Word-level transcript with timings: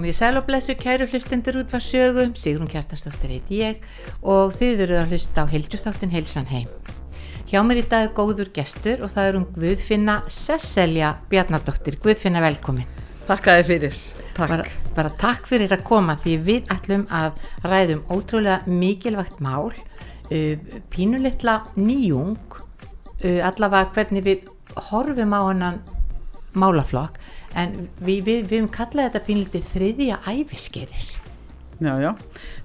Komið 0.00 0.14
í 0.14 0.16
sæl 0.16 0.38
og 0.38 0.46
blessu 0.48 0.72
kæru 0.80 1.04
hlustendur 1.12 1.58
út 1.60 1.72
var 1.74 1.82
sögum, 1.84 2.30
Sigrun 2.32 2.70
Kjartansdóttir 2.72 3.34
heit 3.34 3.50
ég 3.52 3.82
og 4.24 4.54
þið 4.56 4.78
eruð 4.86 5.00
að 5.02 5.10
hlusta 5.12 5.44
á 5.44 5.50
heildurþáttin 5.50 6.14
Heilsan 6.14 6.48
heim. 6.48 6.70
Hjá 7.50 7.60
mér 7.68 7.82
í 7.82 7.84
dag 7.90 8.06
er 8.06 8.14
góður 8.16 8.48
gestur 8.56 9.04
og 9.04 9.12
það 9.12 9.28
er 9.28 9.36
um 9.36 9.44
Guðfinna 9.58 10.14
Sesselja 10.32 11.10
Bjarnadóttir. 11.28 11.98
Guðfinna 12.00 12.40
velkomin. 12.40 12.88
Takk 13.28 13.50
að 13.52 13.60
þið 13.60 13.68
fyrir. 13.74 14.00
Takk. 14.38 14.54
Bara, 14.54 14.66
bara 14.96 15.12
takk 15.20 15.52
fyrir 15.52 15.76
að 15.76 15.84
koma 15.92 16.16
því 16.24 16.40
við 16.48 16.72
ætlum 16.72 17.04
að 17.20 17.36
ræðum 17.68 18.02
ótrúlega 18.08 18.78
mikilvægt 18.80 19.44
mál, 19.44 19.68
uh, 19.68 20.80
pínulitla 20.96 21.60
nýjung, 21.76 22.56
uh, 22.56 23.40
allavega 23.52 23.92
hvernig 23.98 24.30
við 24.32 24.48
horfum 24.88 25.36
á 25.36 25.40
hannan 25.44 25.84
málaflokk 26.56 27.20
en 27.58 27.74
við, 27.98 28.20
við, 28.26 28.44
við 28.44 28.56
höfum 28.58 28.70
kallað 28.74 29.10
þetta 29.10 29.26
pínlítið 29.26 29.66
þriðja 29.74 30.20
æfiskeiðir 30.30 31.08
Já, 31.80 31.94
já. 31.96 32.10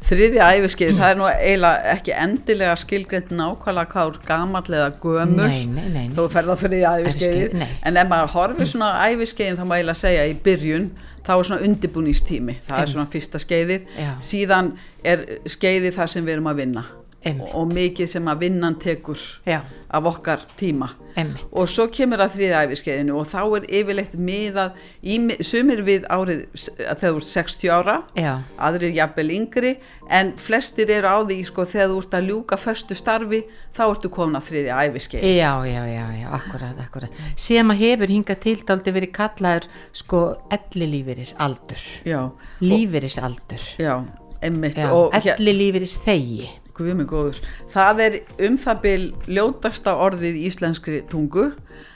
Þriðja 0.04 0.48
æfiskeið, 0.58 0.98
það 0.98 1.12
er 1.14 1.20
nú 1.20 1.28
eiginlega 1.30 1.92
ekki 1.94 2.14
endilega 2.20 2.74
skilgreynd 2.82 3.30
nákvæmlega 3.32 3.92
hvað 3.94 4.10
úr 4.10 4.18
gamall 4.28 4.66
eða 4.68 4.90
gömul. 5.00 5.46
Nei, 5.48 5.62
nei, 5.72 5.86
nei, 5.86 6.02
nei. 6.10 6.16
þó 6.18 6.26
fer 6.34 6.50
það 6.50 6.64
þriðja 6.66 6.92
æfiskeið 7.00 7.56
en 7.64 8.00
ef 8.02 8.10
maður 8.12 8.34
horfir 8.34 8.70
svona 8.74 8.90
æfiskeiðin 9.08 9.62
þá 9.62 9.64
má 9.64 9.78
eiginlega 9.78 10.02
segja 10.02 10.28
í 10.28 10.36
byrjun 10.46 10.90
þá 11.26 11.32
er 11.38 11.48
svona 11.48 11.70
undirbúningstími, 11.70 12.58
það 12.68 12.84
er 12.84 12.92
svona 12.92 13.08
fyrsta 13.16 13.42
skeiðið. 13.42 13.88
Síðan 14.20 14.74
er 15.08 15.26
skeiðið 15.48 15.96
það 15.96 16.12
sem 16.12 16.28
við 16.28 16.36
erum 16.36 16.52
að 16.52 16.62
vinna 16.66 16.86
Einmitt. 17.26 17.56
og, 17.58 17.72
mikið 17.74 18.10
sem 18.12 18.28
að 18.30 18.44
vinnan 18.46 18.76
tekur 18.78 19.18
Já. 19.50 19.64
af 19.90 20.06
okkar 20.06 20.44
tíma 20.60 20.92
Einmitt. 21.18 21.46
og 21.52 21.70
svo 21.72 21.88
kemur 21.90 22.22
að 22.22 22.36
þriða 22.36 22.60
æfiskeiðinu 22.68 23.16
og 23.18 23.26
þá 23.32 23.40
er 23.58 23.64
yfirleitt 23.80 24.14
miðað 24.14 24.76
í, 25.02 25.16
sumir 25.42 25.82
við 25.88 26.06
árið 26.12 26.44
þegar 26.54 27.00
þú 27.02 27.12
ert 27.18 27.30
60 27.32 27.72
ára 27.74 27.96
Já. 28.20 28.34
aðrir 28.62 28.94
jafnvel 28.94 29.32
yngri 29.34 29.72
en 30.14 30.34
flestir 30.38 30.92
eru 30.94 31.10
á 31.10 31.18
því 31.26 31.38
sko 31.50 31.66
þegar 31.66 31.90
þú 31.94 31.98
ert 32.04 32.18
að 32.20 32.28
ljúka 32.30 32.60
föstu 32.62 32.98
starfi 33.00 33.40
þá 33.74 33.82
ertu 33.88 34.12
komin 34.14 34.38
að 34.38 34.50
þriðja 34.52 34.82
æfiskeið 34.86 35.26
Já, 35.26 35.52
já, 35.66 35.82
já, 35.90 36.06
já, 36.20 36.28
akkurat, 36.38 36.84
akkurat 36.84 37.24
sem 37.36 37.74
að 37.74 37.82
hefur 37.82 38.14
hingað 38.14 38.44
til 38.46 38.60
dálti 38.68 38.94
verið 38.94 39.16
kallaður 39.18 39.66
sko 39.98 40.22
elli 40.54 40.92
lífeyris 40.94 41.34
aldur 41.42 41.88
já, 42.06 42.22
lífeyris 42.62 43.18
aldur 43.18 43.66
já, 43.82 43.96
emmitt 44.46 44.78
já, 44.78 44.92
og 44.94 45.10
hér, 45.18 45.40
elli 45.40 45.58
lífeyris 45.64 45.98
þegi 46.06 46.52
guð 46.78 46.94
mig 47.00 47.10
góður 47.12 47.42
það 47.74 48.06
er 48.08 48.18
um 48.48 48.58
það 48.62 48.82
bil 48.88 49.04
ljótasta 49.38 49.98
orðið 50.08 50.40
í 50.42 50.48
íslenskri 50.52 51.04
tungu 51.12 51.52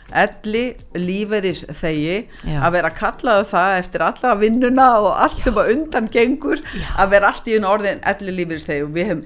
elli 0.10 0.64
líferis 0.98 1.62
þegi 1.70 2.16
Já. 2.48 2.56
að 2.66 2.72
vera 2.78 2.90
kallaðu 2.98 3.46
það 3.52 3.76
eftir 3.78 4.04
alla 4.08 4.32
vinnuna 4.40 4.88
og 5.04 5.10
allt 5.26 5.42
sem 5.44 5.60
að 5.62 5.70
undan 5.76 6.08
gengur 6.10 6.64
að 6.98 7.12
vera 7.14 7.30
allt 7.30 7.50
í 7.50 7.58
einu 7.60 7.70
orðin 7.70 8.02
elli 8.10 8.34
líferis 8.40 8.66
þegi 8.66 8.88
og 8.88 8.94
við 8.96 9.10
hefum 9.12 9.24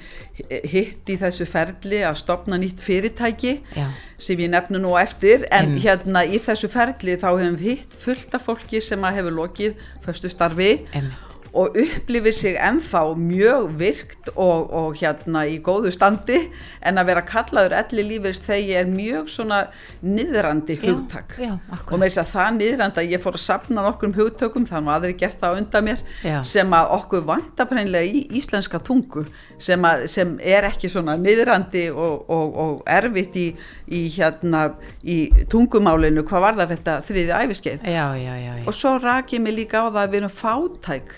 hitt 0.74 1.14
í 1.14 1.18
þessu 1.22 1.48
ferli 1.48 2.02
að 2.04 2.20
stopna 2.20 2.60
nýtt 2.60 2.84
fyrirtæki 2.84 3.56
Já. 3.78 3.88
sem 4.18 4.44
ég 4.44 4.52
nefnu 4.52 4.82
nú 4.84 4.96
eftir 5.00 5.48
en 5.52 5.70
Einmitt. 5.70 5.86
hérna 5.86 6.26
í 6.28 6.42
þessu 6.44 6.68
ferli 6.74 7.16
þá 7.16 7.30
hefum 7.32 7.60
við 7.62 7.70
hitt 7.70 8.00
fullt 8.04 8.36
af 8.36 8.50
fólki 8.50 8.84
sem 8.84 9.08
að 9.08 9.22
hefur 9.22 9.38
lokið 9.40 9.86
föstu 10.04 10.34
starfi 10.34 10.74
Einmitt. 10.92 11.30
Og 11.54 11.76
upplifir 11.78 12.34
sig 12.34 12.56
ennþá 12.58 13.02
mjög 13.20 13.68
virkt 13.78 14.30
og, 14.34 14.72
og 14.74 14.96
hérna 14.98 15.44
í 15.46 15.60
góðu 15.62 15.92
standi 15.94 16.40
en 16.82 16.98
að 16.98 17.12
vera 17.12 17.22
kallaður 17.28 17.76
elli 17.78 18.06
lífis 18.08 18.40
þegar 18.42 18.80
er 18.82 18.90
mjög 18.90 19.30
svona 19.30 19.60
niðrandi 20.02 20.78
Já, 20.80 20.88
hugtak 20.88 21.36
já, 21.38 21.52
og 21.54 21.76
akkurat. 21.78 22.00
með 22.02 22.08
þess 22.10 22.22
að 22.24 22.32
það 22.34 22.58
niðrandi 22.58 23.02
að 23.04 23.14
ég 23.14 23.24
fór 23.24 23.38
að 23.38 23.44
sapna 23.46 23.84
nokkrum 23.86 24.16
hugtökum 24.18 24.66
þannig 24.70 24.90
að 24.90 24.98
aðri 24.98 25.16
gert 25.22 25.40
það 25.44 25.60
undan 25.62 25.88
mér 25.88 26.02
Já. 26.26 26.38
sem 26.54 26.74
að 26.80 26.94
okkur 26.98 27.26
vantar 27.30 27.70
breinlega 27.70 28.10
í 28.10 28.24
íslenska 28.40 28.82
tungu 28.90 29.26
sem, 29.62 29.86
að, 29.86 30.08
sem 30.12 30.34
er 30.42 30.68
ekki 30.72 30.90
svona 30.90 31.16
niðrandi 31.22 31.86
og, 31.94 32.26
og, 32.34 32.58
og 32.66 32.82
erfitt 32.90 33.38
í, 33.38 33.46
í 33.94 34.02
hérna 34.18 34.64
í 35.06 35.20
tungumálinu 35.54 36.26
hvað 36.28 36.48
var 36.48 36.58
það 36.64 36.74
þetta 36.76 36.98
þriði 37.12 37.38
æfiskeið 37.44 37.86
Já, 37.94 38.08
já, 38.18 38.34
já, 38.42 38.54
já. 38.58 38.66
og 38.66 38.74
svo 38.74 38.96
rak 39.04 39.36
ég 39.38 39.46
mig 39.46 39.54
líka 39.62 39.86
á 39.86 39.94
það 39.94 40.02
að 40.08 40.10
við 40.16 40.24
erum 40.24 40.34
fátæk 40.42 41.14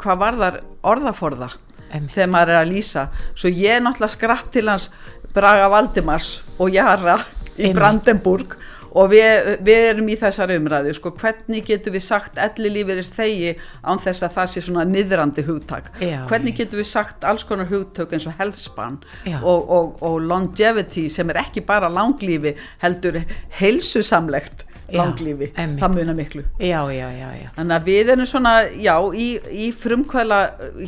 hvað 0.00 0.20
varðar 0.24 0.60
orðaforða 0.82 1.50
Einmitt. 1.92 2.14
þegar 2.14 2.30
maður 2.34 2.54
er 2.54 2.60
að 2.62 2.70
lýsa 2.72 3.06
svo 3.34 3.52
ég 3.52 3.78
er 3.78 3.82
náttúrulega 3.84 4.16
skrapp 4.16 4.52
til 4.54 4.68
hans 4.70 4.90
Braga 5.32 5.68
Valdimars 5.72 6.38
og 6.58 6.72
Jara 6.74 7.18
í 7.56 7.66
Einmitt. 7.68 7.76
Brandenburg 7.76 8.56
og 8.92 9.08
við, 9.08 9.46
við 9.64 9.86
erum 9.88 10.08
í 10.12 10.16
þessari 10.20 10.58
umræðu 10.60 10.92
sko, 10.96 11.14
hvernig 11.16 11.64
getum 11.64 11.94
við 11.94 12.04
sagt 12.04 12.40
elli 12.40 12.72
lífeyris 12.74 13.08
þegi 13.14 13.54
án 13.88 14.00
þess 14.04 14.26
að 14.26 14.34
það 14.34 14.50
sé 14.52 14.62
svona 14.66 14.84
niðrandi 14.88 15.44
hugtak 15.46 15.88
Já, 16.02 16.18
hvernig 16.28 16.58
getum 16.58 16.82
við 16.82 16.90
sagt 16.90 17.24
alls 17.24 17.46
konar 17.48 17.70
hugtök 17.72 18.12
eins 18.12 18.28
og 18.28 18.36
healthspan 18.40 18.98
Já. 19.24 19.38
og, 19.40 19.70
og, 19.72 19.94
og 20.04 20.18
longevity 20.28 21.06
sem 21.12 21.32
er 21.32 21.40
ekki 21.44 21.64
bara 21.64 21.88
langlífi 21.92 22.52
heldur 22.84 23.22
heilsusamlegt 23.60 24.66
langlífi, 24.98 25.48
það 25.56 25.94
munar 25.96 26.16
miklu 26.18 26.42
já, 26.60 26.80
já, 26.92 27.06
já, 27.16 27.28
já. 27.40 27.48
Þannig 27.56 27.74
að 27.76 27.86
við 27.88 28.12
erum 28.14 28.28
svona, 28.28 28.52
já, 28.84 28.94
í, 29.14 29.28
í 29.64 29.70
frumkvæla 29.72 30.40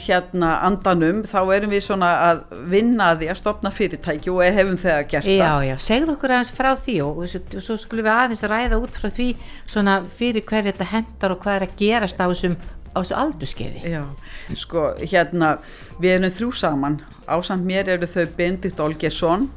hérna 0.06 0.50
andanum 0.68 1.22
þá 1.28 1.38
erum 1.56 1.74
við 1.74 1.84
svona 1.86 2.10
að 2.28 2.44
vinna 2.72 3.10
að 3.12 3.24
því 3.24 3.30
að 3.32 3.40
stopna 3.40 3.72
fyrirtæki 3.74 4.32
og 4.34 4.42
hefum 4.44 4.78
þegar 4.84 5.08
gert 5.14 5.30
Já, 5.30 5.44
það. 5.46 5.66
já, 5.70 5.74
segðu 5.88 6.14
okkur 6.16 6.36
aðeins 6.36 6.52
frá 6.54 6.70
því 6.84 6.96
og, 7.06 7.18
og, 7.24 7.32
svo, 7.32 7.42
og 7.58 7.66
svo 7.68 7.78
skulum 7.84 8.08
við 8.08 8.14
aðeins 8.14 8.44
ræða 8.54 8.80
út 8.84 9.00
frá 9.00 9.10
því 9.18 9.28
svona 9.66 9.98
fyrir 10.20 10.44
hver 10.48 10.68
þetta 10.70 10.90
hendar 10.92 11.34
og 11.34 11.42
hvað 11.44 11.60
er 11.60 11.66
að 11.68 11.76
gerast 11.80 12.20
á 12.20 12.26
þessum, 12.28 12.56
á 12.94 12.98
þessu 13.00 13.16
aldurskeiði. 13.18 13.82
Já, 13.90 14.02
sko, 14.60 14.86
hérna, 15.02 15.56
við 15.98 16.16
erum 16.18 16.34
þrjú 16.38 16.52
saman, 16.60 17.00
ásamt 17.26 17.66
mér 17.66 17.88
eru 17.96 18.06
þau 18.10 18.24
Bendit 18.36 18.80
Olgersson 18.84 19.48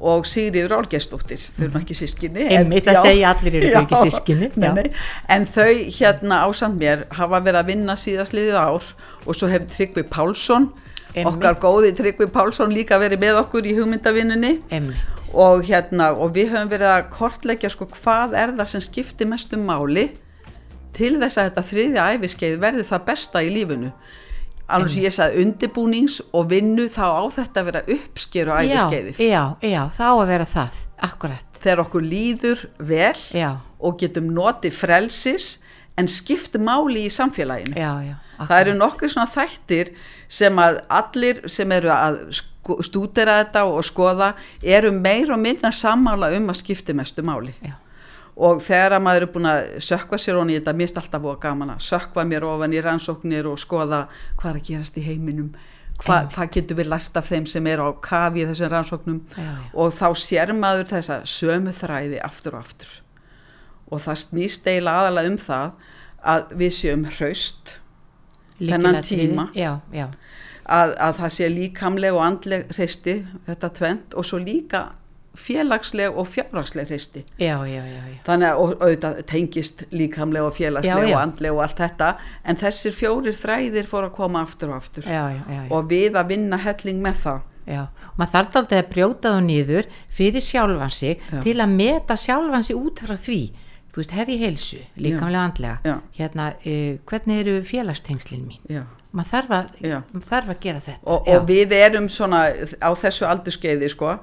og 0.00 0.26
Sigriður 0.28 0.74
Olgersdóttir, 0.76 1.38
þau 1.40 1.64
eru 1.68 1.78
ekki 1.80 1.94
sískinni. 1.96 2.46
en- 2.52 2.70
já, 2.72 3.02
segja 3.02 3.30
allir 3.34 3.54
eru 3.54 3.70
þau 3.72 3.82
ekki 3.82 3.94
já, 3.96 4.02
systkini, 4.10 4.50
Nei, 4.56 4.72
nei, 4.72 4.90
en 5.28 5.46
þau 5.46 5.70
hérna 5.98 6.40
ásamt 6.48 6.78
mér 6.80 7.04
hafa 7.16 7.40
verið 7.40 7.60
að 7.62 7.66
vinna 7.66 7.92
síðastliðið 7.96 8.58
ár 8.60 8.82
og 9.26 9.34
svo 9.34 9.48
hefur 9.48 9.66
Tryggvi 9.72 10.02
Pálsson, 10.10 10.68
Einmitt. 11.14 11.26
okkar 11.34 11.54
góði 11.60 11.94
Tryggvi 11.96 12.26
Pálsson 12.32 12.70
líka 12.72 12.98
verið 13.00 13.18
með 13.24 13.40
okkur 13.44 13.64
í 13.64 13.74
hugmyndavinnunni. 13.78 14.60
Og 15.32 15.64
hérna 15.64 16.12
og 16.16 16.32
við 16.34 16.52
höfum 16.52 16.68
verið 16.70 16.92
að 16.92 17.10
kortleggja 17.10 17.68
sko 17.70 17.86
hvað 17.86 18.34
er 18.34 18.52
það 18.56 18.66
sem 18.68 18.80
skiptir 18.80 19.26
mestu 19.26 19.56
máli 19.56 20.10
til 20.96 21.18
þess 21.20 21.36
að 21.36 21.50
þetta 21.50 21.64
þriðja 21.70 22.04
æfiskeið 22.16 22.58
verði 22.62 22.84
það 22.88 23.04
besta 23.04 23.42
í 23.42 23.50
lífinu 23.52 23.92
alveg 24.68 24.90
sem 24.90 25.04
ég 25.06 25.14
sagði 25.14 25.44
undirbúnings 25.44 26.18
og 26.34 26.48
vinnu 26.50 26.88
þá 26.90 27.04
á 27.06 27.22
þetta 27.36 27.60
að 27.62 27.68
vera 27.70 27.82
uppskeru 27.96 28.56
æfiskeiðið 28.56 29.20
Já, 29.22 29.28
já, 29.62 29.70
já, 29.70 29.82
þá 29.98 30.06
að 30.10 30.26
vera 30.32 30.48
það, 30.50 30.80
akkurat. 31.10 31.60
þegar 31.62 31.82
okkur 31.86 32.02
líður 32.10 32.64
vel 32.78 33.22
Já, 33.36 33.50
og 33.80 33.98
getum 34.02 34.32
notið 34.34 34.74
frelsis 34.80 35.48
en 35.96 36.08
skiptir 36.12 36.60
máli 36.60 37.06
í 37.06 37.12
samfélaginu 37.12 37.78
já, 37.78 37.92
já. 38.04 38.16
það 38.42 38.58
eru 38.60 38.74
nokkri 38.76 39.08
svona 39.08 39.30
þættir 39.32 39.94
sem 40.28 40.58
að 40.60 40.82
allir 40.92 41.40
sem 41.48 41.72
eru 41.72 41.88
að 41.94 42.18
sko- 42.34 42.82
stúdera 42.84 43.38
þetta 43.44 43.62
og 43.70 43.84
skoða 43.86 44.32
eru 44.62 44.90
meir 44.92 45.30
og 45.32 45.38
minna 45.40 45.70
sammála 45.72 46.32
um 46.36 46.50
að 46.52 46.58
skipti 46.64 46.92
mestu 46.96 47.22
máli 47.24 47.54
Já. 47.62 47.76
Og 48.36 48.60
þegar 48.64 48.98
að 48.98 49.06
maður 49.06 49.24
er 49.24 49.32
búin 49.32 49.48
að 49.48 49.62
sökva 49.84 50.18
sér 50.20 50.36
honi 50.36 50.56
í 50.56 50.58
þetta, 50.58 50.74
er 50.76 51.00
alltaf 51.00 51.22
búið 51.24 51.38
gaman 51.46 51.72
að 51.76 51.86
sökva 51.86 52.26
mér 52.28 52.44
ofan 52.44 52.76
í 52.76 52.82
rannsóknir 52.84 53.48
og 53.48 53.60
skoða 53.60 54.02
hvað 54.36 54.50
er 54.50 54.60
að 54.60 54.68
gerast 54.70 55.00
í 55.00 55.06
heiminum 55.06 55.54
Hva, 55.96 56.26
hvað 56.28 56.50
getur 56.52 56.76
við 56.76 56.90
lært 56.92 57.16
af 57.16 57.30
þeim 57.30 57.46
sem 57.48 57.66
eru 57.70 57.86
á 57.88 57.92
kafi 58.04 58.42
í 58.42 58.46
þessum 58.50 58.68
rannsóknum. 58.72 59.20
Já, 59.32 59.46
já. 59.48 59.68
og 59.80 59.94
þá 59.96 60.06
sér 60.20 60.52
maður 60.56 60.90
þessa 60.90 61.18
sömu 61.32 61.72
þræði 61.72 62.20
aftur 62.26 62.58
og 62.58 62.66
aftur. 62.66 62.90
Og 63.88 64.02
það 64.04 64.20
snýst 64.26 64.68
eiginlega 64.68 65.06
aðalega 65.06 65.32
um 65.32 65.38
það 65.40 65.86
að 66.34 66.52
við 66.60 66.74
séum 66.76 67.06
hraust 67.16 67.72
þennan 68.58 69.00
tíma. 69.06 69.48
Já, 69.56 69.72
að, 69.96 70.94
að 71.00 71.18
það 71.22 71.34
sé 71.38 71.50
líkamleg 71.54 72.18
og 72.18 72.24
andleg 72.26 72.70
hristi, 72.76 73.18
þetta 73.48 73.72
tvent 73.80 74.16
og 74.18 74.28
svo 74.28 74.42
líka 74.42 74.84
félagsleg 75.36 76.16
og 76.16 76.28
fjárhagsleg 76.30 76.88
hristi. 76.90 77.24
Já, 77.38 77.58
já, 77.68 77.82
já, 77.82 78.02
já. 78.10 78.20
þannig 78.26 78.48
að 78.48 78.60
auðvitað 78.62 79.18
tengist 79.30 79.84
líkamleg 79.92 80.46
og 80.46 80.54
félagsleg 80.56 81.02
Já, 81.02 81.10
já. 81.10 81.16
og 81.16 81.22
andleg 81.22 81.56
og 81.56 81.64
allt 81.66 81.82
þetta 81.82 82.12
en 82.44 82.60
þessir 82.62 82.96
fjórir 82.96 83.36
þræðir 83.36 83.90
fór 83.90 84.08
að 84.08 84.16
koma 84.16 84.42
aftur 84.46 84.72
og 84.72 84.80
aftur. 84.80 85.04
Já, 85.04 85.28
já, 85.34 85.42
já, 85.44 85.60
já. 85.60 85.68
og 85.70 85.92
við 85.92 86.16
að 86.16 86.32
vinna 86.32 86.60
helling 86.64 87.04
með 87.04 87.22
það. 87.26 87.44
Já, 87.66 87.82
og 87.82 88.18
maður 88.20 88.32
þarf 88.36 88.58
aldrei 88.60 88.78
að 88.78 88.90
brjóta 88.92 89.30
þá 89.34 89.40
niður 89.42 89.86
fyrir 90.14 90.44
sjálfan 90.44 90.92
sig 90.94 91.16
Já. 91.18 91.40
til 91.42 91.56
að 91.58 91.72
meta 91.74 92.14
sjálfan 92.14 92.66
sig 92.66 92.78
út 92.78 93.02
frá 93.02 93.16
því. 93.18 93.40
Þú 93.90 94.02
veist, 94.02 94.12
hef 94.12 94.28
ég 94.30 94.42
heilsu, 94.44 94.78
líkamlega 95.00 95.42
andlega? 95.48 95.76
Já. 95.82 95.94
hérna, 96.18 96.50
uh, 96.60 96.98
hvernig 97.08 97.40
eru 97.42 97.54
félagstengslin 97.64 98.44
mín? 98.44 98.84
Maður 99.16 99.30
þarf, 99.32 99.54
að, 99.56 99.86
maður 100.12 100.26
þarf 100.28 100.50
að 100.52 100.58
gera 100.60 100.82
þetta. 100.84 101.06
Og, 101.08 101.30
og 101.32 101.46
við 101.48 101.72
erum 101.72 102.08
svona 102.12 102.42
á 102.52 102.90
þessu 103.00 103.26
aldurskeiði 103.26 103.88
sko 103.88 104.18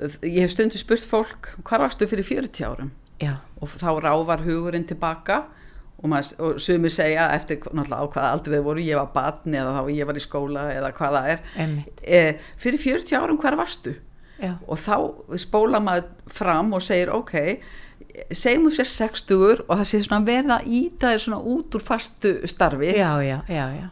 ég 0.00 0.40
hef 0.40 0.54
stundu 0.54 0.80
spurt 0.80 1.08
fólk 1.08 1.50
hvað 1.66 1.86
varstu 1.86 2.08
fyrir 2.10 2.26
40 2.26 2.68
árum? 2.68 2.92
Já, 3.22 3.36
og 3.60 3.70
þá 3.70 3.90
rávar 4.02 4.42
hugurinn 4.46 4.86
tilbaka 4.88 5.44
og, 6.02 6.08
maður, 6.10 6.32
og 6.42 6.62
sumir 6.62 6.92
segja 6.92 7.28
eftir 7.36 7.60
náttúrulega 7.68 8.00
á 8.02 8.12
hvaða 8.14 8.30
aldrei 8.34 8.56
þau 8.56 8.64
voru 8.66 8.86
ég 8.86 8.98
var 8.98 9.12
batn 9.14 9.58
eða 9.58 9.76
þá 9.76 9.92
ég 9.94 10.08
var 10.08 10.18
í 10.18 10.24
skóla 10.24 10.64
eða 10.72 10.90
hvað 10.96 11.18
það 11.18 11.30
er. 11.34 11.44
E, 12.02 12.22
fyrir 12.58 12.82
40 12.82 13.20
árum 13.20 13.38
hvar 13.42 13.58
varstu? 13.60 13.94
Já, 14.42 14.56
og 14.66 14.80
þá 14.80 14.96
spóla 15.38 15.78
maður 15.78 16.08
fram 16.34 16.72
og 16.74 16.82
segir 16.82 17.12
ok 17.14 17.36
segjum 18.34 18.66
þú 18.66 18.72
sér 18.74 18.88
60 18.90 19.62
og 19.68 19.76
það 19.76 19.88
sé 19.88 20.00
svona 20.02 20.26
verða 20.26 20.58
að 20.58 20.72
íta 20.78 21.12
þér 21.12 21.22
svona 21.26 21.42
út 21.52 21.76
úr 21.78 21.84
fastu 21.84 22.32
starfi. 22.50 22.90
Já, 22.96 23.12
já, 23.22 23.38
já, 23.48 23.66
já. 23.76 23.86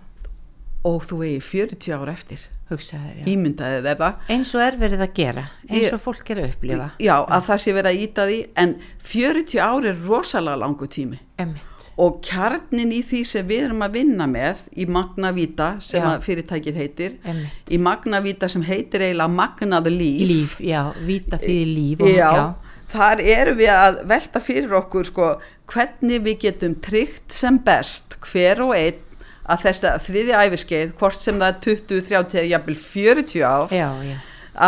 Og 0.84 1.02
þú 1.04 1.18
eigi 1.26 1.40
40 1.44 1.92
ára 1.98 2.12
eftir 2.16 2.44
hugsaður, 2.70 3.16
já. 3.20 3.24
ímyndaði 3.32 3.80
þér 3.84 3.98
það 4.00 4.30
eins 4.36 4.52
og 4.54 4.62
er 4.64 4.76
verið 4.80 5.00
að 5.04 5.12
gera 5.18 5.42
eins 5.68 5.82
Ég- 5.82 5.96
og 5.96 6.00
fólk 6.04 6.30
er 6.30 6.38
að 6.44 6.52
upplifa 6.54 6.86
já 7.02 7.16
að 7.26 7.42
það 7.48 7.58
sé 7.64 7.74
verið 7.76 7.90
að 7.90 8.04
íta 8.06 8.26
því 8.30 8.38
en 8.62 8.74
40 9.10 9.60
ári 9.66 9.90
er 9.90 9.98
rosalega 10.06 10.60
langu 10.62 10.86
tími 10.88 11.18
Einmitt. 11.42 11.66
og 12.00 12.20
kjarnin 12.24 12.94
í 12.96 13.02
því 13.04 13.20
sem 13.26 13.46
við 13.50 13.64
erum 13.66 13.82
að 13.84 13.92
vinna 13.98 14.26
með 14.30 14.62
í 14.78 14.86
Magnavíta 14.88 15.68
sem 15.84 16.00
Já. 16.00 16.14
að 16.14 16.24
fyrirtækið 16.28 16.78
heitir 16.80 17.18
Einmitt. 17.26 17.68
í 17.68 17.76
Magnavíta 17.82 18.48
sem 18.48 18.62
heitir 18.62 19.00
eiginlega 19.04 19.28
Magnaði 19.34 19.92
líf, 19.98 20.28
líf, 20.30 20.56
já, 20.64 20.82
vita 21.04 21.36
fyrir 21.42 21.66
líf 21.74 22.00
og, 22.06 22.14
já, 22.14 22.54
þar 22.94 23.20
erum 23.20 23.58
við 23.60 23.74
að 23.74 24.00
velta 24.14 24.40
fyrir 24.40 24.72
okkur 24.80 25.04
sko, 25.10 25.28
hvernig 25.66 26.22
við 26.24 26.38
getum 26.46 26.74
tryggt 26.80 27.32
sem 27.36 27.58
best 27.58 28.16
hver 28.30 28.62
og 28.64 28.72
einn 28.78 29.06
að 29.50 29.64
þess 29.66 29.86
að 29.90 30.04
þriðja 30.06 30.42
æfiskeið 30.46 30.92
hvort 31.00 31.18
sem 31.20 31.40
það 31.40 31.52
er 31.52 31.58
20, 31.66 32.04
30 32.10 32.40
eða 32.42 32.50
jafnvel 32.54 32.76
40 32.84 33.46
ár 33.46 33.74
já, 33.74 33.88
já, 34.06 34.16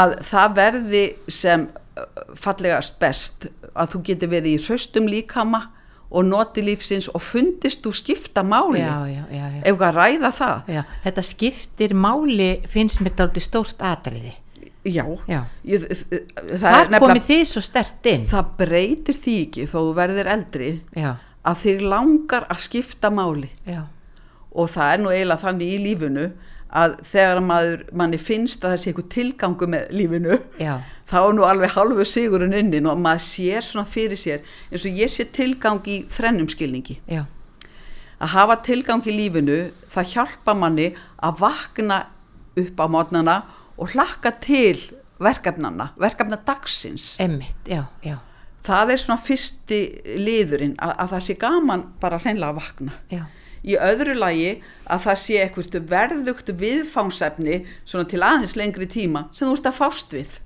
að 0.00 0.16
það 0.30 0.56
verði 0.58 1.04
sem 1.40 1.68
uh, 1.68 2.24
fallegast 2.38 2.98
best 3.02 3.48
að 3.72 3.94
þú 3.94 4.02
getur 4.10 4.32
verið 4.34 4.56
í 4.56 4.64
hraustum 4.66 5.08
líkama 5.10 5.62
og 6.12 6.26
noti 6.28 6.62
lífsins 6.64 7.08
og 7.12 7.22
fundist 7.24 7.82
þú 7.84 7.94
skipta 7.96 8.44
máli 8.44 8.82
ef 8.84 9.80
að 9.88 9.96
ræða 9.96 10.30
það? 10.36 10.70
Já, 10.76 10.82
þetta 11.06 11.24
skiptir 11.24 11.94
máli 11.96 12.52
finnst 12.68 13.00
mér 13.00 13.16
dálítið 13.16 13.46
stórt 13.46 13.84
atriði. 13.92 14.34
Já, 14.82 15.04
Ég, 15.62 15.84
það 15.86 16.74
er 16.74 16.88
þar 16.90 16.96
komið 17.04 17.26
þið 17.28 17.42
svo 17.46 17.60
stert 17.62 18.08
inn. 18.10 18.24
Það 18.26 18.48
breytir 18.58 19.18
því 19.18 19.34
ekki 19.46 19.66
þó 19.70 19.76
þú 19.78 19.92
verðir 20.00 20.30
eldri 20.32 20.70
að 20.98 21.60
þig 21.62 21.84
langar 21.86 22.48
að 22.50 22.64
skipta 22.66 23.10
máli. 23.14 23.50
Já, 23.68 23.84
og 24.52 24.72
það 24.72 24.94
er 24.94 25.02
nú 25.02 25.12
eiginlega 25.12 25.44
þannig 25.46 25.74
í 25.74 25.82
lífinu 25.86 26.26
að 26.72 26.96
þegar 27.04 27.40
maður 27.44 27.84
manni 28.00 28.18
finnst 28.20 28.62
að 28.64 28.72
það 28.72 28.80
sé 28.80 28.90
eitthvað 28.90 29.08
tilgangu 29.12 29.68
með 29.74 29.90
lífinu 29.92 30.38
já, 30.60 30.72
þá 31.10 31.18
er 31.20 31.34
nú 31.36 31.44
alveg 31.44 31.74
halvu 31.74 32.06
sigurinn 32.08 32.56
unnin 32.56 32.88
og 32.88 33.00
maður 33.02 33.24
sér 33.26 33.66
svona 33.66 33.88
fyrir 33.88 34.20
sér 34.20 34.40
eins 34.70 34.86
og 34.88 35.02
ég 35.02 35.12
sé 35.12 35.26
tilgang 35.36 35.84
í 35.92 36.02
þrennum 36.12 36.48
skilningi. 36.52 36.98
Já, 37.12 37.26
að 38.22 38.34
hafa 38.36 38.58
tilgang 38.64 39.04
í 39.04 39.16
lífinu 39.18 39.60
það 39.92 40.14
hjálpa 40.14 40.56
manni 40.56 40.90
að 41.20 41.44
vakna 41.44 42.02
upp 42.62 42.80
á 42.80 42.86
mótnana 42.88 43.36
og 43.76 43.92
hlakka 43.92 44.34
til 44.40 44.76
verkefnana, 45.22 45.90
verkefna 46.00 46.38
dagsins. 46.46 47.14
Emmitt, 47.22 47.68
já, 47.68 47.84
það 48.64 48.94
er 48.94 49.00
svona 49.04 49.20
fyrsti 49.20 49.84
liðurinn 50.16 50.74
að, 50.80 50.96
að 51.04 51.14
það 51.14 51.24
sé 51.28 51.38
gaman 51.40 51.86
bara 52.00 52.20
hreinlega 52.22 52.52
að 52.54 52.60
vakna 52.62 52.98
í 53.62 53.76
öðru 53.78 54.16
lagi 54.18 54.54
að 54.90 55.04
það 55.06 55.18
sé 55.22 55.38
eitthvað 55.42 55.90
verðugt 55.90 56.52
viðfangsefni 56.58 57.62
svona 57.84 58.08
til 58.10 58.22
aðeins 58.22 58.56
lengri 58.58 58.88
tíma 58.90 59.26
sem 59.30 59.48
þú 59.48 59.56
ert 59.58 59.70
að 59.70 59.78
fást 59.78 60.16
við. 60.16 60.38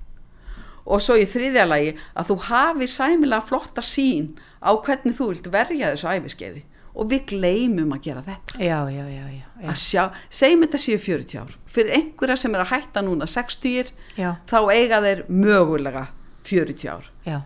Og 0.87 1.03
svo 1.03 1.17
í 1.19 1.25
þriðja 1.27 1.65
lagi 1.67 1.95
að 2.15 2.31
þú 2.31 2.37
hafi 2.47 2.87
sæmilega 2.87 3.43
flotta 3.43 3.83
sín 3.83 4.35
á 4.63 4.71
hvernig 4.71 5.17
þú 5.17 5.31
vilt 5.33 5.49
verja 5.51 5.91
þessu 5.93 6.11
æfiskeiði 6.13 6.63
og 6.97 7.11
við 7.11 7.25
gleymum 7.29 7.93
að 7.93 8.07
gera 8.07 8.23
þetta. 8.25 8.57
Já, 8.57 8.77
já, 8.89 9.03
já, 9.05 9.25
já, 9.29 9.41
já, 9.61 9.67
að 9.69 9.81
sjá, 9.83 10.03
segjum 10.33 10.63
þetta 10.65 10.79
séu 10.81 11.01
40 11.03 11.41
ár. 11.43 11.57
Fyrir 11.69 11.97
einhverja 11.99 12.37
sem 12.41 12.55
er 12.57 12.63
að 12.63 12.71
hætta 12.71 13.03
núna 13.05 13.27
60 13.29 13.91
já, 14.17 14.31
þá 14.49 14.57
eiga 14.73 15.01
þeir 15.05 15.21
mögulega 15.29 16.07
40 16.47 16.89
ár. 16.89 17.11
Já, 17.27 17.37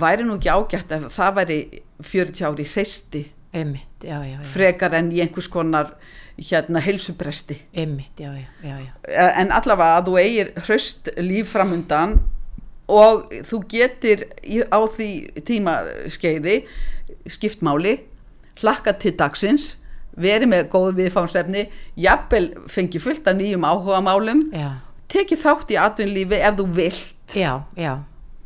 væri 0.00 0.24
nú 0.24 0.38
ekki 0.38 0.52
ágætt 0.54 0.94
ef 0.96 1.08
það 1.18 1.36
væri 1.40 1.58
40 2.00 2.48
ár 2.48 2.62
í 2.62 2.68
hreisti 2.70 3.24
emmitt, 3.56 4.04
já, 4.04 4.20
já, 4.24 4.36
já, 4.36 4.46
frekar 4.52 4.94
en 4.98 5.10
í 5.14 5.22
einhvers 5.24 5.48
konar 5.52 5.94
hérna 6.36 6.82
já, 8.20 8.32
já, 8.62 8.76
já, 8.78 9.28
en 9.40 9.52
allavega 9.56 10.00
að 10.00 10.10
þú 10.10 10.18
eigir 10.20 10.52
hraust 10.66 11.10
líf 11.16 11.54
framundan 11.54 12.18
og 12.86 13.32
þú 13.48 13.62
getur 13.72 14.26
á 14.68 14.78
því 14.84 15.10
tímaskeiði 15.48 16.60
skiptmáli 17.26 17.98
hlakka 18.60 18.94
til 19.00 19.16
dagsins 19.18 19.74
verið 20.16 20.52
með 20.52 20.68
góð 20.72 20.92
viðfánsefni 21.00 21.66
jafnvel 22.00 22.50
fengi 22.72 23.00
fullt 23.02 23.26
af 23.28 23.36
nýjum 23.36 23.66
áhuga 23.68 24.00
málum 24.04 24.46
já, 24.52 24.78
tekið 25.12 25.42
þátt 25.42 25.72
í 25.74 25.80
atvinnlífi 25.80 26.38
ef 26.42 26.58
þú 26.58 26.66
vilt. 26.76 27.34
Já, 27.36 27.52
já, 27.78 27.92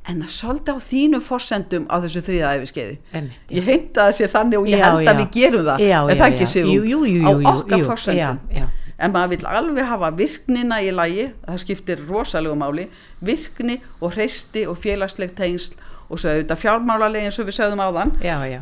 en 0.08 0.22
að 0.24 0.32
svolítið 0.34 0.76
á 0.76 0.78
þínum 0.86 1.22
forsendum 1.24 1.86
á 1.92 1.96
þessu 2.00 2.22
þriðaæfiskeiði 2.24 2.98
emmitt, 3.12 3.52
ég 3.52 3.66
heimta 3.68 4.06
að 4.06 4.10
það 4.10 4.16
sé 4.16 4.28
þannig 4.32 4.60
og 4.62 4.70
ég 4.70 4.80
Já, 4.80 4.84
held 4.86 5.02
já. 5.04 5.10
að 5.10 5.20
við 5.20 5.30
gerum 5.36 5.66
það. 5.68 5.84
Já, 5.84 5.98
en 6.00 6.20
það 6.22 6.26
ekki 6.30 6.48
sér 6.54 6.70
jú, 6.70 7.02
á 7.20 7.30
okkar 7.54 7.84
forsendum. 7.88 8.70
En 9.00 9.14
maður 9.14 9.30
vil 9.32 9.46
alveg 9.48 9.86
hafa 9.88 10.10
virknina 10.12 10.80
í 10.84 10.90
lagi. 10.92 11.30
Það 11.46 11.60
skiptir 11.62 12.02
rosalegu 12.04 12.56
máli. 12.60 12.82
Virkni 13.24 13.78
og 13.96 14.12
hreisti 14.12 14.66
og 14.68 14.76
félagsleg 14.76 15.32
tengsl 15.38 15.78
og 16.10 16.18
svo 16.18 16.30
er 16.30 16.42
þetta 16.42 16.58
fjármálarlegin 16.58 17.34
sem 17.34 17.46
við 17.46 17.56
sögðum 17.60 18.16
já, 18.22 18.36
já, 18.50 18.60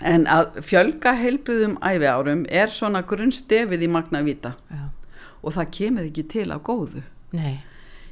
en 0.00 0.26
að 0.32 0.60
fjölga 0.64 1.12
heilbriðum 1.18 1.76
æfiárum 1.84 2.46
er 2.48 2.72
svona 2.72 3.02
grunnstefið 3.04 3.84
í 3.84 3.90
magna 3.92 4.22
vita 4.24 4.54
já, 4.70 4.86
og 5.44 5.56
það 5.56 5.74
kemur 5.76 6.06
ekki 6.08 6.24
til 6.32 6.48
á 6.48 6.56
góðu. 6.56 7.04
Nei, 7.36 7.60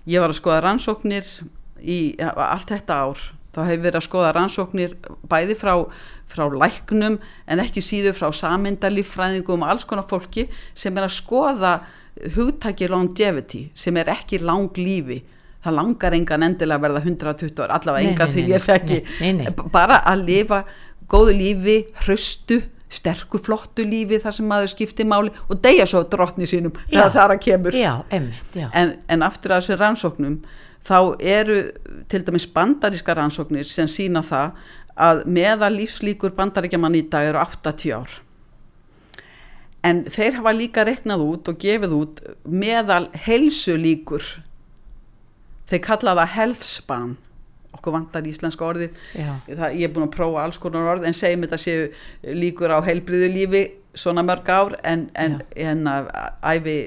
ég 0.04 0.21
var 0.21 0.35
að 0.35 0.40
skoða 0.40 0.61
rannsóknir 0.66 1.30
í 1.82 1.99
ja, 2.18 2.32
allt 2.32 2.73
þetta 2.73 3.02
ár 3.06 3.25
þá 3.54 3.61
hefur 3.64 3.85
verið 3.85 3.99
að 3.99 4.06
skoða 4.06 4.32
rannsóknir 4.37 4.97
bæði 5.28 5.56
frá, 5.58 5.73
frá 6.30 6.44
læknum 6.52 7.18
en 7.49 7.62
ekki 7.62 7.82
síður 7.85 8.16
frá 8.18 8.28
samindalíffræðingum 8.40 9.64
og 9.64 9.73
alls 9.73 9.88
konar 9.88 10.06
fólki 10.11 10.47
sem 10.78 10.97
er 10.99 11.08
að 11.08 11.16
skoða 11.16 11.75
hugtaki 12.37 12.88
longevity 12.90 13.68
sem 13.78 13.97
er 14.00 14.11
ekki 14.12 14.40
lang 14.42 14.78
lífi. 14.78 15.23
Það 15.64 15.75
langar 15.75 16.14
engan 16.14 16.47
endilega 16.47 16.78
að 16.78 16.85
verða 16.87 17.04
120 17.04 17.62
ár 17.64 17.75
allavega 17.78 18.11
engan 18.12 18.32
því 18.32 18.44
ég 18.52 18.62
þekki. 18.62 18.99
Bara 19.75 20.02
að 20.06 20.26
lifa 20.28 20.62
góðu 21.11 21.35
lífi, 21.35 21.78
hraustu 22.04 22.61
sterku 22.88 23.40
flottu 23.42 23.85
lífi 23.85 24.20
þar 24.23 24.35
sem 24.37 24.47
maður 24.49 24.70
skiptir 24.73 25.08
máli 25.08 25.32
og 25.49 25.58
deyja 25.64 25.85
svo 25.88 26.04
drottni 26.08 26.49
sínum 26.49 26.73
Já. 26.87 26.94
þegar 26.94 27.12
það 27.14 27.25
er 27.25 27.35
að 27.35 27.42
kemur. 27.44 27.76
Já, 27.76 27.92
emmitt, 28.16 28.54
já, 28.56 28.68
en, 28.73 28.94
en 29.12 29.26
aftur 29.26 29.54
að 29.54 29.61
þessu 29.62 29.78
rannsóknum 29.82 30.38
þá 30.87 30.99
eru 31.20 31.58
til 32.08 32.25
dæmis 32.26 32.47
bandaríska 32.54 33.16
rannsóknir 33.16 33.68
sem 33.68 33.88
sína 33.90 34.23
það 34.25 34.56
að 34.99 35.23
meðal 35.30 35.75
lífslíkur 35.76 36.35
bandaríkjaman 36.38 36.97
í 36.99 37.04
dag 37.11 37.28
eru 37.30 37.42
80 37.42 37.94
ár. 37.94 38.18
En 39.87 40.02
þeir 40.11 40.40
hafa 40.40 40.52
líka 40.56 40.85
reknað 40.87 41.23
út 41.23 41.49
og 41.52 41.58
gefið 41.62 41.94
út 41.94 42.20
meðal 42.50 43.06
helsulíkur 43.26 44.25
þeir 45.70 45.82
kalla 45.85 46.16
það 46.18 46.35
health 46.35 46.66
span. 46.66 47.16
Okkur 47.76 47.94
vantar 47.94 48.26
íslenska 48.26 48.64
orðið. 48.66 48.97
Það, 49.47 49.76
ég 49.78 49.85
er 49.87 49.92
búin 49.94 50.08
að 50.08 50.14
prófa 50.16 50.44
alls 50.44 50.58
konar 50.58 50.88
orð 50.94 51.06
en 51.06 51.16
segjum 51.16 51.44
þetta 51.44 51.61
séu 51.62 51.90
líkur 52.35 52.75
á 52.75 52.78
heilbriðu 52.82 53.28
lífi 53.35 53.64
svona 53.99 54.25
mörg 54.26 54.49
ár 54.50 54.78
en, 54.87 55.08
en, 55.14 55.38
en 55.54 55.85
að 55.90 56.08
æfi 56.42 56.78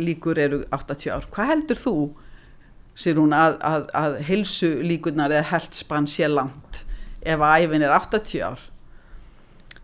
líkur 0.00 0.40
eru 0.42 0.64
80 0.74 1.12
ár. 1.14 1.28
Hvað 1.34 1.52
heldur 1.52 1.80
þú 1.84 1.94
sér 2.98 3.20
hún 3.20 3.34
að, 3.36 3.58
að, 3.64 3.86
að 3.96 4.16
heilsu 4.28 4.70
líkurnar 4.82 5.34
eða 5.34 5.50
heldspann 5.52 6.08
sé 6.10 6.28
langt 6.30 6.82
ef 7.22 7.42
að 7.44 7.66
æfin 7.66 7.84
er 7.86 7.94
80 7.94 8.42
ár. 8.46 8.64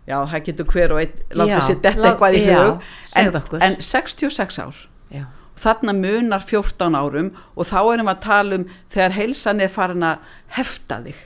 Já, 0.04 0.18
það 0.28 0.42
getur 0.49 0.66
hver 0.68 0.92
og 0.92 1.00
einn 1.00 1.21
láta 1.40 1.61
sér 1.64 1.78
detta 1.85 2.11
eitthvað 2.11 2.37
í 2.37 2.42
hug. 2.50 2.88
en, 3.16 3.38
en 3.64 3.78
66 3.80 4.59
ár. 4.61 4.80
Já, 5.14 5.25
þarna 5.64 5.94
munar 5.97 6.42
14 6.44 6.99
árum 6.99 7.30
og 7.54 7.68
þá 7.71 7.78
erum 7.80 8.11
við 8.11 8.12
að 8.12 8.25
tala 8.26 8.59
um 8.59 8.66
þegar 8.92 9.16
heilsan 9.16 9.62
er 9.64 9.73
farin 9.73 10.04
að 10.04 10.35
hefta 10.59 11.00
þig 11.06 11.23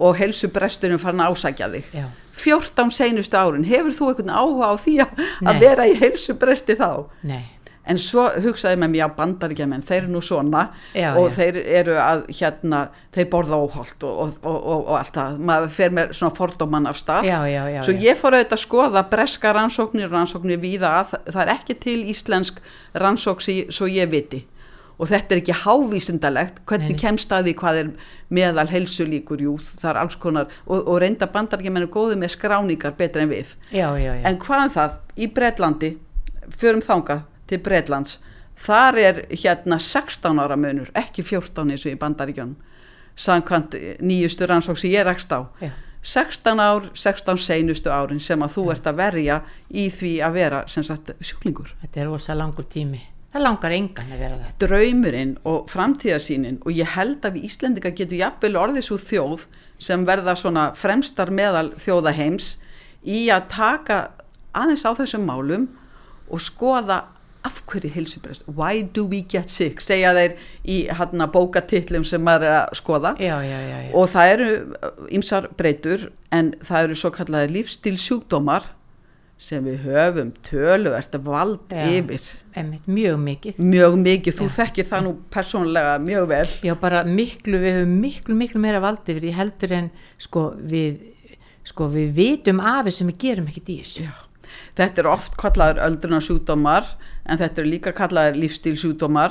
og 0.00 0.16
heilsubresturinn 0.16 1.00
farin 1.02 1.20
að 1.20 1.36
ásækja 1.36 1.68
þig. 1.74 1.92
Já, 1.92 2.06
14 2.40 2.92
seinustu 2.96 3.36
árin, 3.36 3.66
hefur 3.68 3.92
þú 3.92 4.10
einhvern 4.10 4.32
áhuga 4.32 4.70
á 4.72 4.74
því 4.80 4.94
að, 5.04 5.24
að 5.50 5.58
vera 5.60 5.86
í 5.90 5.96
heilsubresti 6.00 6.76
þá? 6.80 6.90
nei, 7.28 7.42
En 7.88 7.96
svo 7.98 8.26
hugsaði 8.44 8.76
með 8.76 8.90
mér, 8.92 9.00
já, 9.00 9.06
bandaríkjaman, 9.16 9.82
þeir 9.88 10.02
eru 10.02 10.10
nú 10.12 10.20
svona 10.22 10.66
Já, 10.94 11.14
og 11.16 11.30
já. 11.30 11.34
þeir 11.38 11.56
eru 11.80 11.94
að, 11.96 12.26
hérna, 12.36 12.80
þeir 13.16 13.28
borða 13.32 13.56
óholt 13.64 14.04
og, 14.04 14.18
og, 14.20 14.34
og, 14.44 14.58
og, 14.84 14.90
allt 14.98 15.16
það, 15.16 15.38
maður 15.48 15.72
fer 15.78 15.94
með 15.96 16.12
svona 16.18 16.36
fordóman 16.36 16.86
af 16.90 16.98
stað. 17.00 17.24
já, 17.72 17.80
Svo 17.86 17.94
ég 17.96 18.20
fór 18.20 18.36
auðvitað 18.36 18.58
að 18.58 18.62
skoða 18.66 19.02
breska 19.10 19.54
rannsóknir, 19.56 20.10
rannsóknir 20.12 20.60
víða 20.60 20.92
að, 21.00 21.16
það 21.32 21.42
er 21.46 21.52
ekki 21.56 21.78
til 21.86 21.96
íslensk 22.12 22.60
rannsóks 23.00 23.48
í, 23.48 23.56
svo 23.72 23.88
ég 23.90 24.12
viti. 24.12 24.42
Og 25.00 25.08
þetta 25.08 25.32
er 25.32 25.40
ekki 25.40 25.56
hávísindalegt, 25.62 26.60
hvernig 26.68 26.92
Nei, 26.92 26.98
nei. 26.98 27.00
kemst 27.00 27.30
að 27.32 27.46
því 27.48 27.54
hvað 27.62 27.78
er 27.80 27.90
meðal 28.36 28.66
heilsulíkur, 28.68 29.40
jú, 29.40 29.54
það 29.80 29.88
er 29.94 30.00
alls 30.02 30.18
konar, 30.20 30.52
og, 30.68 30.84
og 30.84 31.00
reynda 31.00 31.30
bandaríkjaman 31.32 31.86
er 31.88 31.92
góði 31.94 32.20
með 32.20 32.34
skráningar 32.36 32.92
betur 33.00 33.24
en 33.24 33.32
við. 33.32 33.56
já, 33.72 33.88
já, 33.96 34.12
já. 34.20 34.24
En 34.28 34.36
hvað 34.44 34.66
um 34.66 34.74
það, 34.76 34.98
í 35.16 35.30
Breitlandi, 35.32 35.94
förum 36.60 36.84
þangað 36.84 37.24
til 37.50 37.60
Breitlands, 37.64 38.18
þar 38.60 38.98
er 39.02 39.22
hérna 39.34 39.80
16 39.82 40.40
ára 40.42 40.56
munur, 40.60 40.90
ekki 40.94 41.24
14 41.26 41.74
eins 41.74 41.86
og 41.86 41.92
í 41.94 42.00
bandaríkjónum, 42.00 42.56
samkvæmt 43.20 43.76
nýjustu 44.00 44.48
rannsók 44.48 44.78
sem 44.80 44.94
ég 44.94 45.06
rekst 45.08 45.32
á. 45.34 45.44
Já. 45.60 45.72
16 46.02 46.60
ár, 46.60 46.90
16 46.96 47.36
seinustu 47.36 47.90
árin 47.92 48.20
sem 48.20 48.40
að 48.40 48.54
þú 48.54 48.62
ert 48.72 48.86
að 48.88 49.00
verja 49.02 49.40
í 49.68 49.90
því 49.92 50.12
að 50.24 50.36
vera 50.38 50.60
sem 50.66 50.84
sagt 50.86 51.12
sjúklingur. 51.20 51.74
þetta 51.82 52.00
er 52.00 52.08
rosa 52.08 52.36
langur 52.36 52.64
tími 52.64 53.02
það 53.30 53.44
langar 53.44 53.74
engan 53.74 54.14
að 54.14 54.22
vera 54.24 54.38
það 54.38 54.54
Draumurinn 54.64 55.34
og 55.46 55.68
framtíðasýnin 55.70 56.58
og 56.64 56.72
ég 56.74 56.94
held 56.96 57.26
að 57.26 57.36
við 57.36 57.50
Íslendinga 57.50 57.92
getum 57.94 58.18
jafnvel 58.18 58.56
orðið 58.58 58.86
svo 58.88 58.98
þjóð 59.02 59.44
sem 59.80 60.06
verða 60.08 60.34
svona 60.38 60.64
fremstar 60.76 61.30
meðal 61.34 61.68
þjóðaheims 61.78 62.54
í 63.06 63.28
að 63.32 63.46
taka 63.52 64.00
aðeins 64.56 64.86
á 64.88 64.90
þessum 64.98 65.28
málum 65.28 65.68
og 66.30 66.42
skoða 66.42 67.04
af 67.46 67.62
hverju 67.70 67.90
heilsubrest, 67.94 68.44
why 68.48 68.82
do 68.82 69.06
we 69.08 69.22
get 69.22 69.50
sick? 69.52 69.80
Segja 69.80 70.12
þeir 70.16 70.34
í 70.68 70.80
hérna 70.92 71.28
bókatillum 71.32 72.04
sem 72.06 72.22
maður 72.24 72.48
er 72.48 72.56
að 72.58 72.74
skoða. 72.80 73.14
Já, 73.20 73.36
já, 73.46 73.58
já, 73.68 73.78
og 73.96 74.10
það 74.12 74.34
eru 74.34 74.50
ymsar 75.20 75.48
breytur 75.56 76.10
en 76.36 76.52
það 76.60 76.88
eru 76.88 77.00
svo 77.00 77.12
kallaði 77.14 77.54
lífstíl 77.56 77.96
sjúkdómar 78.00 78.68
sem 79.40 79.64
við 79.64 79.86
höfum 79.86 80.34
töluvert 80.44 81.14
vald 81.24 81.72
Já. 81.72 81.86
yfir. 81.88 82.26
Einmitt, 82.60 82.84
mjög 82.84 83.16
mikið. 83.24 83.62
Mjög 83.64 83.94
mikið, 84.02 84.36
þú 84.36 84.48
þekkir 84.52 84.88
það 84.90 85.06
nú 85.06 85.12
persónlega 85.32 85.94
mjög 86.04 86.26
vel. 86.28 86.48
Já, 86.68 86.74
bara 86.82 87.00
miklu, 87.08 87.56
við 87.62 87.78
höfum 87.78 87.94
miklu, 88.02 88.36
miklu 88.36 88.60
meira 88.60 88.82
valdi 88.84 89.16
við 89.16 89.24
því 89.24 89.32
heldur 89.38 89.76
en 89.78 89.88
sko 90.20 90.50
við 90.60 91.00
sko 91.70 91.88
við 91.92 92.12
vitum 92.16 92.60
af 92.60 92.84
þess 92.88 93.00
sem 93.00 93.08
við 93.12 93.22
gerum 93.24 93.48
ekkert 93.48 93.72
í 93.72 93.78
þessu. 93.80 94.10
Þetta 94.78 95.02
eru 95.02 95.12
oft 95.12 95.36
kallaður 95.40 95.80
öldrunarsjúkdómar 95.86 96.88
en 97.26 97.38
þetta 97.40 97.62
eru 97.62 97.70
líka 97.70 97.92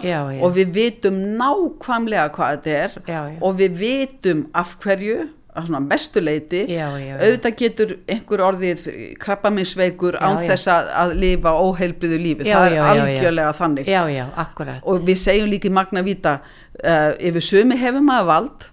Já, 0.06 0.20
já. 0.34 0.40
og 0.46 0.56
við 0.56 0.72
vitum 0.78 1.20
nákvæmlega 1.40 2.30
hvað 2.36 2.56
þetta 2.56 2.78
er 2.84 2.96
Já, 3.08 3.20
já. 3.34 3.38
og 3.42 3.60
við 3.60 3.78
vitum 3.84 4.48
af 4.54 4.78
hverju 4.84 5.28
að 5.60 5.66
svona 5.66 5.82
mestuleiti 5.82 6.60
auðvitað 6.70 7.56
getur 7.58 7.94
einhver 8.08 8.44
orðið 8.46 8.84
krabbaminsveikur 9.24 10.18
án 10.22 10.38
þess 10.46 10.70
að, 10.72 10.90
að 11.02 11.14
lifa 11.24 11.54
óheilbriðu 11.58 12.20
lífi, 12.22 12.48
Já, 12.48 12.56
það 12.60 12.76
er 12.78 12.90
algjörlega 12.94 13.54
þannig. 13.58 13.90
Já, 13.90 14.02
já, 14.14 14.26
akkurat. 14.46 14.84
Og 14.86 15.02
við 15.08 15.22
segjum 15.24 15.50
líka 15.50 15.70
í 15.70 15.74
magna 15.74 16.04
vita 16.06 16.36
uh, 16.40 17.12
yfir 17.18 17.44
sumi 17.44 17.80
hefur 17.82 18.06
maður 18.06 18.30
vald 18.30 18.68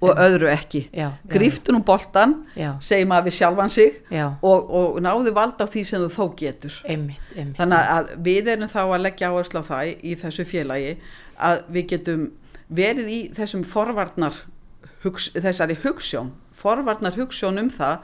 og 0.00 0.18
öðru 0.20 0.48
ekki. 0.52 0.82
Og 0.92 1.84
boltan 1.86 2.34
já, 2.56 2.74
segir 2.84 3.08
maður 3.08 3.28
við 3.30 3.36
sjálfan 3.38 3.72
sig 3.72 4.00
og, 4.12 4.66
og 4.80 4.98
náðu 5.04 5.32
vald 5.36 5.60
á 5.62 5.66
því 5.66 5.84
sem 5.88 6.02
þú 6.04 6.10
þó 6.12 6.24
getur. 6.40 6.80
Einmitt, 6.84 7.22
einmitt. 7.36 7.56
Þannig 7.60 7.92
að 7.94 8.10
við 8.26 8.50
erum 8.54 8.72
þá 8.72 8.82
að 8.84 9.04
leggja 9.06 9.30
áherslu 9.32 9.62
á 9.64 9.70
það 9.70 9.92
í 9.96 10.16
þessu 10.20 10.48
félagi 10.48 10.92
að 11.36 11.62
við 11.72 11.88
getum 11.94 12.26
verið 12.66 13.12
í 13.12 13.20
þessum 13.36 13.64
forvarnar 13.68 14.42
hugs, 15.04 15.30
þessari 15.32 15.78
hugssjón 15.84 16.34
forvarnar 16.56 17.16
hugssjón 17.16 17.60
um 17.60 17.68
það 17.72 18.00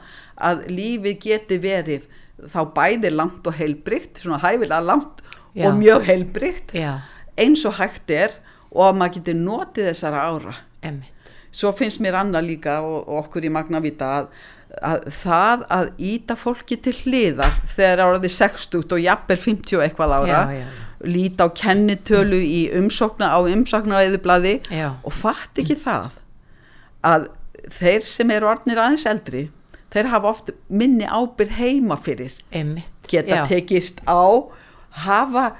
að 0.49 0.67
lífið 0.71 1.17
geti 1.25 1.57
verið 1.61 2.05
þá 2.49 2.59
bæði 2.75 3.11
langt 3.13 3.47
og 3.47 3.57
heilbrygt 3.57 4.21
svona 4.23 4.41
hæfilega 4.43 4.81
langt 4.83 5.23
Já. 5.53 5.67
og 5.67 5.77
mjög 5.81 6.07
heilbrygt 6.09 6.73
eins 6.73 7.65
og 7.69 7.77
hægt 7.79 8.13
er 8.13 8.37
og 8.73 8.87
að 8.87 8.99
maður 8.99 9.19
geti 9.19 9.35
notið 9.37 9.89
þessara 9.91 10.23
ára. 10.29 10.55
Einmitt 10.83 11.12
svo 11.53 11.71
finnst 11.75 12.01
mér 12.03 12.17
annað 12.23 12.49
líka 12.49 12.79
og, 12.81 13.03
og 13.05 13.25
okkur 13.25 13.45
í 13.47 13.51
Magnavita 13.53 14.09
að, 14.17 14.29
að 14.81 15.05
það 15.19 15.65
að 15.77 15.91
íta 16.11 16.37
fólki 16.39 16.79
til 16.81 16.95
hliðar 17.03 17.59
þegar 17.75 18.05
orðið 18.07 18.35
60 18.39 18.97
og 18.97 19.03
jafnvel 19.03 19.39
50 19.45 19.77
og 19.79 19.85
eitthvað 19.85 20.15
ára 20.17 20.41
Já, 20.49 20.63
já, 20.63 20.67
líta 21.03 21.47
á 21.47 21.49
kennitölu 21.51 22.39
í 22.39 22.61
umsókna 22.79 23.33
á 23.35 23.39
umsóknaræðublaði 23.43 24.59
Já. 24.71 24.93
og 25.03 25.15
fatt 25.15 25.59
ekki 25.61 25.75
það 25.79 26.19
að 27.03 27.27
þeir 27.71 28.07
sem 28.07 28.31
eru 28.31 28.49
orðnir 28.51 28.79
aðeins 28.79 29.05
eldri 29.09 29.43
þeir 29.93 30.09
hafa 30.13 30.31
oft 30.31 30.51
minni 30.73 31.05
ábyrð 31.05 31.59
heima 31.59 31.97
fyrir 32.01 32.33
einmitt. 32.51 32.91
geta 33.09 33.43
já, 33.43 33.45
tekist 33.49 34.01
á 34.09 34.49
hafa, 35.03 35.51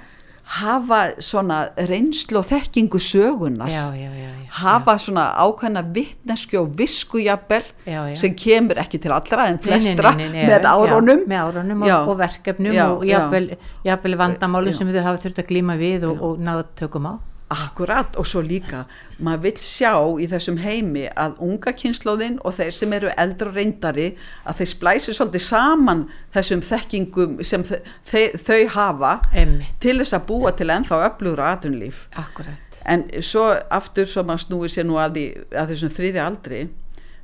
hafa 0.44 0.98
svona 1.24 1.58
reynslu 1.88 2.38
og 2.42 2.44
þekkingu 2.50 3.00
sögunar 3.00 3.70
já, 3.72 3.86
já, 3.96 4.10
já, 4.12 4.30
hafa 4.60 4.98
svona 5.00 5.24
ákveðna 5.40 5.82
vittneski 5.94 6.58
og 6.60 6.74
viskujabel 6.78 7.64
Já, 7.86 8.00
já. 8.12 8.16
sem 8.20 8.34
kemur 8.36 8.78
ekki 8.82 9.00
til 9.00 9.14
allra 9.16 9.48
en 9.48 9.58
flestra 9.58 10.12
nei, 10.14 10.28
nei, 10.28 10.44
nei, 10.44 10.46
með 10.50 10.66
já, 10.68 10.72
árunum. 10.74 11.24
með 11.26 11.40
árunum 11.48 11.86
Já. 11.88 11.96
og, 12.02 12.08
og 12.12 12.18
verkefnum 12.20 12.80
og 12.86 13.06
jafnvel, 13.08 13.50
jafnvel 13.88 14.18
vandamálu 14.20 14.72
sem 14.76 14.92
þau 14.92 15.02
hafa 15.08 15.22
þurft 15.24 15.40
að 15.44 15.48
glíma 15.48 15.78
við 15.80 16.04
og, 16.10 16.20
og 16.20 16.44
náða 16.44 16.66
tökum 16.76 17.08
á 17.08 17.14
akkurat 17.52 18.16
og 18.16 18.26
svo 18.26 18.40
líka 18.44 18.84
maður 19.22 19.42
vil 19.44 19.60
sjá 19.60 19.92
í 20.20 20.26
þessum 20.30 20.56
heimi 20.62 21.04
að 21.20 21.36
unga 21.44 21.74
kynnslóðin 21.76 22.38
og 22.44 22.56
þeir 22.56 22.72
sem 22.74 22.94
eru 22.96 23.10
eldra 23.20 23.50
og 23.50 23.58
reyndari 23.58 24.06
að 24.48 24.60
þeir 24.60 24.70
splæsi 24.72 25.14
svolítið 25.16 25.44
saman 25.46 26.06
þessum 26.34 26.64
þekkingum 26.64 27.42
sem 27.44 27.66
þe 27.66 28.24
þau 28.40 28.60
hafa 28.74 29.12
einmitt, 29.32 29.74
til 29.80 29.98
þess 30.00 30.16
að 30.16 30.26
búa 30.30 30.54
til 30.56 30.70
ennþá 30.72 31.02
öflugra 31.10 31.52
aðunlíf 31.54 32.06
akkurat. 32.20 32.80
En 32.84 33.06
svo 33.24 33.46
aftur 33.72 34.08
svo 34.08 34.24
maður 34.24 34.44
snúi 34.44 34.72
sér 34.72 34.88
nú 34.88 34.98
að, 35.00 35.18
því, 35.18 35.26
að 35.56 35.70
þessum 35.72 35.94
þriði 35.94 36.24
aldri 36.24 36.64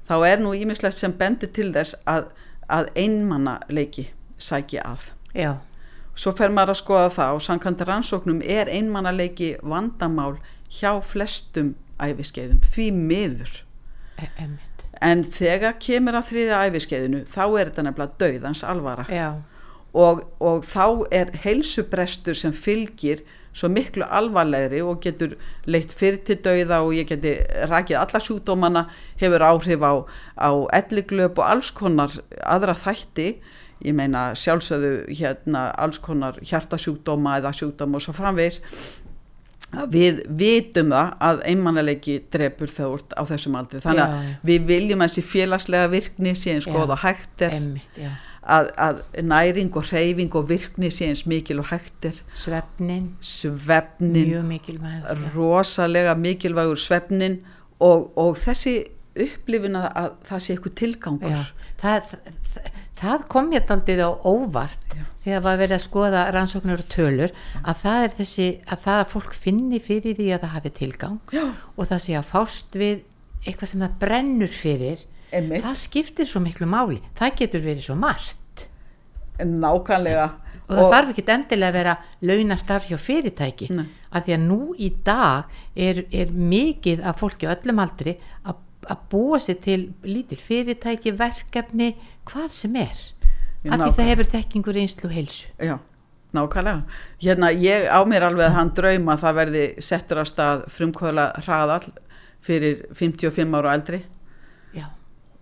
þá 0.09 0.15
er 0.27 0.45
nú 0.45 0.55
ímislegt 0.57 0.99
sem 0.99 1.17
bendir 1.17 1.53
til 1.55 1.71
þess 1.75 1.97
að, 2.09 2.31
að 2.69 2.93
einmanna 2.99 3.59
leiki 3.69 4.09
sæki 4.41 4.81
að. 4.83 5.11
Já, 5.37 5.61
svo 6.21 6.33
fer 6.37 6.53
maður 6.53 6.75
að 6.75 6.81
skoða 6.83 7.12
það 7.17 7.37
og 7.37 7.45
samkvæmt 7.47 7.85
rannsóknum 7.89 8.43
er 8.45 8.69
einmannaleiki 8.69 9.55
vandamál 9.62 10.35
hjá 10.69 10.99
flestum 11.05 11.75
æfiskeiðum, 12.00 12.61
því 12.65 12.91
miður. 12.97 13.55
E- 14.21 14.50
en 15.00 15.25
þegar 15.25 15.79
kemur 15.81 16.19
að 16.19 16.31
þriðja 16.31 16.62
æfiskeiðinu 16.69 17.21
þá 17.29 17.43
er 17.47 17.71
þetta 17.71 17.85
nefnilega 17.87 18.21
dauðans 18.21 18.65
alvara. 18.67 19.07
Og, 19.97 20.25
og 20.39 20.67
þá 20.69 20.85
er 21.11 21.33
heilsubrestur 21.43 22.37
sem 22.39 22.53
fylgir 22.55 23.25
svo 23.57 23.71
miklu 23.73 24.07
alvarlegri 24.07 24.83
og 24.87 25.00
getur 25.03 25.33
leitt 25.67 25.91
fyrir 25.97 26.21
til 26.27 26.37
dauða 26.45 26.83
og 26.85 26.93
ég 26.95 27.09
geti 27.11 27.33
rakið 27.71 27.99
alla 27.99 28.21
sjúkdómana 28.23 28.85
hefur 29.19 29.43
áhrif 29.43 29.83
á, 29.83 29.93
á 30.39 30.50
elliglöp 30.79 31.41
og 31.41 31.49
alls 31.49 31.73
konar 31.75 32.15
aðra 32.45 32.77
þætti 32.79 33.33
ég 33.85 33.95
meina 33.97 34.31
sjálfsögðu 34.37 34.95
hérna 35.09 35.69
alls 35.81 36.01
konar 36.03 36.41
hjartasjúkdóma 36.45 37.39
eða 37.41 37.55
sjúkdóma 37.57 38.01
og 38.01 38.05
svo 38.05 38.17
framvegis 38.17 38.61
að 39.71 39.93
við 39.95 40.23
vitum 40.41 40.91
það 40.95 41.13
að 41.27 41.45
einmannaleiki 41.53 42.17
drepur 42.33 42.73
þjórt 42.73 43.15
á 43.15 43.23
þessum 43.29 43.59
aldri. 43.61 43.83
Þannig 43.85 44.03
að 44.03 44.17
Já, 44.17 44.25
já. 44.27 44.35
við 44.51 44.67
viljum 44.71 45.05
að 45.05 45.13
þessi 45.13 45.25
félagslega 45.29 45.93
virkni 45.93 46.35
sé 46.39 46.57
eins 46.57 46.69
og 46.71 46.95
hægt 47.05 47.45
er 47.47 47.57
einmitt, 47.59 48.01
að, 48.41 48.71
að 48.81 49.03
næring 49.31 49.77
og 49.79 49.87
hreyfing 49.91 50.35
og 50.41 50.49
virkni 50.51 50.91
sé 50.91 51.11
eins 51.11 51.25
mikil 51.31 51.61
og 51.63 51.71
hægt 51.71 52.11
er. 52.11 52.19
Svefnin, 52.35 53.13
svefnin, 53.21 54.33
mjög 54.33 54.49
mikilvæg 54.49 55.11
rosalega 55.37 56.17
mikilvægur 56.19 56.81
svefnin 56.81 57.41
og, 57.79 58.11
og 58.19 58.37
þessi 58.41 58.81
upplifin 59.21 59.79
að, 59.79 59.89
að 60.03 60.13
það 60.29 60.45
sé 60.45 60.55
eitthvað 60.55 60.79
tilgangur. 60.81 61.31
Já, 61.35 61.71
það, 61.83 62.15
það, 62.55 62.71
það 63.00 63.26
kom 63.33 63.49
mér 63.50 63.64
daldið 63.69 64.02
á 64.04 64.11
óvart 64.28 64.97
þegar 65.25 65.45
var 65.45 65.61
verið 65.61 65.76
að 65.76 65.85
skoða 65.85 66.25
rannsóknir 66.35 66.83
og 66.83 66.90
tölur 66.92 67.33
að 67.61 67.80
það 67.85 68.02
er 68.04 68.12
þessi 68.19 68.49
að 68.66 68.83
það 68.87 69.00
að 69.04 69.14
fólk 69.14 69.37
finni 69.37 69.80
fyrir 69.85 70.19
því 70.19 70.28
að 70.35 70.45
það 70.45 70.54
hafi 70.57 70.75
tilgang 70.80 71.35
Já. 71.37 71.47
og 71.76 71.90
það 71.90 72.04
sé 72.07 72.19
að 72.19 72.28
fást 72.30 72.78
við 72.80 73.02
eitthvað 73.47 73.73
sem 73.73 73.85
það 73.85 73.97
brennur 74.04 74.52
fyrir 74.52 75.04
Einmitt. 75.30 75.64
það 75.64 75.80
skiptir 75.85 76.28
svo 76.28 76.42
miklu 76.45 76.69
máli 76.69 77.00
það 77.19 77.37
getur 77.40 77.64
verið 77.64 77.87
svo 77.87 77.97
margt 78.00 78.66
nákvæmlega 79.40 80.28
og 80.71 80.76
það 80.76 80.92
þarf 80.95 81.12
ekki 81.12 81.25
endilega 81.35 81.71
að 81.71 81.76
vera 81.78 81.95
launastarf 82.30 82.88
hjá 82.90 82.99
fyrirtæki 83.00 83.71
Nei. 83.75 83.87
að 84.14 84.26
því 84.26 84.35
að 84.37 84.45
nú 84.47 84.59
í 84.78 84.90
dag 85.07 85.57
er, 85.75 86.04
er 86.14 86.30
mikið 86.30 87.02
af 87.07 87.23
fólki 87.23 87.49
öllum 87.50 87.83
aldri 87.83 88.16
að, 88.45 88.61
að 88.89 89.01
búa 89.13 89.41
sér 89.43 89.59
til 89.61 89.81
lítil 90.07 90.39
fyrirtæki, 90.41 91.13
verkefni 91.19 91.95
hvað 92.29 92.53
sem 92.57 92.77
er 92.81 93.01
að 93.69 93.83
því 93.85 93.91
það 93.99 94.11
hefur 94.11 94.31
þekkingur 94.35 94.81
einslu 94.81 95.09
og 95.11 95.17
heilsu 95.17 95.51
Já, 95.61 95.77
nákvæmlega. 96.37 97.01
Hérna, 97.21 97.51
ég 97.53 97.89
á 97.93 98.01
mér 98.09 98.29
alveg 98.31 98.47
að 98.49 98.57
hann 98.57 98.73
drauma 98.77 99.17
að 99.17 99.27
það 99.27 99.37
verði 99.41 99.67
settur 99.85 100.23
að 100.23 100.31
stað 100.31 100.65
frumkvöla 100.73 101.27
hraðall 101.45 101.91
fyrir 102.41 102.87
55 102.97 103.59
ára 103.59 103.69
og 103.69 103.75
eldri 103.75 104.01
já, 104.77 104.87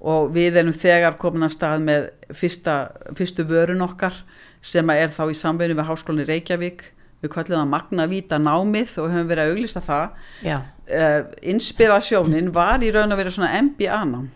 og 0.02 0.32
við 0.34 0.58
erum 0.62 0.74
þegar 0.74 1.18
komin 1.20 1.46
að 1.46 1.54
stað 1.54 1.84
með 1.86 2.08
fyrsta, 2.34 2.78
fyrstu 3.14 3.46
vörun 3.46 3.84
okkar 3.86 4.16
sem 4.62 4.90
er 4.90 5.14
þá 5.14 5.28
í 5.30 5.36
samveinu 5.38 5.76
við 5.78 5.86
Háskólinni 5.86 6.26
Reykjavík. 6.26 6.88
Við 7.22 7.30
kallum 7.34 7.58
það 7.58 7.70
Magnavíta 7.70 8.38
námið 8.38 8.96
og 9.02 9.12
höfum 9.12 9.30
verið 9.30 9.44
að 9.44 9.52
auglýsa 9.54 9.80
það. 9.82 10.18
já, 10.42 10.58
Uh, 10.88 11.26
inspirasjónin 11.44 12.52
var 12.54 12.80
í 12.80 12.88
raun 12.94 13.12
að 13.12 13.20
vera 13.20 13.32
svona 13.34 13.50
MBA 13.60 13.98
nám 14.08 14.30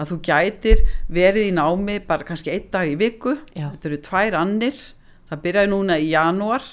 að 0.00 0.12
þú 0.12 0.18
gætir 0.24 0.82
verið 1.10 1.48
í 1.48 1.54
námi 1.56 1.96
bara 2.06 2.24
kannski 2.24 2.52
einn 2.54 2.68
dag 2.72 2.88
í 2.88 2.94
viku 3.00 3.34
Já. 3.52 3.66
þetta 3.72 3.88
eru 3.90 3.98
tvær 4.06 4.36
annir 4.38 4.78
það 5.30 5.42
byrjaði 5.44 5.70
núna 5.72 5.98
í 6.00 6.12
janúar 6.12 6.68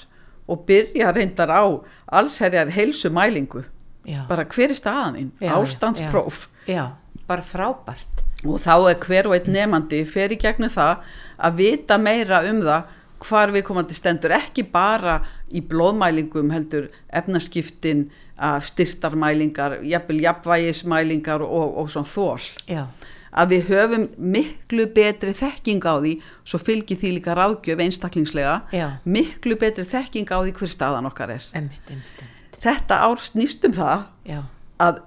og 0.48 0.64
byrja 0.68 1.12
reyndar 1.12 1.52
á 1.52 1.64
allsherjar 2.18 2.70
heilsumælingu. 2.72 3.64
Já, 4.08 4.22
bara 4.28 4.46
hver 4.48 4.72
er 4.72 4.78
staðaninn, 4.78 5.32
ástandspróf. 5.44 6.48
já, 6.66 6.96
bara 7.28 7.44
frábært. 7.44 8.24
Og 8.46 8.56
þá 8.62 8.88
er 8.88 9.02
hver 9.02 9.28
og 9.28 9.34
einn 9.36 9.52
nefandi 9.52 10.04
fer 10.08 10.32
í 10.32 10.38
gegnum 10.40 10.72
það 10.72 11.02
að 11.36 11.58
vita 11.58 11.98
meira 11.98 12.40
um 12.48 12.62
það 12.64 12.94
hvar 13.28 13.52
við 13.52 13.64
komandi 13.66 13.96
stendur 13.98 14.32
ekki 14.32 14.62
bara 14.72 15.18
í 15.50 15.60
blóðmælingum 15.60 16.52
heldur 16.54 16.88
efnaskiptin 17.10 18.06
styrtarmælingar, 18.38 19.78
jafnvel 19.82 20.22
jafnvægismælingar 20.22 21.44
og, 21.44 21.78
og 21.82 21.90
svona 21.90 22.08
þól 22.08 22.48
já, 22.70 22.84
að 23.34 23.54
við 23.54 23.70
höfum 23.72 24.08
miklu 24.36 24.88
betri 24.94 25.34
þekking 25.36 25.84
á 25.84 25.94
því 25.98 26.14
svo 26.46 26.62
fylgir 26.62 27.00
því 27.00 27.14
líka 27.18 27.36
ráðgjöf 27.36 27.82
einstaklingslega 27.84 28.56
Já. 28.72 28.86
miklu 29.04 29.58
betri 29.60 29.84
þekking 29.88 30.30
á 30.32 30.38
því 30.40 30.54
hver 30.56 30.72
staðan 30.72 31.10
okkar 31.10 31.34
er. 31.36 31.50
Emmitt, 31.58 31.84
emmitt, 31.90 32.22
emmitt 32.22 32.38
þetta 32.62 33.00
ár 33.06 33.22
snýst 33.22 33.66
um 33.68 33.74
það 33.76 34.04
já, 34.26 34.40
að 34.82 35.02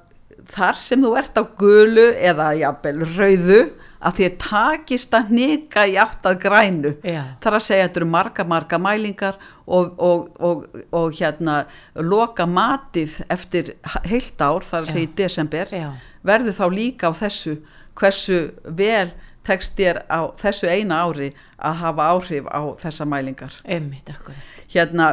þar 0.52 0.80
sem 0.80 1.04
þú 1.04 1.14
ert 1.20 1.38
á 1.38 1.44
gulu 1.60 2.08
eða 2.18 2.52
jafnvel 2.60 3.08
rauðu 3.16 3.62
að 4.02 4.20
þér 4.20 4.36
takist 4.42 5.16
að 5.18 5.34
nika 5.38 5.86
í 5.88 5.98
átt 6.02 6.26
að 6.26 6.40
grænu. 6.46 6.94
Já. 7.06 7.24
þar 7.44 7.58
að 7.58 7.66
segja 7.68 7.86
að 7.86 7.90
þetta 7.90 8.02
eru 8.02 8.10
marga 8.12 8.46
marga 8.50 8.80
mælingar 8.82 9.42
og, 9.66 9.92
og, 10.02 10.30
og, 10.42 10.64
og 10.92 11.18
hérna 11.18 11.58
loka 11.96 12.48
matið 12.50 13.20
eftir 13.32 13.76
heilt 14.10 14.42
ár 14.42 14.66
þar 14.66 14.86
að 14.86 14.90
Já. 14.90 14.94
segja 14.96 15.08
í 15.10 15.14
desember 15.22 15.76
Já. 15.76 15.90
verður 16.26 16.58
þá 16.58 16.66
líka 16.74 17.12
á 17.12 17.14
þessu 17.22 17.60
hversu 17.98 18.40
vel 18.66 19.12
tekst 19.46 19.78
þér 19.78 20.04
á 20.06 20.30
þessu 20.38 20.70
eina 20.70 21.02
ári 21.06 21.32
að 21.62 21.80
hafa 21.82 22.10
áhrif 22.14 22.50
á 22.50 22.62
þessa 22.82 23.08
mælingar. 23.10 23.58
Akkurat. 23.66 24.50
Hérna 24.72 25.08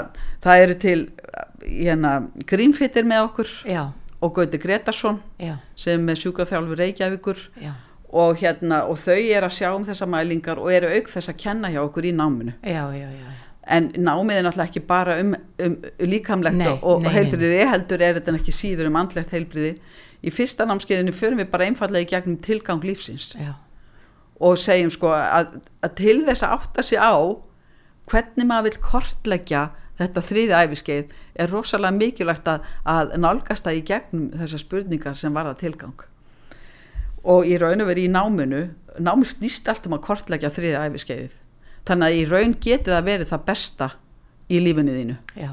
það 0.45 0.65
eru 0.65 0.77
til 0.83 0.99
hérna 1.65 2.13
grímfittir 2.49 3.09
með 3.09 3.25
okkur 3.29 3.53
já, 3.69 3.83
og 4.21 4.35
Gauti 4.37 4.61
Gretarsson 4.61 5.21
já, 5.41 5.57
sem 5.77 6.09
er 6.09 6.21
sjúkraþjálfur 6.21 6.81
Reykjavíkur. 6.83 7.43
Já, 7.61 7.73
og, 8.09 8.39
hérna, 8.41 8.85
og 8.89 8.97
þau 9.01 9.19
er 9.19 9.45
að 9.45 9.57
sjá 9.59 9.69
um 9.75 9.85
þessa 9.85 10.09
mælingar 10.09 10.61
og 10.63 10.73
eru 10.73 10.89
auk 10.95 11.11
þess 11.13 11.33
að 11.33 11.41
kenna 11.43 11.73
hjá 11.73 11.83
okkur 11.83 12.09
í 12.09 12.15
náminu. 12.17 12.55
Já, 12.63 12.87
já, 12.97 13.09
já, 13.13 13.29
en 13.69 13.89
námið 14.01 14.39
er 14.41 14.47
náttúrulega 14.47 14.71
ekki 14.71 14.83
bara 14.89 15.17
um, 15.23 15.35
um 15.65 15.75
líkamlegt 16.01 16.59
Nei, 16.59 16.69
og, 16.71 16.85
og 16.89 17.03
nei, 17.03 17.09
nei, 17.09 17.17
heilbriði 17.19 17.65
heldur 17.69 18.05
er 18.05 18.19
þetta 18.19 18.37
ekki 18.39 18.55
síður 18.55 18.91
um 18.91 18.99
andlegt 19.01 19.35
heilbriði 19.35 19.75
í 20.25 20.33
fyrsta 20.35 20.67
námskeiðinu 20.69 21.15
förum 21.17 21.43
við 21.43 21.51
bara 21.53 21.69
einfallega 21.69 22.07
í 22.07 22.11
gegnum 22.11 22.39
tilgang 22.45 22.85
lífsins 22.87 23.35
já. 23.39 23.53
og 24.41 24.59
segjum 24.61 24.93
sko 24.95 25.13
að, 25.15 25.59
að 25.85 25.95
til 26.01 26.17
þess 26.27 26.47
að 26.47 26.57
átta 26.57 26.87
sig 26.87 27.03
á 27.03 27.15
hvernig 28.09 28.49
maður 28.49 28.71
vil 28.71 28.85
kortleggja 28.89 29.69
þetta 29.99 30.25
þriði 30.25 30.63
æfiskeið 30.65 31.17
er 31.43 31.53
rosalega 31.53 31.97
mikilvægt 31.99 32.49
að, 32.51 32.69
að 32.89 33.17
nálgast 33.21 33.67
það 33.67 33.81
í 33.81 33.85
gegnum 33.93 34.31
þessar 34.39 34.65
spurningar 34.65 35.19
sem 35.19 35.35
varða 35.35 35.59
tilgang 35.61 36.07
og 37.29 37.49
í 37.49 37.59
raun 37.61 37.85
og 37.85 37.91
verið 37.91 38.09
í 38.09 38.13
náminu 38.15 38.63
námið 38.99 39.35
snýst 39.35 39.69
allt 39.71 39.87
um 39.87 39.97
að 39.99 40.05
kortleggja 40.09 40.51
þriði 40.53 40.83
æfiskeiðið 40.89 41.39
þannig 41.89 42.09
að 42.09 42.19
í 42.19 42.27
raun 42.29 42.55
geti 42.59 42.93
það 42.93 43.09
verið 43.09 43.33
það 43.33 43.47
besta 43.49 43.89
í 44.49 44.61
lífinu 44.65 44.95
þínu. 44.97 45.17
Já, 45.39 45.51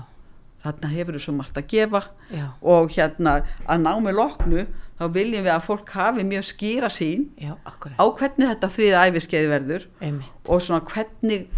þarna 0.64 0.92
hefur 0.94 1.18
þú 1.18 1.22
svo 1.26 1.36
margt 1.36 1.60
að 1.60 1.70
gefa. 1.74 2.02
Já, 2.32 2.46
og 2.64 2.92
hérna 2.96 3.38
að 3.68 3.86
námi 3.86 4.16
loknu 4.16 4.66
þá 4.96 5.06
viljum 5.16 5.46
við 5.46 5.54
að 5.54 5.66
fólk 5.68 5.94
hafi 5.96 6.26
mjög 6.28 6.48
skýra 6.48 6.90
sín 6.94 7.28
já, 7.42 7.56
á 7.60 8.06
hvernig 8.06 8.52
þetta 8.54 8.72
þriði 8.72 9.02
æfiskeiði 9.10 9.50
verður 9.52 9.88
emmitt, 10.08 10.38
og 10.48 10.64
svona 10.64 10.86
hvernig, 10.88 11.50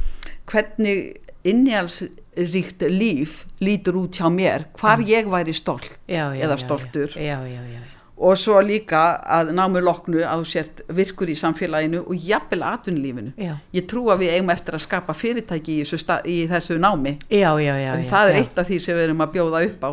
hvernig 0.50 1.04
innjálsríkt 1.48 2.88
líf 2.90 3.44
lítur 3.62 4.02
út 4.02 4.18
hjá 4.18 4.26
mér, 4.34 4.66
hvar 4.82 5.06
ég 5.06 5.30
væri 5.30 5.54
stolt 5.56 6.00
já, 6.10 6.34
já, 6.34 6.42
eða 6.48 6.58
stoltur. 6.64 7.14
Já, 7.14 7.38
já, 7.46 7.62
já, 7.62 7.86
og 8.18 8.34
svo 8.38 8.58
líka 8.66 9.02
að 9.30 9.52
námi 9.54 9.82
loknu 9.86 10.24
þú 10.26 10.46
sért 10.50 10.80
virkur 10.90 11.30
í 11.30 11.36
samfélaginu 11.38 12.00
og 12.08 12.16
jafnvel 12.18 12.64
atvinnulífinu. 12.66 13.34
Já. 13.38 13.56
Ég 13.78 13.86
trú 13.92 14.08
að 14.10 14.24
við 14.24 14.32
eigum 14.38 14.50
eftir 14.50 14.74
að 14.74 14.86
skapa 14.88 15.14
fyrirtæki 15.14 15.76
í 15.80 15.84
þessu, 15.86 16.18
í 16.26 16.38
þessu 16.50 16.80
námi. 16.82 17.18
já, 17.30 17.52
já, 17.62 17.76
já, 17.78 17.92
En 17.94 18.04
já, 18.04 18.10
það 18.10 18.30
er 18.30 18.34
já. 18.36 18.40
eitt 18.42 18.60
af 18.60 18.68
því 18.72 18.80
sem 18.82 18.96
við 18.98 19.04
erum 19.10 19.22
að 19.22 19.34
bjóða 19.38 19.64
upp 19.70 19.84
á. 19.86 19.92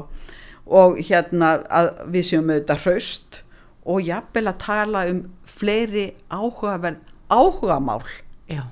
Og 0.67 0.97
hérna 1.05 1.51
að 1.69 1.91
við 2.15 2.25
séum 2.31 2.49
auðvitað 2.55 2.85
hraust 2.87 3.41
og 3.85 4.01
jafnvel 4.01 4.47
að 4.49 4.59
tala 4.65 5.03
um 5.11 5.21
fleiri 5.45 6.07
áhugaverð 6.33 6.97
áhugamál. 7.31 8.01
já, 8.49 8.63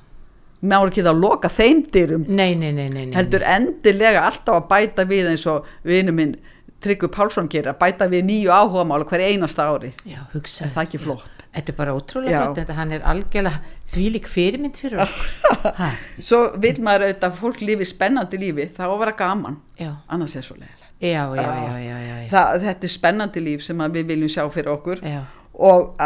Má 0.62 0.76
ekki 0.86 1.02
það 1.02 1.10
að 1.10 1.20
loka 1.20 1.48
þeim 1.50 1.78
dyrum 1.90 2.24
nei, 2.28 2.54
nei, 2.54 2.70
nei, 2.72 2.86
nei, 2.88 3.06
nei. 3.06 3.14
heldur 3.16 3.42
endilega 3.42 4.20
alltaf 4.28 4.60
að 4.60 4.68
bæta 4.70 5.04
við 5.10 5.26
eins 5.32 5.46
og 5.50 5.66
vinur 5.82 6.14
Tryggvi 6.82 7.10
Pálsson 7.14 7.48
gerir 7.52 7.72
að 7.72 7.78
bæta 7.82 8.08
við 8.10 8.26
nýju 8.28 8.52
áhugamála 8.54 9.06
hverja 9.08 9.30
einasta 9.32 9.68
ári. 9.70 9.92
Já, 10.08 10.20
hugsa 10.34 10.66
er 10.66 10.74
það 10.74 10.86
ekki 10.88 11.00
flott? 11.02 11.42
Þetta 11.52 11.72
er 11.72 11.76
bara 11.76 11.94
ótrúlega 11.96 12.32
Já. 12.32 12.42
flott, 12.46 12.60
þetta 12.62 12.76
hann 12.78 12.94
er 12.96 13.02
algjörlega 13.12 13.74
þvílík 13.92 14.28
fyrirmynd 14.32 14.78
fyrir 14.80 15.02
okkur. 15.04 15.74
Svo 16.28 16.40
vil 16.62 16.78
maður 16.80 17.06
auðvitað 17.08 17.28
að 17.28 17.40
fólk 17.42 17.60
lífi 17.62 17.88
spennandi 17.90 18.40
lífi, 18.40 18.70
það 18.72 18.88
á 18.88 18.92
að 18.94 19.02
vera 19.04 19.14
gaman. 19.18 19.58
Já, 19.80 19.90
annars 20.08 20.36
er 20.40 20.46
svo 20.46 20.56
leiðilegt. 20.56 20.88
já, 21.02 21.22
já, 21.36 21.42
já, 21.42 21.76
já, 21.82 21.98
já, 21.98 22.16
já, 22.22 22.30
Það, 22.32 22.56
þetta 22.66 22.88
er 22.88 22.94
spennandi 22.96 23.44
líf 23.44 23.64
sem 23.66 23.84
við 23.98 24.10
viljum 24.14 24.32
sjá 24.32 24.44
fyrir 24.54 24.72
okkur. 24.78 25.04
Já, 25.04 25.20
og 25.52 26.00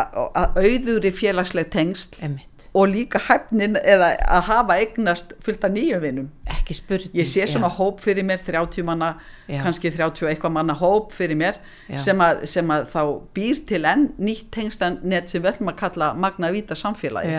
auðuri 0.58 1.12
félagsleg 1.14 1.70
tengsl 1.70 2.18
emmitt, 2.26 2.55
og 2.76 2.90
líka 2.92 3.20
hæfnin 3.24 3.78
eða 3.80 4.10
að 4.36 4.42
hafa 4.50 4.74
eignast 4.82 5.32
fullt 5.44 5.64
af 5.64 5.72
nýjum 5.72 6.02
vinum. 6.02 6.26
ekki 6.50 6.74
spurning. 6.76 7.14
Ég 7.16 7.28
sé 7.30 7.46
svona 7.48 7.70
já, 7.70 7.76
hóp 7.78 8.00
fyrir 8.02 8.24
mér, 8.26 8.40
30 8.42 8.84
manna, 8.84 9.14
Já. 9.48 9.62
kannski 9.62 9.90
30 9.94 10.26
og 10.26 10.30
eitthvað 10.32 10.52
manna 10.52 10.74
hóp 10.76 11.12
fyrir 11.14 11.38
mér 11.38 11.56
sem 11.98 12.18
að, 12.20 12.44
sem 12.50 12.68
að 12.74 12.88
þá 12.92 13.00
býr 13.34 13.62
til 13.66 13.84
enn 13.86 14.08
nýtt 14.18 14.50
tengslanett 14.52 15.30
sem 15.30 15.42
við 15.42 15.52
ætlum 15.54 15.70
að 15.72 15.78
kalla 15.80 16.12
magna 16.14 16.50
víta 16.52 16.74
samfélagi. 16.76 17.32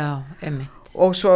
Og 0.97 1.13
svo 1.13 1.33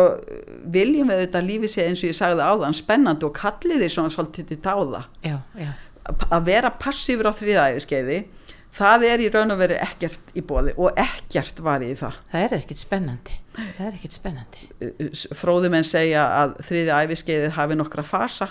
viljum 0.73 1.11
við 1.11 1.19
þetta 1.27 1.41
lífi 1.45 1.67
sé 1.69 1.85
eins 1.85 2.01
og 2.01 2.09
ég 2.09 2.17
sagði 2.17 2.41
áðan 2.47 2.73
spennandi 2.73 3.27
og 3.27 3.35
kallið 3.37 3.83
því 3.83 3.89
svona 3.93 4.13
svolítið 4.15 4.47
til 4.49 4.57
dáða 4.65 5.03
já, 5.21 5.35
já, 5.59 5.71
að 6.31 6.47
vera 6.47 6.71
passífur 6.81 7.29
á 7.29 7.33
þriðæfiskeiði 7.37 8.23
það 8.73 9.05
er 9.11 9.21
í 9.21 9.29
raun 9.33 9.53
og 9.53 9.59
veru 9.61 9.77
ekkert 9.83 10.33
í 10.33 10.41
bóði 10.47 10.73
og 10.79 10.97
ekkert 10.97 11.59
var 11.61 11.83
í 11.85 11.91
það 11.99 12.17
það 12.31 12.45
er 12.47 12.57
ekkert 12.57 12.81
spennandi, 12.81 13.37
það 13.57 13.83
er 13.87 13.97
ekkert 13.97 14.15
spennandi. 14.15 14.69
fróðumenn 15.37 15.87
segja 15.87 16.25
að 16.39 16.55
þriðæfiskeiði 16.69 17.51
hafi 17.57 17.77
nokkra 17.79 18.05
fasa. 18.07 18.49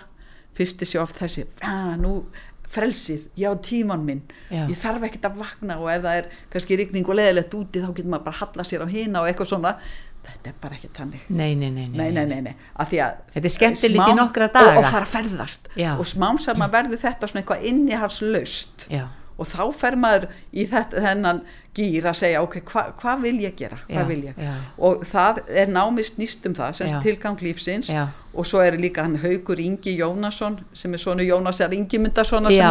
Fyrsti 0.56 0.88
sé 0.88 0.98
oft 1.00 1.18
þessi 1.20 1.46
ah, 1.62 1.94
nú 2.00 2.24
frelsið, 2.70 3.24
já 3.38 3.48
tíman 3.62 4.02
minn. 4.06 4.20
Já. 4.50 4.64
ég 4.70 4.78
þarf 4.78 5.08
ekkert 5.08 5.26
að 5.30 5.40
vakna 5.42 5.78
og 5.82 5.88
ef 5.90 6.04
það 6.04 6.20
er 6.20 6.28
kannski 6.52 6.78
rigning 6.78 7.08
og 7.10 7.18
leðilegt 7.18 7.56
úti 7.58 7.82
þá 7.82 7.88
getur 7.96 8.12
maður 8.12 8.24
bara 8.28 8.36
að 8.36 8.42
halla 8.44 8.66
sér 8.68 8.84
á 8.86 8.88
hina 8.90 9.22
og 9.22 9.30
eitthvað 9.30 9.50
svona. 9.50 9.72
Þetta 10.20 10.50
er 10.50 10.56
bara 10.60 10.76
ekki 10.76 10.90
tannig 10.94 11.22
Nei, 11.32 11.54
nei, 11.56 11.70
nei, 11.72 11.86
nei, 11.88 12.10
nei, 12.12 12.26
nei, 12.28 12.40
nei, 12.44 12.52
að 12.76 12.90
því 12.90 12.98
að 13.06 13.14
Þetta 13.34 13.48
er 13.48 13.54
skemmtilegt 13.54 14.10
í 14.12 14.16
nokkra 14.18 14.48
daga. 14.52 14.74
og, 14.74 14.82
og 14.82 14.90
fara 14.92 15.06
að 15.06 15.14
ferðast. 15.14 15.70
Já. 15.80 15.94
og 15.96 16.06
smám 16.10 16.38
saman 16.44 16.70
verður 16.74 17.00
þetta 17.00 17.30
svona 17.30 17.40
eitthvað 17.40 17.64
innihalslaust 17.70 18.84
Já, 18.92 19.06
og 19.40 19.48
þá 19.48 19.62
fer 19.80 19.96
maður 19.96 20.26
í 20.52 20.66
þetta, 20.68 21.00
þennan 21.06 21.40
gýr 21.74 22.04
að 22.10 22.16
segja 22.18 22.40
ok, 22.44 22.56
hva- 22.68 22.90
hvað 23.00 23.20
vil 23.24 23.36
ég 23.44 23.54
gera? 23.56 23.78
Hvað 23.88 24.08
vil 24.10 24.22
ég? 24.26 24.40
og 24.78 25.04
það 25.06 25.38
er 25.62 25.70
námið 25.72 26.08
snýst 26.10 26.46
um 26.50 26.54
það 26.58 26.74
sem 26.76 26.86
Já. 26.88 26.92
sagt 26.92 27.06
tilgang 27.06 27.38
lífsins. 27.46 27.90
Og 28.34 28.46
svo 28.46 28.60
er 28.62 28.76
líka 28.78 29.02
hann 29.02 29.16
Haugur 29.18 29.58
Ingi 29.58 29.96
Jónasson 29.98 30.60
sem 30.72 30.92
er 30.94 30.98
svona 31.02 31.24
Jónasar 31.26 31.72
Ingimundassonar 31.74 32.50
sem 32.52 32.60
já, 32.60 32.68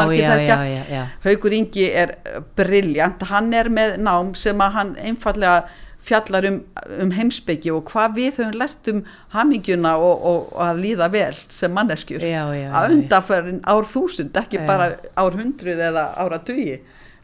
já, 0.48 0.84
já, 0.94 1.06
Haugur 1.26 1.52
Ingi 1.58 1.90
er 1.92 2.14
briljant, 2.56 3.22
hann 3.32 3.54
er 3.54 3.68
með 3.70 3.98
nám 4.04 4.36
sem 4.40 4.58
að 4.64 4.72
hann 4.78 4.96
einfallega 4.96 5.66
fjallar 6.06 6.48
um, 6.50 6.60
um 7.04 7.12
heimsbyggi 7.16 7.74
og 7.76 7.90
hvað 7.92 8.16
við 8.18 8.30
höfum 8.40 8.56
lært 8.58 8.92
um 8.92 9.02
hamingjuna 9.36 9.96
og, 9.98 10.14
og, 10.32 10.46
og 10.54 10.64
að 10.70 10.84
líða 10.86 11.10
vel 11.14 11.34
sem 11.36 11.74
manneskjur. 11.76 12.24
Já, 12.24 12.46
já, 12.56 12.70
að 12.72 12.88
já. 12.88 12.96
undanferðin 12.96 13.60
ár 13.68 13.90
þúsund, 13.90 14.40
ekki 14.44 14.62
Já. 14.62 14.66
bara 14.70 14.94
ár 15.20 15.38
hundruð 15.40 15.84
eða 15.90 16.08
ára 16.20 16.42
tugi 16.46 16.80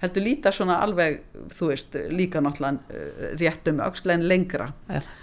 heldur 0.06 0.26
líta 0.26 0.52
svona 0.54 0.78
alveg, 0.84 1.22
þú 1.56 1.72
veist, 1.72 1.98
líka 2.12 2.42
náttúrulega 2.44 2.78
uh, 2.78 3.34
rétt 3.40 3.72
um 3.72 3.82
öxlen 3.86 4.26
lengra. 4.30 4.70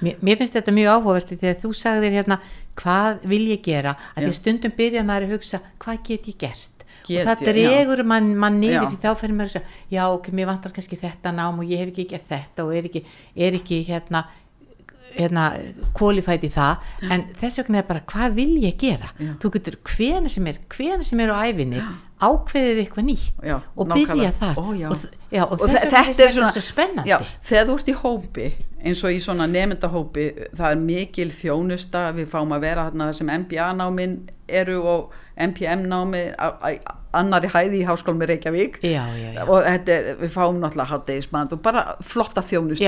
Mér, 0.02 0.18
mér 0.24 0.40
finnst 0.40 0.56
þetta 0.56 0.74
mjög 0.74 0.92
áhugavert 0.96 1.32
þegar 1.34 1.58
þú 1.62 1.72
sagðir 1.76 2.16
hérna 2.16 2.38
hvað 2.78 3.26
vil 3.28 3.42
ég 3.50 3.64
gera? 3.64 3.94
Að 4.16 4.28
því 4.28 4.36
stundum 4.38 4.76
byrja 4.76 5.04
maður 5.06 5.28
að 5.28 5.34
hugsa 5.36 5.60
hvað 5.82 6.04
get 6.08 6.30
ég 6.30 6.38
gert 6.40 6.71
Get 7.08 7.22
og 7.26 7.30
það 7.30 7.42
já. 7.42 7.52
dregur 7.52 8.04
mann 8.04 8.30
man 8.38 8.60
niður 8.60 8.82
Já. 8.82 8.90
því 8.92 9.00
þá 9.02 9.10
fyrir 9.22 9.34
maður 9.38 9.50
að 9.50 9.56
segja 9.56 9.96
já 9.96 10.02
ok, 10.16 10.30
mér 10.38 10.46
vantar 10.52 10.72
kannski 10.76 11.00
þetta 11.00 11.34
nám 11.34 11.58
og 11.62 11.64
ég 11.72 11.82
hef 11.82 11.92
ekki 11.94 12.08
gert 12.14 12.28
þetta 12.30 12.64
og 12.68 12.76
er 12.76 12.88
ekki, 12.90 13.04
er 13.36 13.58
ekki 13.58 13.82
hérna 13.88 14.24
hérna 15.12 15.42
í 16.48 16.50
það 16.52 16.76
en 17.12 17.24
þess 17.36 17.58
vegna 17.60 17.82
er 17.82 17.88
bara 17.88 18.00
hvað 18.08 18.36
vil 18.38 18.54
ég 18.62 18.78
gera 18.80 19.10
Já. 19.20 19.34
þú 19.42 19.50
getur 19.56 19.76
hvena 19.92 20.30
sem 20.32 20.46
er 20.48 20.58
hvena 20.72 21.04
sem 21.04 21.20
er 21.20 21.32
á 21.32 21.36
æfinni 21.44 21.82
ákveðið 22.22 22.80
eitthvað 22.84 23.06
nýtt 23.10 23.42
Já, 23.44 23.56
og 23.76 23.88
byrja 23.92 24.30
þar 24.38 24.60
Ó, 24.62 24.64
já. 24.78 24.88
og, 24.88 25.06
já, 25.34 25.42
og, 25.44 25.56
og 25.60 25.68
þess 25.68 25.84
þe- 25.84 25.90
vegna 25.90 26.06
mér 26.06 26.46
þetta 26.46 26.52
svo 26.56 26.64
spennandi 26.64 27.10
já, 27.12 27.18
þegar 27.42 27.66
þú 27.68 27.76
ert 27.76 27.90
í 27.92 27.96
hópi 28.00 28.46
eins 28.82 29.02
og 29.04 29.12
í 29.14 29.20
svona 29.22 29.46
nefndahópi 29.50 30.26
það 30.56 30.68
er 30.70 30.80
mikil 30.86 31.28
þjónusta 31.30 32.06
við 32.16 32.30
fáum 32.32 32.54
að 32.56 32.64
vera 32.64 32.86
þarna 32.88 33.10
þar 33.10 33.18
sem 33.20 33.34
MBA 33.42 33.68
námin 33.82 34.16
eru 34.48 34.80
og 34.82 35.12
MPM 35.50 35.86
námi 35.90 36.22
á- 36.38 36.56
á- 36.62 36.98
annari 37.12 37.48
hæði 37.52 37.82
í 37.82 37.86
háskólum 37.86 38.22
í 38.24 38.28
Reykjavík. 38.30 38.78
Já, 38.82 39.04
já, 39.18 39.32
já. 39.36 39.42
og 39.44 39.64
þetta, 39.66 39.88
er- 39.98 40.16
við 40.22 40.30
fáum 40.32 40.60
náttúrulega 40.62 40.88
hátdegismand 40.94 41.52
og 41.52 41.62
bara 41.62 41.82
flotta 42.00 42.40
þjónustu. 42.42 42.80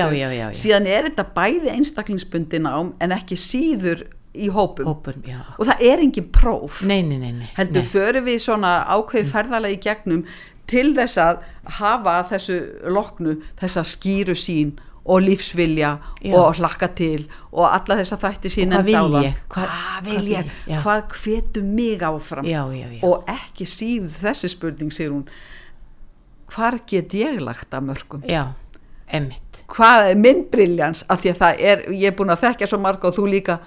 Síðan 0.57 0.87
er 0.87 1.09
þetta 1.09 1.25
bæði 1.35 1.69
einstaklingsbundi 1.75 2.59
nám 2.65 2.93
en 2.99 3.11
ekki 3.11 3.37
síður 3.37 4.01
í 4.35 4.49
hópum. 4.49 4.85
Hópur, 4.89 5.13
já. 5.27 5.39
og 5.59 5.65
það 5.69 5.81
er 5.91 5.99
engin 6.03 6.31
próf. 6.31 6.81
Nei, 6.83 7.01
nei, 7.03 7.17
nei, 7.21 7.31
nei, 7.31 7.49
heldur 7.55 7.83
förum 7.87 8.25
við 8.25 8.41
svona 8.43 8.73
ákveði 8.89 9.29
ferðalagi 9.31 9.77
gegnum 9.85 10.25
til 10.67 10.95
þess 10.97 11.17
að 11.21 11.37
hafa 11.77 12.23
þessu 12.31 12.57
loknu 12.89 13.37
þessa 13.61 13.83
skýru 13.85 14.33
sín 14.35 14.73
og 15.05 15.21
lífsvilja 15.21 15.91
Já. 16.23 16.33
og 16.35 16.55
hlakka 16.57 16.87
til 16.97 17.27
og 17.51 17.67
alla 17.69 17.99
þessa 18.01 18.17
þætti 18.17 18.49
sín 18.49 18.73
áðan. 18.73 19.23
ég? 19.23 19.35
Hvað- 19.49 19.69
hvað 19.69 19.69
hvað 19.69 20.09
vil 20.09 20.27
ég? 20.33 20.51
Já. 20.67 20.81
hvað 20.81 21.03
hvetu 21.21 21.63
mig 21.63 21.99
áfram? 22.01 22.45
Já, 22.45 22.63
og 23.03 23.25
ekki 23.27 23.65
síður 23.65 24.09
þessi 24.23 24.49
spurning 24.49 24.91
sér 24.91 25.11
hún 25.13 25.27
hvar 26.55 26.79
get 26.87 27.13
ég 27.13 27.39
lagt 27.41 27.69
að 27.71 27.85
mörgum 27.89 28.23
já, 28.29 28.53
emmitt 29.09 29.63
hvað 29.67 30.11
er 30.11 30.15
minn 30.19 30.43
briljans? 30.51 31.03
Af 31.09 31.21
því 31.23 31.31
að 31.33 31.39
það 31.41 31.61
er, 31.71 31.85
ég 31.93 32.07
er 32.11 32.15
búin 32.17 32.33
að 32.33 32.43
þekkja 32.45 32.67
svo 32.69 32.79
marga 32.81 33.09
og 33.09 33.15
þú 33.17 33.25
líka. 33.29 33.59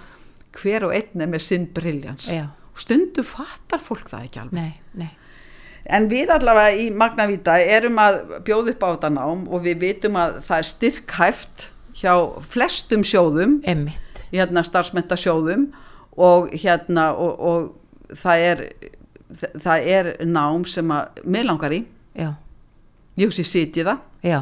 Hver 0.58 0.88
og 0.88 0.94
einn 0.96 1.20
er 1.24 1.30
með 1.30 1.42
sinn 1.44 1.66
briljans. 1.74 2.28
Stundum 2.78 3.26
fattar 3.26 3.82
fólk 3.82 4.08
það 4.10 4.28
ekki 4.28 4.40
alveg. 4.44 4.52
Nei, 4.52 4.74
nei, 4.94 5.10
En 5.88 6.08
við 6.10 6.28
allavega 6.34 6.76
í 6.76 6.88
Magnavíta 6.92 7.56
erum 7.64 7.96
að 8.02 8.18
bjóða 8.44 8.74
upp 8.74 8.82
á 8.84 8.88
þetta 8.92 9.10
nám 9.14 9.46
og 9.48 9.64
við 9.64 9.80
vitum 9.86 10.18
að 10.20 10.40
það 10.44 10.58
er 10.58 10.68
styrkhæft 10.70 11.68
hjá 11.98 12.12
flestum 12.44 13.04
sjóðum, 13.06 13.58
emmitt 13.66 14.24
hérna 14.28 14.62
starfsmentasjóðum 14.66 15.70
og 16.20 16.52
hérna 16.52 17.08
og, 17.16 17.40
og 17.40 18.16
það 18.20 18.44
er 18.50 18.62
það 19.64 19.88
er 19.94 20.10
nám 20.28 20.66
sem 20.68 20.92
að 20.92 21.22
mig 21.24 21.48
langar 21.48 21.74
í, 21.74 21.82
já, 22.16 22.34
ég 23.16 23.30
hugsi 23.30 23.46
sitji 23.46 23.86
það. 23.88 24.04
Já, 24.24 24.38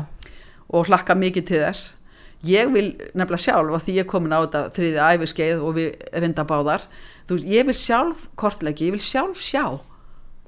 og 0.66 0.90
hlakka 0.90 1.14
mikið 1.18 1.46
til 1.46 1.62
þess. 1.62 1.92
Ég 2.46 2.68
vil 2.74 2.88
nefnilega 3.16 3.42
sjálf 3.42 3.74
og 3.74 3.82
því 3.82 3.94
ég 3.96 4.04
er 4.04 4.10
komin 4.10 4.34
á 4.34 4.42
þetta 4.44 4.60
þriðið 4.76 5.04
æfiskeið 5.06 5.62
og 5.64 5.78
við 5.78 6.08
reynda 6.12 6.44
báðar 6.46 6.84
þú 7.26 7.38
veist, 7.38 7.48
ég 7.48 7.66
vil 7.66 7.76
sjálf 7.78 8.26
kortleggi, 8.38 8.90
ég 8.90 8.94
vil 8.94 9.02
sjálf 9.02 9.40
sjá 9.42 9.64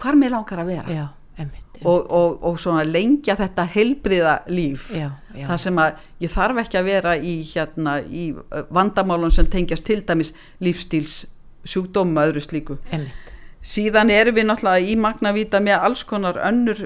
hvar 0.03 0.19
mér 0.19 0.35
langar 0.37 0.63
að 0.63 0.73
vera. 0.73 0.99
Já, 0.99 1.07
emmitt 1.39 1.81
og, 1.85 2.11
og, 2.11 2.37
og 2.49 2.59
svona 2.59 2.83
lengja 2.87 3.37
þetta 3.39 3.67
heilbriða 3.75 4.35
líf. 4.51 4.89
Já, 4.95 5.13
já. 5.35 5.47
það 5.47 5.63
sem 5.65 5.81
að 5.85 6.05
ég 6.25 6.35
þarf 6.35 6.63
ekki 6.65 6.81
að 6.81 6.91
vera 6.91 7.15
í, 7.17 7.35
hérna, 7.53 7.97
í 8.03 8.29
vandamálum 8.75 9.33
sem 9.35 9.49
tengjast 9.51 9.87
til 9.87 10.01
dæmis 10.07 10.35
lífstíls 10.65 11.25
sjúkdóma 11.69 12.27
öðru 12.29 12.43
slíku. 12.43 12.79
Emmitt 12.91 13.29
síðan 13.69 14.11
erum 14.15 14.37
við 14.37 14.47
náttúrulega 14.49 14.87
í 14.87 14.95
Magnavíta 15.01 15.61
með 15.63 15.87
alls 15.89 16.05
konar 16.07 16.39
önnur 16.47 16.85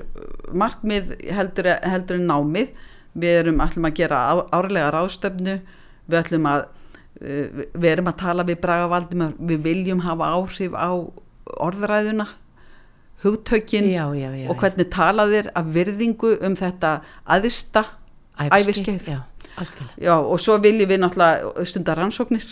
markmið 0.56 1.14
heldur, 1.32 1.68
heldur 1.84 2.18
en 2.18 2.28
námið. 2.30 2.72
Við 3.12 3.40
erum 3.42 3.60
ætlum 3.60 3.88
að 3.88 3.98
gera 3.98 4.20
árlega 4.56 4.92
ráðstöfnu 4.94 5.58
við 6.08 6.18
ætlum 6.22 6.48
að 6.48 6.64
við 7.20 7.88
erum 7.90 8.08
að 8.10 8.20
tala 8.22 8.46
við 8.48 8.62
Bragavaldum 8.62 9.34
við 9.38 9.66
viljum 9.66 10.00
hafa 10.02 10.30
áhrif 10.32 10.72
á 10.74 10.90
orðræðuna 11.62 12.26
hugtökin 13.22 13.90
Já, 13.90 14.06
já, 14.14 14.30
já, 14.34 14.48
og 14.50 14.58
hvernig 14.60 14.90
talaðir 14.92 15.50
af 15.54 15.68
virðingu 15.74 16.36
um 16.42 16.56
þetta 16.58 17.00
aðista 17.24 17.84
Já, 20.00 20.16
og 20.16 20.40
svo 20.40 20.56
viljum 20.62 20.88
við 20.88 21.02
náttúrulega 21.02 21.66
stundar 21.68 22.00
rannsóknir 22.00 22.46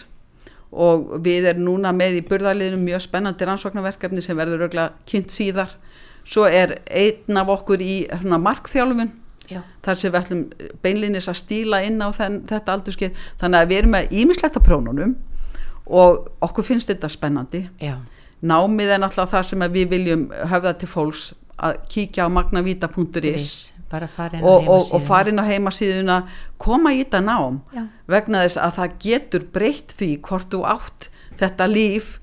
og 0.70 1.16
við 1.24 1.48
erum 1.50 1.64
núna 1.66 1.92
með 1.96 2.20
í 2.20 2.26
burðarliðinu 2.28 2.82
mjög 2.84 3.04
spennandi 3.06 3.48
rannsóknarverkefni 3.48 4.22
sem 4.22 4.38
verður 4.38 4.68
örgulega 4.68 4.92
kynnt 5.08 5.32
síðar. 5.34 5.72
Svo 6.22 6.44
er 6.46 6.76
einn 6.86 7.40
af 7.40 7.50
okkur 7.56 7.82
í 7.82 8.04
svona 8.20 8.38
markþjálfun 8.44 9.10
já, 9.50 9.62
þar 9.82 9.98
sem 9.98 10.12
við 10.12 10.20
ætlum 10.20 10.44
beinlinis 10.84 11.30
að 11.32 11.40
stíla 11.40 11.82
inn 11.88 11.98
á 11.98 12.08
þenn, 12.14 12.42
þetta 12.50 12.76
aldurskeið. 12.76 13.26
Þannig 13.40 13.64
að 13.64 13.72
við 13.72 13.82
erum 13.82 13.96
með 13.96 14.16
ímisletta 14.22 14.62
prónunum 14.62 15.16
og 15.90 16.30
okkur 16.44 16.68
finnst 16.68 16.92
þetta 16.92 17.10
spennandi. 17.10 17.64
já, 17.80 17.96
Námið 18.40 18.94
er 18.94 19.02
náttúrulega 19.02 19.34
það 19.34 19.46
sem 19.50 19.66
við 19.74 19.90
viljum 19.90 20.24
höfða 20.52 20.72
til 20.80 20.88
fólks 20.88 21.26
að 21.60 21.76
kíkja 21.92 22.24
á 22.24 22.30
farin 23.90 24.44
og, 24.46 24.68
og, 24.70 24.92
og 24.94 25.02
farin 25.02 25.42
á 25.42 25.44
heimasíðuna 25.44 26.22
koma 26.62 26.92
í 26.94 27.02
þetta 27.02 27.20
nám 27.26 27.60
Já. 27.74 27.84
vegna 28.06 28.44
þess 28.46 28.60
að 28.62 28.74
það 28.78 28.96
getur 29.02 29.46
breytt 29.52 29.94
því 29.98 30.10
hvort 30.22 30.50
þú 30.54 30.62
átt 30.70 31.08
þetta 31.40 31.66
líf 31.66 32.18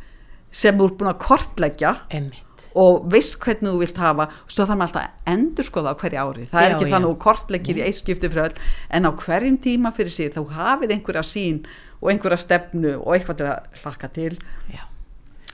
sem 0.49 0.77
þú 0.77 0.87
ert 0.87 0.99
búin 1.01 1.11
að 1.11 1.23
kortleggja 1.25 1.93
emmitt 2.07 2.47
og 2.77 3.07
veist 3.11 3.39
hvernig 3.41 3.73
þú 3.73 3.79
vilt 3.81 3.99
hafa. 4.01 4.27
Og 4.45 4.53
svo 4.53 4.65
þarf 4.67 4.77
maður 4.77 4.91
alltaf 4.91 5.05
að 5.07 5.31
endur 5.33 5.65
skoða 5.65 5.93
á 5.93 5.99
hverju 6.01 6.23
ári. 6.23 6.45
Það 6.51 6.61
er 6.61 6.69
Já, 6.69 6.75
ekki 6.75 6.85
já. 6.85 6.91
þannig 6.93 7.07
að 7.07 7.13
þú 7.13 7.19
kortleggir 7.25 7.79
í 7.79 7.85
eitt 7.87 7.97
skipti 7.97 8.29
fyrir 8.29 8.43
öll 8.43 8.59
en 8.93 9.09
á 9.09 9.11
hverjum 9.23 9.57
tíma 9.63 9.93
fyrir 9.97 10.13
sig 10.13 10.29
þá 10.35 10.41
hafið 10.59 10.93
einhverja 10.93 11.23
sín 11.25 11.63
og 11.97 12.11
einhverja 12.13 12.37
stefnu 12.43 12.93
og 12.99 13.15
eitthvað 13.15 13.39
til 13.41 13.49
að 13.49 13.81
hlakka 13.81 14.11
til. 14.13 14.37
Já, 14.69 14.83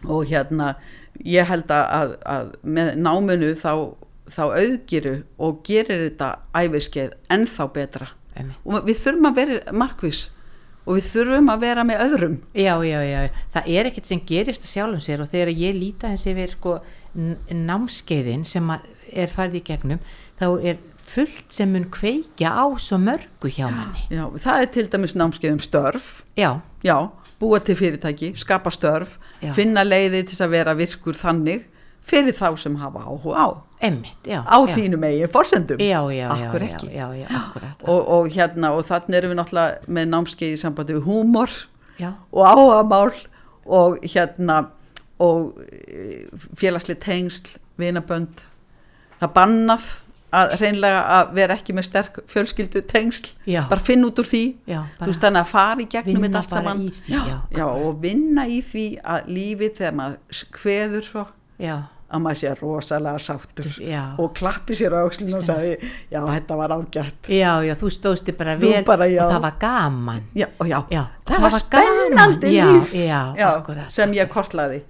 og 0.04 0.28
hérna 0.30 0.74
ég 1.24 1.48
held 1.48 1.72
að, 1.72 2.16
að, 2.26 2.54
með 2.64 2.94
náminu 3.04 3.52
þá, 3.60 3.74
þá 4.34 4.44
auðgiru 4.50 5.16
og 5.38 5.60
gerir 5.68 6.08
þetta 6.08 6.30
æfiskeið 6.58 7.18
ennþá 7.34 7.68
betra. 7.76 8.10
Emmitt 8.34 8.64
og 8.66 8.88
við 8.88 9.04
þurfum 9.04 9.30
að 9.30 9.38
vera 9.42 9.76
markvis 9.84 10.24
og 10.84 10.98
við 10.98 11.10
þurfum 11.12 11.52
að 11.54 11.62
vera 11.64 11.86
með 11.88 12.02
öðrum. 12.08 12.40
Já, 12.58 12.74
já, 12.84 12.98
já, 13.08 13.20
það 13.54 13.70
er 13.76 13.90
ekkert 13.90 14.10
sem 14.10 14.24
gerist 14.28 14.66
að 14.66 14.74
sjálfum 14.74 15.04
sér 15.04 15.24
og 15.24 15.32
þegar 15.32 15.54
ég 15.54 15.78
líta 15.78 16.12
eins 16.12 16.26
yfir 16.28 16.56
sko 16.56 16.80
námskeiðin 17.14 18.44
sem 18.48 18.74
er 18.74 19.30
farið 19.30 19.60
í 19.62 19.66
gegnum 19.68 20.02
þá 20.40 20.48
er 20.66 20.82
fullt 21.14 21.52
sem 21.54 21.70
mun 21.74 21.86
kveikja 21.94 22.54
á 22.56 22.66
svo 22.82 22.98
mörgu 23.02 23.52
hjá 23.52 23.68
manni. 23.70 24.06
Já, 24.10 24.26
það 24.46 24.64
er 24.64 24.72
til 24.74 24.86
dæmis 24.90 25.16
námskeið 25.20 25.56
um 25.56 25.62
störf. 25.62 26.08
Já, 26.40 26.50
já, 26.84 26.98
búa 27.40 27.60
til 27.64 27.76
fyrirtæki, 27.76 28.34
skapa 28.40 28.72
störf 28.74 29.18
Já. 29.42 29.52
finna 29.54 29.84
leiði 29.84 30.24
til 30.30 30.40
að 30.46 30.54
vera 30.56 30.74
virkur 30.78 31.18
þannig 31.18 31.66
fyrir 32.04 32.36
þá 32.36 32.58
sem 32.60 32.76
hafa 32.76 33.00
áhuga 33.08 33.36
á 33.40 33.48
emmitt, 33.84 34.20
já. 34.28 34.44
á 34.44 34.58
já. 34.68 34.74
Já, 35.80 36.02
já, 36.12 36.28
já, 36.28 36.28
Akkur 37.40 37.64
ekki. 37.68 37.88
og, 37.88 38.02
og 38.16 38.30
hérna 38.32 38.72
og 38.76 38.86
þannig 38.88 39.18
erum 39.20 39.34
við 39.34 39.40
náttúrulega 39.40 39.94
með 39.98 40.10
námskeið 40.12 40.56
í 40.56 40.60
sambandi 40.62 40.98
við 40.98 41.08
húmor 41.08 41.52
og 42.32 42.48
áhagamál 42.48 43.14
og 43.66 44.00
hérna 44.04 44.58
og 45.24 45.60
eh, 45.72 46.26
félagsli 46.60 46.96
tengsl, 47.00 47.54
vinabönd 47.80 48.44
það 49.22 49.34
bannað 49.38 49.90
að 50.34 50.56
reynlega 50.60 51.02
að 51.18 51.34
vera 51.38 51.56
ekki 51.60 51.76
með 51.78 51.88
sterk 51.90 52.20
fjölskyldu 52.32 52.82
tengsl, 52.90 53.32
Já. 53.46 53.62
bara 53.70 53.80
finn 53.86 54.04
út 54.08 54.20
úr 54.20 54.28
því. 54.30 54.44
Já, 54.70 54.80
þú 55.00 55.10
veist 55.12 55.26
þannig 55.28 55.44
að 55.44 55.52
fara 55.54 55.84
í 55.84 55.88
gegnum 55.94 56.26
þetta 56.28 56.42
allt 56.42 56.56
saman. 56.58 56.84
því, 57.08 57.20
já, 57.60 57.66
og 57.70 58.00
vinna 58.02 58.48
í 58.50 58.60
því 58.66 58.86
að 59.14 59.32
lífið 59.38 59.76
þegar 59.80 59.98
maður 60.02 60.46
kveður 60.58 61.10
svo 61.12 61.26
að 62.14 62.22
maður 62.22 62.40
sé 62.40 62.52
rosalega 62.60 63.22
sáttur 63.22 63.70
Já. 63.82 64.02
og 64.22 64.34
klappi 64.38 64.76
sér 64.78 64.94
á 64.94 65.00
aukslinu 65.02 65.40
og 65.40 65.46
sagði 65.48 65.74
já 66.12 66.20
þetta 66.22 66.58
var 66.60 66.74
ágætt. 66.76 67.30
Já, 67.34 67.52
já, 67.66 67.74
þú 67.80 67.90
stóðst 67.96 68.30
þig 68.30 68.38
bara 68.38 68.56
vel 68.62 68.74
bara, 68.88 69.08
og 69.10 69.32
það 69.34 69.46
var 69.48 69.56
gaman. 69.64 70.22
já, 70.38 70.48
já, 70.70 70.78
það, 70.94 71.08
það 71.32 71.46
var 71.46 71.56
var 71.56 71.64
spennandi 71.64 72.52
líf. 72.54 72.94
sem 73.98 74.16
ég 74.18 74.32
kortlaði. 74.32 74.82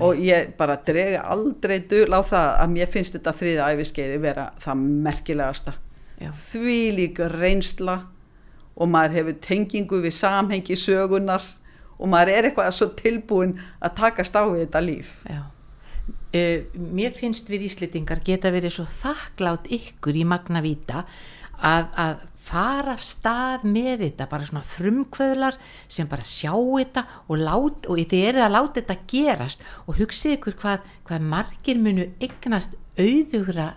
Og 0.00 0.22
ég 0.24 0.54
bara 0.58 0.78
drega 0.86 1.24
aldrei 1.36 1.78
dul 1.90 2.08
á 2.16 2.20
það 2.24 2.48
að 2.64 2.74
mér 2.76 2.92
finnst 2.96 3.18
þetta 3.18 3.36
þriða 3.36 3.70
æfiskeiði 3.74 4.20
vera 4.22 4.50
það 4.64 4.86
merkilegasta. 5.08 5.76
Því 6.32 6.78
líka 6.96 7.28
reynsla 7.28 8.00
og 8.76 8.88
maður 8.92 9.18
hefur 9.20 9.36
tengingu 9.44 10.00
við 10.04 10.16
samhengi 10.16 10.76
sögunar 10.76 11.44
og 11.96 12.08
maður 12.12 12.32
er 12.32 12.48
eitthvað 12.48 12.72
svo 12.76 12.88
tilbúin 12.96 13.56
að 13.80 13.94
takast 14.00 14.36
á 14.36 14.44
við 14.48 14.66
þetta 14.66 14.82
líf. 14.84 15.12
Já. 15.28 15.44
Uh, 16.36 16.66
mér 16.74 17.14
finnst 17.16 17.48
við 17.48 17.68
Íslitingar 17.70 18.20
geta 18.26 18.50
verið 18.52 18.74
svo 18.76 18.86
þakklátt 18.90 19.70
ykkur 19.72 20.16
í 20.18 20.24
Magnavíta 20.28 21.04
að, 21.56 21.86
að 21.96 22.24
fara 22.46 22.94
af 22.94 23.02
stað 23.02 23.64
með 23.66 24.04
þetta, 24.04 24.28
bara 24.30 24.46
svona 24.46 24.64
frumkvöðlar 24.74 25.56
sem 25.90 26.08
bara 26.10 26.26
sjá 26.26 26.52
þetta 26.52 27.06
og, 27.26 27.40
lát, 27.40 27.88
og 27.88 28.02
þið 28.02 28.28
eru 28.30 28.44
að 28.44 28.54
láta 28.54 28.82
þetta 28.82 28.98
gerast. 29.10 29.64
Og 29.86 29.98
hugsið 30.00 30.36
ykkur 30.36 30.58
hvað, 30.60 30.92
hvað 31.08 31.26
margir 31.32 31.80
munu 31.82 32.10
eignast 32.22 32.76
auðugra 32.96 33.72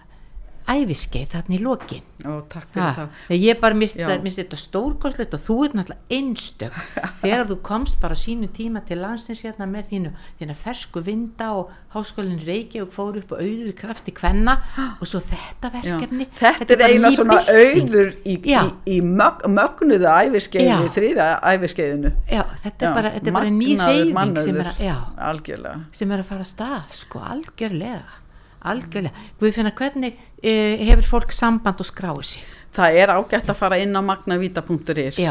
æfiskeið 0.70 1.34
þarna 1.34 1.56
í 1.58 1.62
lokin 1.64 2.06
og 2.28 2.50
takk 2.52 2.68
fyrir 2.74 2.98
Ha, 3.00 3.06
það 3.30 3.44
ég 3.46 3.60
bara 3.62 3.78
misti, 3.80 4.02
Já. 4.04 4.10
þetta 4.20 4.58
stórkoslegt 4.60 5.36
og 5.38 5.42
þú 5.44 5.56
ert 5.66 5.76
náttúrulega 5.78 6.18
einstök 6.18 6.76
þegar 7.22 7.46
þú 7.48 7.58
komst 7.70 8.00
bara 8.02 8.18
sínu 8.20 8.50
tíma 8.56 8.82
til 8.88 9.00
landsins 9.00 9.44
hérna 9.46 9.68
með 9.70 9.94
þínu, 9.94 10.12
þína 10.42 10.58
fersku 10.60 11.04
vinda 11.06 11.52
og 11.56 11.72
háskólinn 11.96 12.44
Reykjavík 12.44 12.94
fór 12.94 13.22
upp 13.22 13.34
og 13.36 13.44
auður 13.44 13.72
í 13.72 13.76
krafti 13.80 14.14
kvenna 14.16 14.58
og 15.00 15.08
svo 15.10 15.22
þetta 15.24 15.72
Já. 15.72 15.76
verkefni 15.78 16.30
þetta 16.42 16.68
er 16.68 16.82
bara 16.84 16.92
eiginlega 16.92 17.16
svona 17.16 17.40
auður 17.48 18.14
í, 18.24 18.38
Já. 18.44 18.60
í, 18.60 18.98
í 18.98 19.02
mög, 19.06 19.46
mögnuðu 19.56 20.12
æfiskeiði, 20.12 20.70
Já. 20.70 20.94
þriða 21.00 21.30
æfiskeiðinu 21.56 22.14
já, 22.28 22.44
þetta 22.66 22.90
er 22.90 22.98
bara, 23.00 23.14
þetta 23.16 23.32
er 23.32 23.40
bara 23.40 23.54
ný 23.56 23.74
reyfing 23.80 24.42
sem 24.44 24.60
er, 24.60 24.74
að, 24.74 24.84
já, 24.90 24.96
algjörlega 25.32 26.02
sem 26.02 26.12
er 26.16 26.24
að 26.26 26.34
fara 26.34 26.46
að 26.46 26.52
stað 26.52 26.98
sko, 27.00 27.24
algjörlega 27.24 28.19
algjörlega, 28.62 29.28
Guðfinna, 29.40 29.72
hvernig 29.78 30.18
e, 30.44 30.54
hefur 30.90 31.08
fólk 31.14 31.34
samband 31.36 31.82
og 31.82 31.88
skráið 31.88 32.26
sig? 32.34 32.46
Það 32.76 33.00
er 33.02 33.14
ágætt 33.16 33.50
að 33.50 33.60
fara 33.60 33.80
inn 33.82 33.96
á 33.96 34.02
magnavita.is 34.06 35.22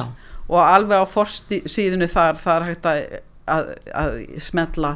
og 0.49 0.61
alveg 0.65 1.05
á 1.05 1.07
forsíðinu 1.13 2.09
þar 2.09 2.39
það 2.41 2.55
er 2.57 2.67
hægt 2.71 2.87
að, 2.89 3.01
að, 3.53 3.73
að 3.93 4.15
smetla 4.43 4.95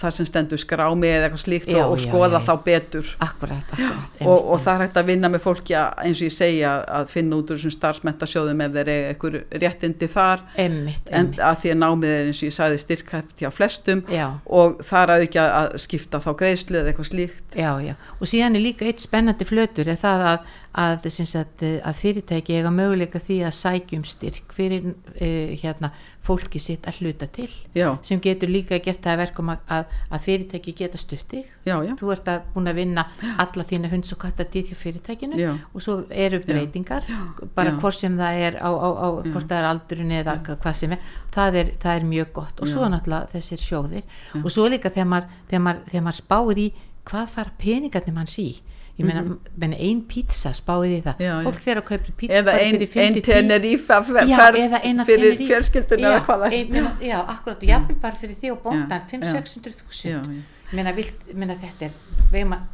þar 0.00 0.14
sem 0.16 0.26
stendur 0.26 0.60
skrámi 0.60 1.08
eða 1.08 1.28
eitthvað 1.28 1.42
slíkt 1.42 1.70
Já, 1.70 1.80
og, 1.84 1.94
og 1.94 2.00
skoða 2.02 2.30
já, 2.32 2.40
já. 2.40 2.46
þá 2.46 2.64
betur 2.66 3.10
akkurat, 3.22 3.72
akkurat 3.76 4.22
og, 4.26 4.48
og 4.54 4.62
það 4.64 4.72
er 4.72 4.84
hægt 4.84 4.98
að 5.00 5.10
vinna 5.12 5.30
með 5.30 5.42
fólki 5.44 5.76
að, 5.78 5.92
eins 6.02 6.20
og 6.20 6.26
ég 6.26 6.34
segja 6.34 6.72
að 6.98 7.12
finna 7.12 7.38
út 7.38 7.52
úr 7.52 7.60
þessum 7.60 7.74
starfsmentasjóðum 7.76 8.64
ef 8.66 8.74
þeir 8.76 8.90
eru 8.92 9.10
eitthvað 9.12 9.60
réttindi 9.62 10.08
þar. 10.10 10.44
Emmitt, 10.66 11.10
en 11.10 11.20
emmitt 11.20 11.42
að 11.46 11.60
því 11.62 11.72
að 11.74 11.80
námið 11.84 12.14
er 12.16 12.30
eins 12.30 12.42
og 12.42 12.48
ég 12.48 12.56
sagði 12.56 12.82
styrkæft 12.82 13.44
hjá 13.44 13.50
flestum 13.54 14.02
já. 14.10 14.26
og 14.58 14.82
það 14.86 15.02
er 15.04 15.14
að 15.14 15.26
ekki 15.28 15.42
að 15.44 15.78
skipta 15.86 16.22
þá 16.24 16.30
greiðslu 16.42 16.80
eða 16.80 16.92
eitthvað 16.92 17.10
slíkt. 17.12 17.46
Já, 17.56 17.70
já, 17.84 17.94
og 18.18 18.30
síðan 18.32 18.58
er 18.58 18.66
líka 18.66 18.88
eitt 18.90 19.04
spennandi 19.04 19.46
flötur 19.48 19.92
er 19.92 20.00
það 20.02 20.26
að, 20.32 20.54
að, 20.76 21.06
eh, 21.08 21.80
að 21.80 21.96
fyrirtæki 22.02 22.58
eiga 22.58 22.70
möguleika 22.70 23.20
því 23.22 23.38
að 23.48 23.56
sækjum 23.56 24.04
styrk 24.04 24.52
fyrir 24.52 24.90
uh, 24.92 25.54
hérna, 25.56 25.92
fólki 26.26 26.60
sitt 26.60 26.86
að 26.86 27.00
hluta 27.00 27.28
til 27.30 27.48
já, 27.74 27.96
sem 28.02 28.20
getur 28.20 28.50
líka 28.50 28.78
gert 28.82 29.00
það 29.00 29.12
að 29.12 29.20
verkum 29.22 29.52
að, 29.54 29.60
að, 29.70 29.92
að 30.10 30.24
fyrirtæki 30.26 30.74
geta 30.76 30.98
stuttig 30.98 31.44
já, 31.64 31.76
já, 31.86 31.92
þú 31.96 32.10
ert 32.12 32.28
að 32.28 32.48
búin 32.54 32.70
að 32.70 32.80
vinna 32.80 33.06
alla 33.38 33.66
þína 33.70 33.92
hunds 33.92 34.12
og 34.12 34.20
kattadýr 34.24 34.72
hjá 34.72 34.80
fyrirtækinu 34.80 35.52
og 35.54 35.84
svo 35.84 36.00
eru 36.10 36.42
breytingar 36.44 37.06
bara 37.54 37.76
hvort 37.78 38.00
sem 38.00 38.18
það 38.18 38.42
er 38.48 38.58
á, 38.58 38.70
á, 38.70 38.88
á 38.90 39.08
hvort 39.22 39.46
það 39.46 39.60
er 39.60 39.70
aldurinn 39.70 40.16
eða 40.18 40.40
hvað 40.50 40.76
sem 40.82 40.96
er 40.96 41.14
það 41.36 41.58
er, 41.60 41.72
það 41.80 41.98
er 41.98 42.08
mjög 42.10 42.32
gott. 42.36 42.60
Og 42.60 42.70
svo 42.70 42.88
náttúrulega 42.90 43.32
þessir 43.34 43.62
sjóðir. 43.62 44.06
Og 44.42 44.48
svo 44.52 44.66
líka 44.70 44.92
þegar 44.92 45.10
maður, 45.12 45.34
þegar 45.50 45.64
maður, 45.66 45.82
þegar 45.90 46.06
maður 46.06 46.20
spáir 46.20 46.62
í 46.62 46.66
hvað 47.06 47.28
fara 47.36 47.54
peningarnir 47.60 48.16
manns 48.16 48.38
í 48.42 48.48
ég 48.96 49.04
meina, 49.04 49.22
mm 49.22 49.74
ein 49.76 50.00
pizza 50.08 50.52
spáið 50.56 50.92
í 50.96 51.00
það. 51.04 51.18
Mhm. 51.18 51.26
Já, 51.26 51.34
fólk 51.44 51.58
fer 51.64 51.80
að 51.80 51.84
kaupa 51.90 52.14
pizza 52.16 52.38
eða 52.38 52.46
bara 52.46 52.62
ein, 52.62 52.78
fyrir 52.78 53.02
ein 53.02 53.16
50 53.16 53.26
Tenerife 53.26 53.98
fer, 54.08 54.22
Já, 54.30 54.36
ferð 54.40 54.62
eða 54.62 54.80
eina 54.84 55.04
fyrir 55.04 55.42
fjölskyldun 55.42 56.06
eða 56.06 56.22
hvað 56.28 56.46
það 56.46 56.56
ein, 56.60 56.70
meina, 56.72 56.94
já, 57.00 57.18
akkurat, 57.20 57.58
og 57.60 57.68
jafnvel 57.72 57.98
bara 58.06 58.22
fyrir 58.22 58.40
því 58.40 58.54
og 58.54 58.62
bóndan 58.64 58.96
Já, 58.96 59.02
já. 59.02 59.42
5-600 59.42 59.76
Já, 60.06 60.22
þúsund 60.22 60.96
vilt, 60.96 61.28
meina 61.34 61.58
þetta 61.60 61.90
er 61.90 62.46
að 62.56 62.64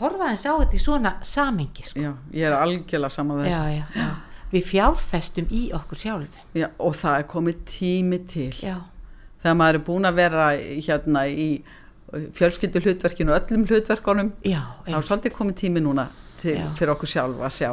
horfa 0.00 0.30
eins 0.32 0.44
á 0.46 0.52
þetta 0.58 0.76
í 0.76 0.82
svona 0.82 1.12
samingi 1.26 1.86
sko. 1.86 2.02
já, 2.02 2.12
ég 2.34 2.48
er 2.48 2.56
algjörlega 2.56 3.12
saman 3.12 3.42
þess 3.44 3.56
já, 3.56 3.66
já, 3.70 3.84
já. 3.94 4.08
við 4.52 4.68
fjárfestum 4.72 5.48
í 5.50 5.62
okkur 5.76 6.00
sjálfum 6.00 6.60
já, 6.60 6.68
og 6.78 6.96
það 6.98 7.18
er 7.20 7.26
komið 7.30 7.64
tími 7.70 8.20
til. 8.30 8.52
Já, 8.62 8.76
þegar 9.42 9.58
maður 9.60 9.80
er 9.80 9.84
búin 9.86 10.10
að 10.10 10.20
vera 10.20 10.48
hérna 10.58 11.26
í 11.30 11.48
fjölskyldu 12.36 12.82
hlutverkinu 12.84 13.32
og 13.34 13.40
öllum 13.40 13.64
hlutverkunum. 13.70 14.32
Já, 14.46 14.60
þá 14.86 14.98
er 14.98 15.08
svolítið 15.08 15.36
komið 15.38 15.58
tími 15.62 15.84
núna 15.84 16.08
til, 16.40 16.58
fyrir 16.78 16.94
okkur 16.96 17.10
sjálf 17.10 17.40
að 17.46 17.56
sjá. 17.56 17.70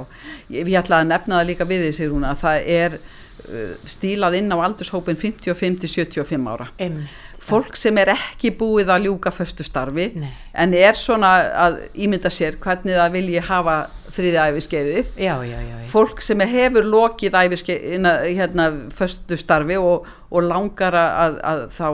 Ég, 0.54 0.64
ég 0.68 0.80
ætla 0.80 1.02
að 1.02 1.12
nefna 1.12 1.42
það 1.42 1.52
líka 1.52 1.70
við 1.70 1.86
þessi 1.90 2.10
rúna 2.12 2.32
að 2.34 2.42
það 2.46 2.72
er 2.78 2.98
uh, 3.02 3.76
stílað 3.96 4.40
inn 4.40 4.56
á 4.56 4.58
aldurshópin 4.70 5.20
55-75 5.20 6.52
ára. 6.54 6.70
Einmitt 6.78 7.22
fólk 7.44 7.78
sem 7.78 7.98
er 8.00 8.14
ekki 8.14 8.52
búið 8.56 8.92
að 8.94 9.08
ljúka 9.08 9.32
föstu 9.34 9.66
starfi 9.66 10.10
Nei. 10.16 10.32
en 10.60 10.74
er 10.78 10.96
svona 10.98 11.32
að 11.66 11.80
ímynda 12.06 12.32
sér 12.32 12.58
hvernig 12.62 12.96
það 12.98 13.16
vilji 13.18 13.44
hafa 13.50 13.78
þriði 14.14 14.40
æfiskeiðið 14.44 15.12
já, 15.18 15.34
já, 15.48 15.58
já, 15.58 15.76
fólk 15.92 16.22
sem 16.24 16.44
hefur 16.54 16.88
lokið 16.88 17.38
æfiskeið 17.40 18.08
hérna 18.38 18.70
föstu 18.94 19.38
starfi 19.40 19.80
og, 19.82 20.08
og 20.30 20.48
langar 20.48 20.98
að, 21.00 21.40
að 21.44 21.66
þá 21.76 21.88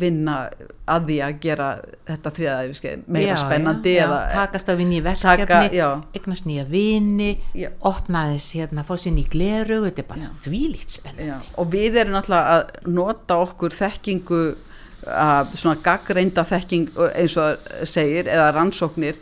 vinna 0.00 0.34
að 0.88 1.06
því 1.08 1.16
að 1.26 1.38
gera 1.44 1.68
þetta 2.08 2.30
þriða 2.38 2.56
æfiskeið 2.64 3.02
meira 3.16 3.32
Já, 3.34 3.40
spennandi 3.42 3.94
já, 3.94 3.98
já, 3.98 4.04
eða 4.06 4.20
takast 4.32 4.70
á 4.70 4.74
nýja 4.80 5.14
Taka- 5.20 5.46
verkefni 5.46 5.80
eignast 6.18 6.46
nýja 6.48 6.64
vini 6.70 7.30
Já. 7.54 7.68
opna 7.80 8.22
þess 8.32 8.54
hérna, 8.58 8.84
fá 8.86 8.94
sér 8.96 9.16
ný 9.16 9.24
gleru 9.28 9.82
þetta 9.84 10.04
er 10.04 10.08
bara 10.08 10.30
þvílíkt 10.44 10.96
spennandi. 10.98 11.50
Og 11.60 11.68
við 11.74 11.98
erum 12.02 12.16
náttúrulega 12.16 12.54
að 12.56 12.88
nota 13.00 13.38
okkur 13.44 13.76
þekkingu 13.76 14.40
að 15.04 15.52
svona 15.60 15.82
gaggreinda 15.84 16.46
þekking 16.48 16.88
eins 17.12 17.36
og 17.36 17.58
segir 17.84 18.28
eða 18.32 18.48
rannsóknir 18.56 19.18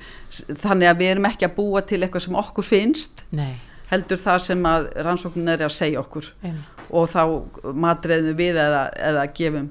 þannig 0.63 0.89
að 0.93 1.01
við 1.03 1.11
erum 1.17 1.27
ekki 1.27 1.49
að 1.49 1.57
búa 1.57 1.83
til 1.83 1.99
eitthvað 2.05 2.27
sem 2.29 2.39
okkur 2.39 2.67
finnst 2.69 3.25
nei, 3.35 3.57
heldur 3.91 4.21
það 4.23 4.39
sem 4.47 4.63
að 4.71 4.87
rannsóknin 5.03 5.51
er 5.53 5.67
að 5.67 5.75
segja 5.75 6.01
okkur. 6.01 6.31
Einmitt. 6.43 6.87
Og 6.93 7.09
þá 7.11 7.23
matreðum 7.75 8.37
við 8.39 8.59
eða, 8.63 8.87
eða 9.11 9.27
gefum 9.35 9.71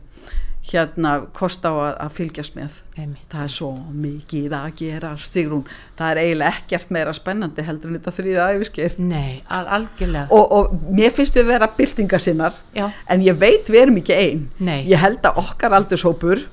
hérna 0.70 1.14
kost 1.34 1.66
á 1.66 1.72
að, 1.72 1.92
að 2.06 2.14
fylgjast 2.20 2.56
með. 2.58 2.78
Einmitt. 2.94 3.26
Það 3.32 3.44
er 3.44 3.52
svo 3.56 3.70
mikið 4.04 4.56
að 4.56 4.68
gera 4.82 5.12
Sigrún, 5.18 5.66
það 5.98 6.12
er 6.12 6.22
eiginlega 6.22 6.60
ekkert 6.60 6.94
meira 6.94 7.14
spennandi 7.18 7.66
heldur 7.66 7.90
en 7.92 7.98
þetta 7.98 8.14
þrýða 8.20 8.48
æfiskeið 8.56 8.98
nei, 9.02 9.42
al 9.50 9.64
algjörlega. 9.80 10.28
Og, 10.38 10.56
og 10.58 10.88
mér 10.94 11.14
finnst 11.16 11.40
við 11.40 11.50
vera 11.50 11.70
byltingasinnar 11.78 12.58
já, 12.78 12.88
en 13.10 13.26
ég 13.26 13.40
veit 13.42 13.72
við 13.72 13.86
erum 13.86 14.02
ekki 14.04 14.18
einn 14.18 14.48
ég 14.86 15.02
held 15.02 15.26
að 15.26 15.40
okkar 15.42 15.78
aldurshópur 15.80 16.46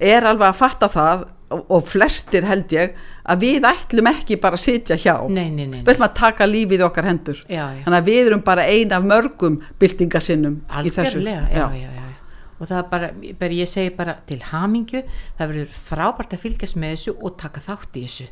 er 0.00 0.26
alveg 0.26 0.50
að 0.50 0.58
fatta 0.60 0.90
það 0.92 1.24
og, 1.54 1.64
og 1.64 1.88
flestir 1.88 2.46
held 2.48 2.74
ég 2.74 2.98
að 3.30 3.46
við 3.46 3.66
ætlum 3.70 4.10
ekki 4.10 4.38
bara 4.42 4.58
að 4.58 4.64
sitja 4.66 4.98
hjá. 5.00 5.14
Nei, 5.30 5.48
nei, 5.48 5.66
nei, 5.66 5.80
við 5.80 5.94
ætlum 5.94 6.08
að 6.08 6.14
taka 6.20 6.48
lífið 6.48 6.84
okkar 6.86 7.08
hendur. 7.08 7.40
Já, 7.46 7.64
já. 7.76 7.82
Þannig 7.86 7.98
að 8.02 8.12
við 8.12 8.30
erum 8.30 8.44
bara 8.46 8.68
ein 8.70 8.94
af 8.96 9.06
mörgum 9.06 9.60
þessu. 10.92 11.20
Algjörlega, 11.20 11.48
já, 11.54 11.66
já, 11.78 11.88
já. 11.88 12.09
Og 12.60 12.68
það 12.68 12.78
er 12.78 12.88
bara, 12.92 13.10
bara, 13.40 13.56
ég 13.56 13.70
segi 13.70 13.92
bara 13.96 14.16
til 14.28 14.40
hamingju, 14.50 15.02
það 15.38 15.52
verður 15.54 15.76
frábært 15.90 16.36
að 16.36 16.44
fylgjast 16.44 16.78
með 16.80 16.96
þessu 16.96 17.16
og 17.18 17.36
taka 17.40 17.64
þátt 17.64 17.96
í 17.96 18.06
þessu. 18.06 18.28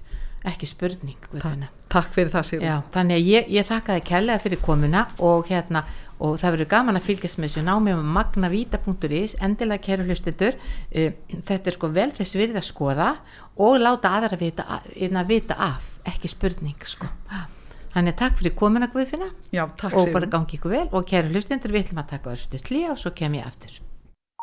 Ekki 0.47 0.69
spurning 0.71 1.25
Guðfinna. 1.33 1.67
takk 1.91 2.13
fyrir 2.15 2.31
það 2.31 2.45
Sigrún. 2.47 2.67
Já, 2.69 2.75
þannig 2.95 3.17
að 3.19 3.29
ég, 3.33 3.49
ég 3.57 3.67
þakka 3.67 3.97
þið 3.97 4.05
kærlega 4.07 4.43
fyrir 4.45 4.61
komuna 4.63 5.01
og 5.25 5.49
hérna 5.51 5.83
og 6.23 6.37
það 6.39 6.55
verður 6.55 6.69
gaman 6.71 6.99
að 6.99 7.09
fylgjast 7.09 7.39
með 7.39 7.51
þessu 7.51 7.65
námi 7.67 7.95
um 7.97 8.13
magnavíta.is, 8.15 9.35
endilega 9.43 9.83
kæru 9.83 10.07
hlustendur. 10.07 10.59
Uh, 10.93 11.11
þetta 11.49 11.73
er 11.73 11.77
sko 11.79 11.91
vel 11.95 12.09
þess 12.15 12.39
virði 12.39 12.61
að 12.61 12.69
skoða 12.69 13.09
og 13.59 13.81
láta 13.83 14.15
aðra 14.19 14.39
vita, 14.39 14.69
að 14.79 15.33
vita 15.33 15.59
af, 15.69 15.91
ekki 16.07 16.31
spurning 16.31 16.87
sko. 16.87 17.11
Þannig 17.97 18.15
að 18.15 18.21
takk 18.23 18.39
fyrir 18.39 18.55
komuna 18.55 18.93
Guðfinna. 18.93 19.33
Já, 19.51 19.65
takk 19.81 19.99
og 19.99 20.15
bara 20.15 20.31
gangi 20.31 20.61
ykkur 20.61 20.77
vel. 20.77 20.87
Og 20.93 21.09
kæru 21.09 21.35
hlustendur 21.35 21.75
við 21.75 21.89
ætlum 21.89 22.05
að 22.05 22.15
taka 22.15 22.37
östu 22.37 22.63
tlí 22.63 22.87
og 22.93 23.01
svo 23.01 23.17
kem 23.17 23.41
ég 23.41 23.49
aftur 23.49 23.81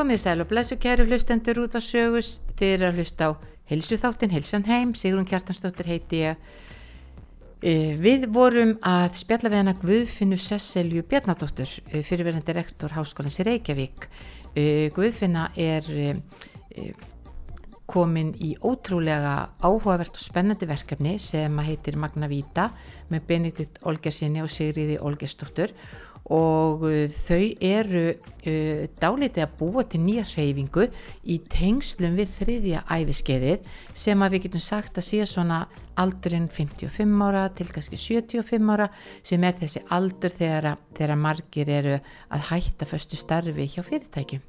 Komið 0.00 0.18
sæl 0.22 0.40
og 0.42 0.48
blessu 0.50 0.74
kæru 0.80 1.04
hlustendur 1.06 1.58
út 1.62 1.76
á 1.76 1.80
sögus, 1.84 2.40
þeir 2.58 2.72
eru 2.80 2.86
að 2.88 2.96
hlusta 2.98 3.26
á 3.30 3.30
Hilsu 3.70 3.94
þáttinn, 4.02 4.32
Hilsan 4.34 4.64
heim, 4.66 4.94
Sigrun 4.98 5.28
Kjartansdóttir 5.28 5.86
heiti 5.86 6.24
ég. 6.24 6.40
Eh, 7.60 7.92
Við 8.00 8.22
vorum 8.32 8.70
að 8.88 9.18
spjalla 9.20 9.50
við 9.52 9.58
hana 9.58 9.72
Guðfinnu 9.76 10.38
Sesselju 10.40 11.02
Bjarnadóttur, 11.04 11.68
eh, 11.92 12.00
fyrirverandi 12.00 12.54
rektor 12.56 12.88
Háskólans 12.88 13.36
í 13.36 13.44
Reykjavík. 13.44 14.08
Eh, 14.56 14.88
Guðfinna 14.88 15.50
er 15.54 15.82
komin 17.86 18.32
í 18.40 18.56
ótrúlega 18.62 19.50
áhugavert 19.60 20.14
og 20.14 20.22
spennandi 20.22 20.66
verkefni 20.66 21.18
sem 21.18 21.58
heitir 21.58 21.96
Magna 21.96 22.28
Víta 22.28 22.70
með 23.10 23.26
Benedikt 23.26 23.78
Olgersinni 23.82 24.40
og 24.40 24.48
Sigriði 24.48 24.98
Olgersdóttur 24.98 25.72
og 26.30 26.84
uh, 26.86 27.04
þau 27.10 27.40
eru 27.66 28.02
uh, 28.14 28.82
dálítið 29.02 29.42
að 29.44 29.54
búa 29.58 29.82
til 29.90 30.00
nýja 30.04 30.24
hreyfingu 30.30 30.84
í 31.26 31.38
tengslum 31.50 32.14
við 32.18 32.30
þriðja 32.36 32.82
æfiskeiðið 32.86 33.70
sem 34.04 34.22
að 34.22 34.36
við 34.36 34.44
getum 34.46 34.62
sagt 34.62 35.00
að 35.00 35.08
sé 35.08 35.24
svona 35.26 35.64
aldurinn 36.00 36.46
55 36.48 37.24
ára 37.26 37.48
til 37.58 37.66
kannski 37.74 37.98
75 37.98 38.70
ára 38.76 38.86
sem 39.26 39.42
er 39.44 39.58
þessi 39.58 39.82
aldur 39.92 40.32
þegar, 40.32 40.70
að- 40.72 40.84
þegar 40.96 41.18
margir 41.26 41.68
eru 41.80 41.98
að 42.30 42.46
hætta 42.52 42.86
föstu 42.88 43.18
starfi 43.20 43.66
hjá 43.74 43.82
fyrirtækjum. 43.84 44.46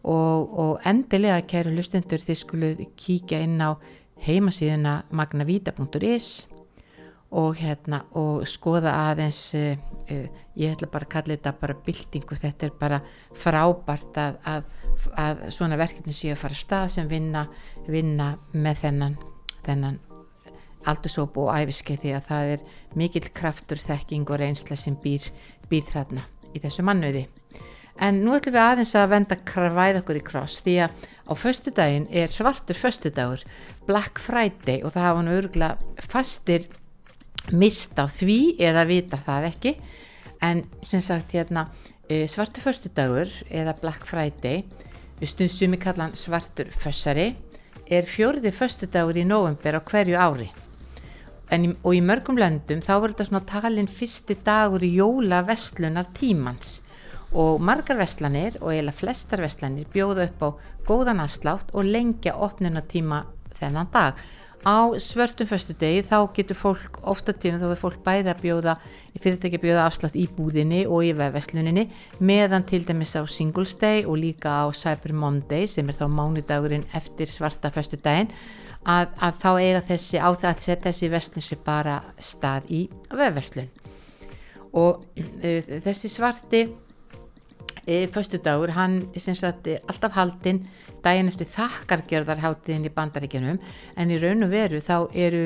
Og, 0.00 0.54
og 0.58 0.78
endilega 0.88 1.42
kæru 1.44 1.74
lustendur 1.76 2.22
þið 2.24 2.38
skuluð 2.40 2.78
kíkja 2.96 3.42
inn 3.44 3.58
á 3.60 3.76
heimasíðuna 4.24 5.02
magnavita.is 5.12 6.46
og 7.30 7.60
hérna 7.60 8.02
og 8.18 8.42
skoða 8.50 8.92
aðeins 9.10 9.40
uh, 9.54 9.78
uh, 10.10 10.26
ég 10.58 10.74
ætla 10.74 10.90
bara 10.90 11.06
að 11.06 11.12
kalla 11.14 11.36
þetta 11.36 11.54
bara 11.60 11.78
byltingu, 11.86 12.38
þetta 12.38 12.66
er 12.66 12.76
bara 12.80 13.00
frábært 13.38 14.18
að, 14.18 14.38
að, 14.50 14.70
að 15.14 15.44
svona 15.54 15.78
verkefni 15.80 16.14
séu 16.16 16.34
að 16.34 16.42
fara 16.42 16.58
stað 16.58 16.86
sem 16.96 17.10
vinna, 17.10 17.46
vinna 17.86 18.32
með 18.52 18.82
þennan, 18.84 19.18
þennan 19.66 20.00
aldursóp 20.90 21.36
og 21.40 21.52
æfiskeið 21.54 22.02
því 22.02 22.14
að 22.16 22.26
það 22.30 22.52
er 22.54 22.66
mikill 22.98 23.28
kraftur, 23.36 23.80
þekking 23.80 24.30
og 24.30 24.40
reynsla 24.40 24.78
sem 24.80 24.96
býr, 24.98 25.26
býr 25.70 25.86
þarna 25.86 26.26
í 26.56 26.62
þessu 26.62 26.84
mannöði. 26.86 27.26
En 28.00 28.22
nú 28.24 28.32
ætlum 28.32 28.54
við 28.56 28.64
aðeins 28.64 28.94
að 28.96 29.10
venda 29.12 29.36
kræða 29.44 30.00
okkur 30.00 30.18
í 30.18 30.24
kross 30.24 30.62
því 30.64 30.76
að 30.86 31.08
á 31.28 31.32
föstudaginn 31.36 32.06
er 32.08 32.32
svartur 32.32 32.78
föstudagur, 32.80 33.42
Black 33.86 34.22
Friday 34.22 34.80
og 34.80 34.94
það 34.94 35.06
hafa 35.06 35.24
nú 35.26 35.34
örgulega 35.36 36.06
fastir 36.08 36.64
mist 37.52 37.98
á 37.98 38.04
því 38.04 38.56
eða 38.60 38.86
vita 38.88 39.20
það 39.24 39.48
ekki. 39.50 39.74
En 40.40 40.64
sem 40.82 41.02
sagt 41.04 41.34
hérna 41.36 41.68
eh, 42.08 42.26
svartur 42.28 42.64
föstudagur 42.64 43.32
eða 43.50 43.76
Black 43.80 44.06
Friday 44.08 44.64
stund 45.26 45.52
sumi 45.52 45.76
kallan 45.76 46.14
svartur 46.16 46.70
fössari 46.72 47.34
er 47.90 48.06
fjórði 48.08 48.52
föstudagur 48.54 49.18
í 49.18 49.24
november 49.26 49.76
á 49.76 49.80
hverju 49.84 50.16
ári. 50.16 50.48
En, 51.50 51.74
og 51.82 51.96
í 51.96 52.00
mörgum 52.00 52.38
löndum 52.38 52.80
þá 52.80 52.92
verður 52.94 53.16
þetta 53.16 53.26
svona 53.28 53.48
talin 53.50 53.90
fyrsti 53.90 54.36
dagur 54.46 54.84
í 54.86 54.92
jóla 54.94 55.42
vestlunar 55.44 56.08
tímans. 56.14 56.78
Og 57.30 57.60
margar 57.62 57.98
vestlanir 57.98 58.56
og 58.60 58.70
eiginlega 58.72 58.96
flestar 58.96 59.42
vestlanir 59.42 59.90
bjóða 59.90 60.28
upp 60.30 60.44
á 60.46 60.48
góðan 60.86 61.22
afslátt 61.22 61.74
og 61.74 61.86
lengja 61.86 62.36
opnunatíma 62.38 63.24
þennan 63.58 63.90
dag 63.92 64.22
á 64.66 64.92
svörtum 65.00 65.48
föstudegi 65.48 66.02
þá 66.04 66.16
getur 66.36 66.58
fólk 66.58 66.98
ofta 67.08 67.32
tíma 67.32 67.60
þá 67.60 67.70
er 67.70 67.80
fólk 67.80 68.00
bæði 68.04 68.32
að 68.32 68.42
bjóða 68.44 68.74
fyrirtæki 69.16 69.56
að 69.56 69.64
bjóða 69.64 69.86
afslátt 69.88 70.18
í 70.20 70.26
búðinni 70.36 70.82
og 70.84 71.04
í 71.08 71.14
vefversluninni 71.16 71.86
meðan 72.20 72.66
til 72.68 72.82
dæmis 72.84 73.16
á 73.16 73.24
Singles 73.24 73.72
Day 73.80 74.04
og 74.04 74.20
líka 74.20 74.52
á 74.60 74.66
Cyber 74.76 75.16
Monday 75.16 75.68
sem 75.70 75.88
er 75.88 75.96
þá 75.96 76.06
mánudagurinn 76.12 76.84
eftir 76.92 77.32
svarta 77.32 77.72
föstudaginn 77.72 78.28
að, 78.84 79.08
að 79.16 79.40
þá 79.40 79.50
eiga 79.60 79.80
þessi 79.88 80.20
á 80.20 80.28
það 80.28 80.50
að 80.52 80.62
setja 80.66 80.84
þessi 80.88 81.10
verslun 81.12 81.46
sér 81.46 81.64
bara 81.64 81.96
stað 82.20 82.70
í 82.72 82.82
vefverslun. 83.08 83.72
Og 84.76 85.02
uh, 85.18 85.74
þessi 85.84 86.12
svarti 86.12 86.62
e, 87.86 88.06
föstudagur, 88.12 88.72
hann 88.76 89.02
sagt 89.16 89.66
er 89.66 89.80
alltaf 89.88 90.16
haldinn 90.16 90.64
daginn 91.04 91.30
eftir 91.30 91.48
þakkargjörðarháttiðin 91.54 92.86
í 92.88 92.92
bandaríkjunum. 92.92 93.60
En 93.96 94.12
í 94.12 94.18
raun 94.20 94.44
og 94.44 94.52
veru 94.52 94.80
þá 94.84 94.96
eru 95.16 95.42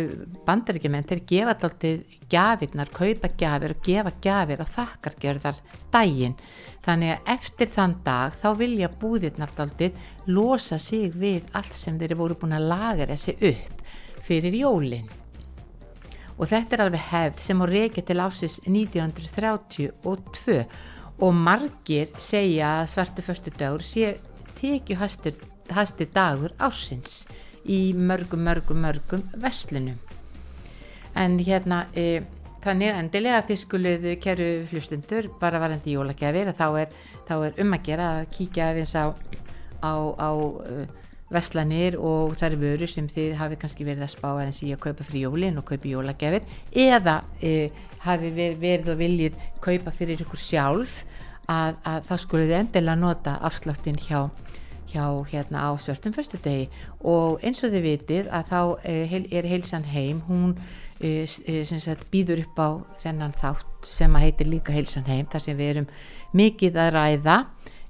bandaríkjumenn, 0.47 1.07
þeir 1.07 1.23
gefa 1.31 1.55
alltaf 1.55 1.89
gjafirnar, 2.33 2.91
kaupa 2.95 3.31
gjafir 3.39 3.77
og 3.77 3.83
gefa 3.87 4.15
gjafir 4.25 4.65
á 4.65 4.67
þakkargjörðar 4.79 5.61
daginn 5.95 6.39
þannig 6.85 7.15
að 7.15 7.35
eftir 7.35 7.71
þann 7.73 7.97
dag 8.05 8.35
þá 8.37 8.49
vilja 8.61 8.91
búðirnar 9.01 9.53
alltaf 9.57 10.01
losa 10.27 10.79
sig 10.79 11.13
við 11.17 11.45
allt 11.57 11.77
sem 11.77 11.99
þeir 12.01 12.17
voru 12.19 12.39
búin 12.41 12.57
að 12.57 12.69
laga 12.73 13.09
þessi 13.13 13.37
upp 13.51 13.85
fyrir 14.25 14.57
jólin. 14.57 15.09
Og 16.35 16.49
þetta 16.51 16.77
er 16.77 16.83
alveg 16.85 17.05
hefð 17.13 17.45
sem 17.45 17.63
á 17.63 17.67
reykja 17.71 18.03
til 18.09 18.19
ásins 18.19 18.59
1932 18.67 20.65
og 21.23 21.35
margir 21.35 22.11
segja 22.19 22.81
að 22.81 22.91
svartu 22.95 23.25
föstudagur 23.25 23.85
sé 23.87 24.17
tekju 24.59 24.99
hastur, 24.99 25.37
hastur 25.71 26.11
dagur 26.15 26.55
ásins 26.59 27.25
í 27.65 27.95
mörgum, 27.95 28.43
mörgum, 28.45 28.81
mörgum 28.83 29.23
vestlunum 29.41 29.99
en 31.15 31.39
hérna 31.39 31.85
e, 31.95 32.25
þannig 32.65 32.97
endilega 32.99 33.45
þið 33.47 33.61
skuluð 33.61 34.07
kæru 34.25 34.51
hlustundur 34.73 35.31
bara 35.41 35.61
varandi 35.63 35.95
jólagjafir 35.95 36.53
þá 36.57 36.67
er, 36.83 36.93
þá 37.29 37.35
er 37.39 37.63
um 37.63 37.77
að 37.77 37.87
gera 37.89 38.11
að 38.19 38.29
kíkja 38.35 38.71
aðeins 38.73 38.95
á, 38.99 39.05
á, 39.85 39.93
á 40.19 40.31
veslanir 41.33 41.97
og 41.99 42.37
þær 42.41 42.57
vöru 42.61 42.89
sem 42.91 43.09
þið 43.09 43.37
hafi 43.41 43.59
kannski 43.61 43.87
verið 43.87 44.07
að 44.07 44.13
spá 44.13 44.29
aðeins 44.35 44.63
í 44.67 44.73
að 44.75 44.83
kaupa 44.87 45.07
fyrir 45.07 45.27
jólin 45.29 45.59
og 45.61 45.67
kaupa 45.69 45.89
jólagjafir 45.89 46.45
eða 46.71 47.17
e, 47.41 47.71
hafi 48.05 48.33
ver, 48.37 48.59
verið 48.61 48.93
og 48.93 49.01
viljið 49.01 49.39
kaupa 49.65 49.95
fyrir 49.95 50.21
ykkur 50.25 50.41
sjálf 50.41 51.03
að, 51.49 51.81
að 51.85 52.07
þá 52.11 52.15
skuluð 52.21 52.51
þið 52.53 52.59
endilega 52.61 53.01
nota 53.01 53.39
afsláttin 53.49 54.01
hjá 54.05 54.29
hjá 54.95 55.07
hérna 55.31 55.65
á 55.67 55.71
svörtum 55.81 56.13
föstudegi. 56.15 56.69
Og 57.01 57.43
eins 57.43 57.63
og 57.65 57.73
þið 57.73 57.85
vitið 57.89 58.31
að 58.31 58.51
þá 58.51 58.61
heil- 59.11 59.29
er 59.33 59.49
heilsan 59.49 59.87
heim 59.91 60.21
hún 60.29 60.55
eh, 61.01 61.27
sem 61.27 61.81
sagt 61.81 62.11
býður 62.13 62.45
upp 62.45 62.61
á 62.61 62.69
þennan 63.03 63.35
þátt 63.41 63.89
sem 63.89 64.15
að 64.15 64.27
heitir 64.29 64.51
líka 64.53 64.73
heilsan 64.73 65.09
heim 65.09 65.27
þar 65.27 65.41
sem 65.41 65.57
við 65.59 65.73
erum 65.75 65.89
mikið 66.33 66.79
að 66.85 66.93
ræða 66.99 67.39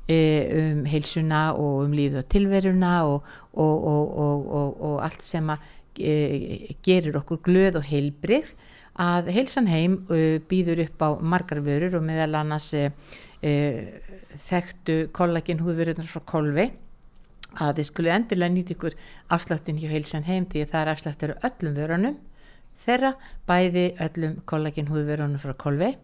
um 0.08 0.84
heilsuna 0.84 1.54
og 1.56 1.86
um 1.86 1.94
lífið 1.96 2.20
og 2.20 2.28
tilveruna 2.28 2.92
og, 3.08 3.30
og, 3.56 3.86
og, 3.88 4.50
og, 4.52 4.96
allt 5.04 5.24
sem 5.24 5.48
eh, 5.54 6.74
gerir 6.84 7.16
okkur 7.16 7.40
glöð 7.46 7.80
og 7.80 7.86
heilbrið 7.88 8.52
að 9.00 9.32
heilsan 9.34 9.66
heim 9.66 9.96
uh, 10.06 10.38
býður 10.46 10.84
upp 10.84 11.02
á 11.02 11.08
margar 11.18 11.58
vörur 11.64 11.96
og 11.98 12.04
meðal 12.06 12.36
annars 12.38 12.70
uh, 12.78 12.90
þekktu 14.46 15.08
kollagin 15.12 15.62
húðvörunar 15.64 16.06
frá 16.06 16.22
kolvi 16.22 16.68
að 17.58 17.80
þið 17.80 17.88
skulle 17.88 18.14
endilega 18.14 18.54
nýta 18.54 18.74
ykkur 18.74 18.94
afsláttin 19.34 19.78
hjá 19.78 19.90
heilsan 19.90 20.26
heim 20.26 20.46
því 20.46 20.62
að 20.62 20.70
það 20.70 20.80
er 20.80 20.92
afsláttur 20.92 21.34
öllum 21.48 21.76
vörunum 21.78 22.16
þeirra 22.84 23.12
bæði 23.48 23.84
öllum 24.06 24.38
kollagin 24.46 24.90
húðvörunum 24.90 25.42
frá 25.42 25.54
kolvi 25.58 25.94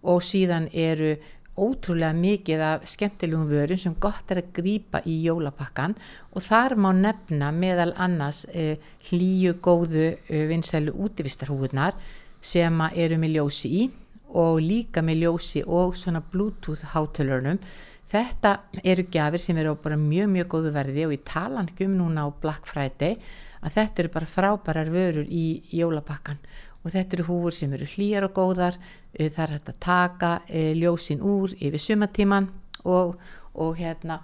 og 0.00 0.24
síðan 0.24 0.68
eru 0.72 1.16
ótrúlega 1.60 2.14
mikið 2.16 2.62
af 2.64 2.86
skemmtilegum 2.88 3.48
vörum 3.50 3.80
sem 3.80 3.94
gott 4.00 4.32
er 4.32 4.40
að 4.42 4.52
grípa 4.56 5.02
í 5.04 5.18
jólapakkan 5.26 5.96
og 6.32 6.44
þar 6.46 6.76
má 6.80 6.90
nefna 6.96 7.50
meðal 7.52 7.92
annars 8.00 8.46
uh, 8.50 8.76
hlýju 9.10 9.58
góðu 9.62 10.06
uh, 10.14 10.42
vinsælu 10.50 10.96
útivistarhúðunar 11.06 11.98
sem 12.40 12.82
eru 12.94 13.20
með 13.20 13.36
ljósi 13.36 13.74
í 13.82 13.84
og 14.40 14.60
líka 14.62 15.02
með 15.02 15.24
ljósi 15.24 15.62
og 15.66 15.96
svona 15.98 16.22
bluetooth 16.22 16.92
hátölunum. 16.94 17.58
Þetta 18.10 18.56
eru 18.82 19.04
gjafir 19.10 19.42
sem 19.42 19.58
eru 19.60 19.74
á 19.74 19.82
bara 19.82 19.98
mjög 19.98 20.32
mjög 20.32 20.48
góðu 20.54 20.72
verði 20.74 21.06
og 21.06 21.14
ég 21.14 21.26
tala 21.26 21.62
ekki 21.62 21.86
um 21.86 21.98
núna 21.98 22.26
á 22.26 22.28
Black 22.42 22.66
Friday 22.66 23.18
að 23.60 23.76
þetta 23.76 24.02
eru 24.02 24.12
bara 24.16 24.30
frábærar 24.34 24.90
vörur 24.90 25.28
í 25.28 25.44
jólapakkan 25.76 26.40
og 26.84 26.92
þetta 26.94 27.16
eru 27.16 27.26
húfur 27.28 27.54
sem 27.54 27.72
eru 27.76 27.88
hlýjar 27.88 28.26
og 28.28 28.36
góðar. 28.36 28.78
Eh, 29.14 29.28
það 29.28 29.44
er 29.44 29.54
hægt 29.56 29.72
að 29.72 29.80
taka 29.86 30.32
eh, 30.48 30.72
ljósin 30.78 31.20
úr 31.20 31.54
yfir 31.58 31.82
sumatíman 31.82 32.48
og, 32.84 33.16
og 33.54 33.76
hérna 33.76 34.20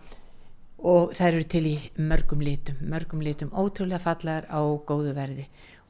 og 0.87 1.15
þær 1.17 1.33
eru 1.33 1.47
til 1.49 1.65
í 1.67 1.77
mörgum 1.97 2.43
litum 2.45 2.81
mörgum 2.85 3.23
litum 3.25 3.53
ótrúlega 3.53 4.01
fallegar 4.03 4.47
á 4.53 4.61
góðu 4.61 5.15
verði. 5.17 5.47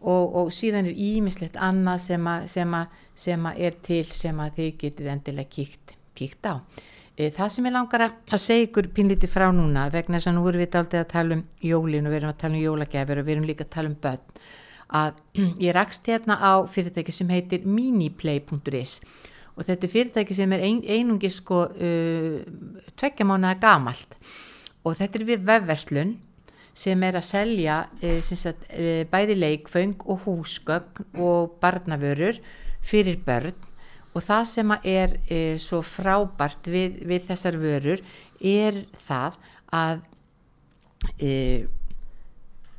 Og, 0.07 0.35
og 0.37 0.53
síðan 0.53 0.87
er 0.87 0.99
ímislegt 1.01 1.57
annað 1.57 2.03
sem 2.05 2.27
að, 2.29 2.49
sem, 2.53 2.75
að, 2.77 2.99
sem 3.17 3.47
að 3.49 3.63
er 3.67 3.79
til 3.83 4.05
sem 4.13 4.43
að 4.45 4.59
þið 4.59 4.77
getið 4.83 5.09
endilega 5.15 5.51
kíkt, 5.57 5.97
kíkt 6.15 6.47
á. 6.47 6.55
E, 7.17 7.31
það 7.33 7.53
sem 7.55 7.67
ég 7.67 7.75
langar 7.75 8.05
að, 8.05 8.37
segja 8.37 8.67
ykkur 8.69 8.91
pínlítið 8.95 9.33
frá 9.33 9.49
núna 9.57 9.87
vegna 9.91 10.21
þess 10.21 10.31
að 10.31 10.37
nú 10.37 10.45
erum 10.51 10.63
við 10.63 10.79
aldrei 10.79 11.01
að 11.01 11.09
tala 11.15 11.39
um 11.39 11.43
jólin 11.65 12.07
og 12.07 12.13
við 12.13 12.21
erum 12.21 12.35
að 12.35 12.41
tala 12.43 12.59
um 12.59 12.65
jólagjafir 12.67 13.23
og 13.23 13.27
við 13.27 13.37
erum 13.37 13.49
líka 13.49 13.65
að 13.65 13.75
tala 13.79 13.91
um 13.91 13.99
börn 14.05 14.45
að 14.89 15.17
ég 15.67 15.75
rakst 15.77 16.07
hérna 16.07 16.39
á 16.39 16.63
fyrirtæki 16.71 17.15
sem 17.15 17.31
heitir 17.33 17.67
miniplay.is 17.67 19.01
og 19.57 19.65
þetta 19.65 19.87
er 19.87 19.93
fyrirtæki 19.93 20.37
sem 20.37 20.53
er 20.53 20.67
ein, 20.67 20.83
einungi 20.85 21.31
sko 21.33 21.63
uh, 21.73 22.41
tveggja 22.93 23.25
mánuða 23.25 23.57
gamalt. 23.63 24.19
Og 24.85 24.99
þetta 24.99 25.19
er 25.19 25.29
við 25.31 25.47
vefverslun 25.49 26.13
sem 26.77 27.05
er 27.07 27.17
að 27.17 27.25
selja 27.25 27.77
e, 28.05 28.19
sagt, 28.21 28.67
e, 28.69 29.07
bæði 29.09 29.39
leikföng 29.39 30.03
og 30.05 30.27
húsgögn 30.27 31.07
og 31.25 31.57
barnavörur 31.63 32.37
fyrir 32.85 33.17
börn. 33.25 33.57
Og 34.13 34.25
það 34.25 34.45
sem 34.51 34.75
er 34.83 35.17
e, 35.25 35.41
svo 35.61 35.81
frábært 35.85 36.69
við, 36.69 37.01
við 37.09 37.25
þessar 37.31 37.57
vörur 37.61 38.05
er 38.45 38.83
það 39.09 39.41
að 39.73 40.05
e, 41.17 41.33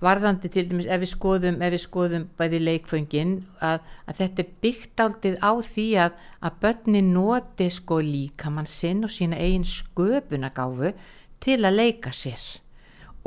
varðandi 0.04 0.50
til 0.54 0.68
dæmis 0.70 0.88
ef 0.90 1.02
við 1.02 1.12
skoðum, 1.12 1.58
ef 1.64 1.74
við 1.74 1.82
skoðum 1.82 2.28
bæði 2.38 2.60
leikföngin 2.62 3.34
að, 3.66 3.82
að 4.06 4.20
þetta 4.22 4.44
er 4.44 4.52
byggt 4.66 5.04
áldið 5.04 5.38
á 5.42 5.52
því 5.66 5.88
að, 6.04 6.20
að 6.46 6.60
börni 6.64 7.02
noti 7.08 7.70
sko 7.74 8.00
líkamann 8.06 8.70
sinn 8.70 9.06
og 9.08 9.14
sína 9.14 9.40
eigin 9.42 9.66
sköpunagáfu 9.66 10.94
til 11.44 11.60
að 11.66 11.80
leika 11.80 12.14
sér. 12.14 12.44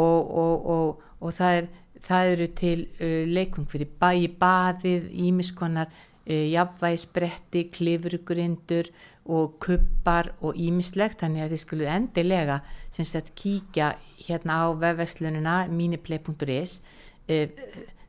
Og, 0.00 0.30
og, 0.30 0.70
og, 0.74 1.02
og 1.20 1.34
það, 1.36 1.58
er, 1.58 1.66
það 2.06 2.34
eru 2.34 2.48
til 2.62 2.78
uh, 2.86 3.24
leikum 3.28 3.66
fyrir 3.70 3.90
bæi 4.00 4.30
baðið, 4.40 5.10
ímiskonar 5.26 5.90
jafnvægisbretti, 6.30 7.64
klifrugrindur 7.74 8.90
og 9.30 9.58
kuppar 9.62 10.32
og 10.40 10.56
ímislegt 10.58 11.20
þannig 11.22 11.44
að 11.44 11.54
þið 11.54 11.62
skuluð 11.64 11.92
endilega 11.92 12.60
sagt 12.90 13.34
kíkja 13.38 13.92
hérna 14.26 14.62
á 14.64 14.66
vefverslununa 14.80 15.56
miniplay.is 15.70 16.80
uh, 16.80 17.46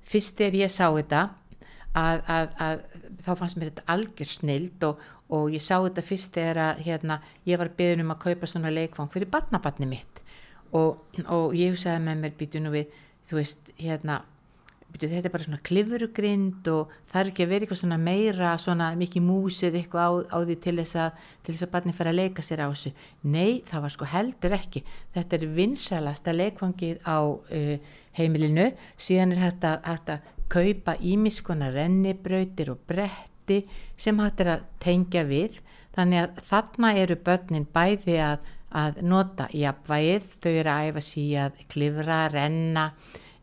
fyrst 0.07 0.41
er 0.41 0.57
ég 0.57 0.71
sá 0.71 0.87
þetta 0.89 1.29
að, 1.97 2.23
að, 2.27 2.55
að 2.63 2.83
þá 3.25 3.31
fannst 3.35 3.59
mér 3.59 3.71
þetta 3.71 3.87
algjör 3.93 4.31
snild 4.31 4.85
og, 4.87 5.05
og 5.31 5.51
ég 5.53 5.63
sá 5.63 5.75
þetta 5.77 6.05
fyrst 6.05 6.33
þegar 6.35 6.61
að 6.65 6.83
hérna, 6.87 7.19
ég 7.47 7.59
var 7.61 7.71
beðin 7.77 8.05
um 8.05 8.13
að 8.15 8.23
kaupa 8.25 8.49
svona 8.49 8.73
leikfang 8.73 9.11
fyrir 9.11 9.31
barnabarni 9.31 9.89
mitt. 9.91 10.21
Og, 10.71 11.01
og 11.27 11.55
ég 11.57 11.73
hugsaði 11.73 12.03
með 12.05 12.21
mér 12.21 12.35
býtu 12.39 12.61
nú 12.63 12.71
við, 12.73 12.91
þú 13.27 13.41
veist, 13.41 13.73
hérna 13.79 14.21
þetta 14.99 15.27
er 15.27 15.33
bara 15.33 15.45
svona 15.45 15.61
klifurugrind 15.65 16.67
og 16.71 16.91
það 17.11 17.21
er 17.21 17.29
ekki 17.31 17.45
að 17.45 17.51
vera 17.51 17.65
eitthvað 17.65 17.79
svona 17.81 17.97
meira 18.01 18.51
svona 18.61 18.89
mikið 18.99 19.25
músið 19.25 19.77
eitthvað 19.79 20.03
á, 20.03 20.11
á 20.35 20.37
því 20.43 20.57
til 20.65 20.75
þess 20.81 20.99
að 21.03 21.25
til 21.45 21.53
þess 21.53 21.65
að 21.65 21.73
barni 21.75 21.95
fara 21.97 22.13
að 22.13 22.19
leika 22.19 22.45
sér 22.45 22.63
á 22.63 22.67
þessu. 22.67 22.93
Nei, 23.23 23.61
það 23.69 23.83
var 23.85 23.95
sko 23.95 24.09
heldur 24.11 24.55
ekki. 24.57 24.83
Þetta 25.15 25.37
er 25.37 25.47
vinsælasta 25.57 26.35
leikvangið 26.35 27.03
á 27.07 27.19
uh, 27.23 27.97
heimilinu. 28.19 28.69
Síðan 28.99 29.35
er 29.35 29.43
hægt 29.47 29.67
að, 29.67 30.29
kaupa 30.51 30.97
ímiskona 30.99 31.69
rennibrautir 31.71 32.73
og 32.73 32.81
bretti 32.83 33.61
sem 33.95 34.17
hægt 34.19 34.41
er 34.43 34.57
að 34.57 34.65
tengja 34.83 35.21
við. 35.23 35.61
Þannig 35.95 36.25
að 36.25 36.41
þarna 36.49 36.89
eru 36.99 37.15
börnin 37.23 37.69
bæði 37.71 38.17
að 38.19 38.49
að 38.71 39.01
nota 39.03 39.49
jafnvægið, 39.55 40.27
þau 40.39 40.51
eru 40.51 40.71
að 40.71 40.89
æfa 40.89 41.03
síðan 41.03 41.51
að 41.51 41.63
klifra, 41.71 42.19
renna, 42.31 42.85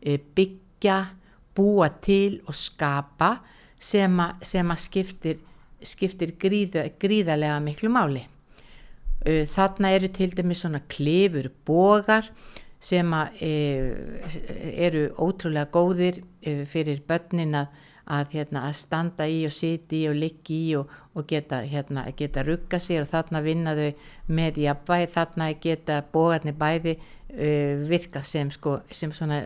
eh, 0.01 0.19
byggja, 0.35 0.97
búa 1.59 1.89
til 2.01 2.39
og 2.47 2.55
skapa 2.55 3.35
sem 3.79 4.15
að, 4.23 4.47
sem 4.47 4.71
að 4.71 4.81
skiptir, 4.85 5.43
skiptir 5.83 6.33
gríða, 6.39 6.87
gríðarlega 6.99 7.59
miklu 7.63 7.91
máli. 7.91 8.23
Þarna 9.51 9.91
eru 9.97 10.07
til 10.15 10.31
dæmis 10.31 10.63
svona 10.63 10.79
klifur 10.87 11.49
bogar 11.67 12.29
sem 12.79 13.11
að, 13.11 13.41
e, 13.43 13.51
eru 14.87 15.09
ótrúlega 15.19 15.67
góðir 15.73 16.21
e, 16.39 16.61
fyrir 16.71 17.01
börnin 17.07 17.57
að 17.59 17.73
að, 18.09 18.33
hérna, 18.33 18.63
standa 18.73 19.27
í 19.29 19.43
og 19.47 19.53
siti 19.53 20.03
í 20.03 20.09
og 20.09 20.17
liggi 20.17 20.59
í 20.69 20.75
og, 20.79 20.89
og 21.17 21.27
geta, 21.29 21.61
hérna, 21.67 22.07
geta 22.17 22.43
rugga 22.45 22.79
sér 22.81 23.05
og 23.05 23.11
þarna 23.11 23.41
vinna 23.45 23.75
þau 23.77 23.89
með 24.39 24.61
jafnvæg, 24.65 25.11
þarna 25.13 25.49
geta 25.61 25.99
bógarnir 26.13 26.57
bæði 26.57 26.95
uh, 26.97 27.85
virka 27.89 28.23
sem, 28.25 28.49
sko, 28.53 28.79
sem 28.91 29.13
svona, 29.15 29.43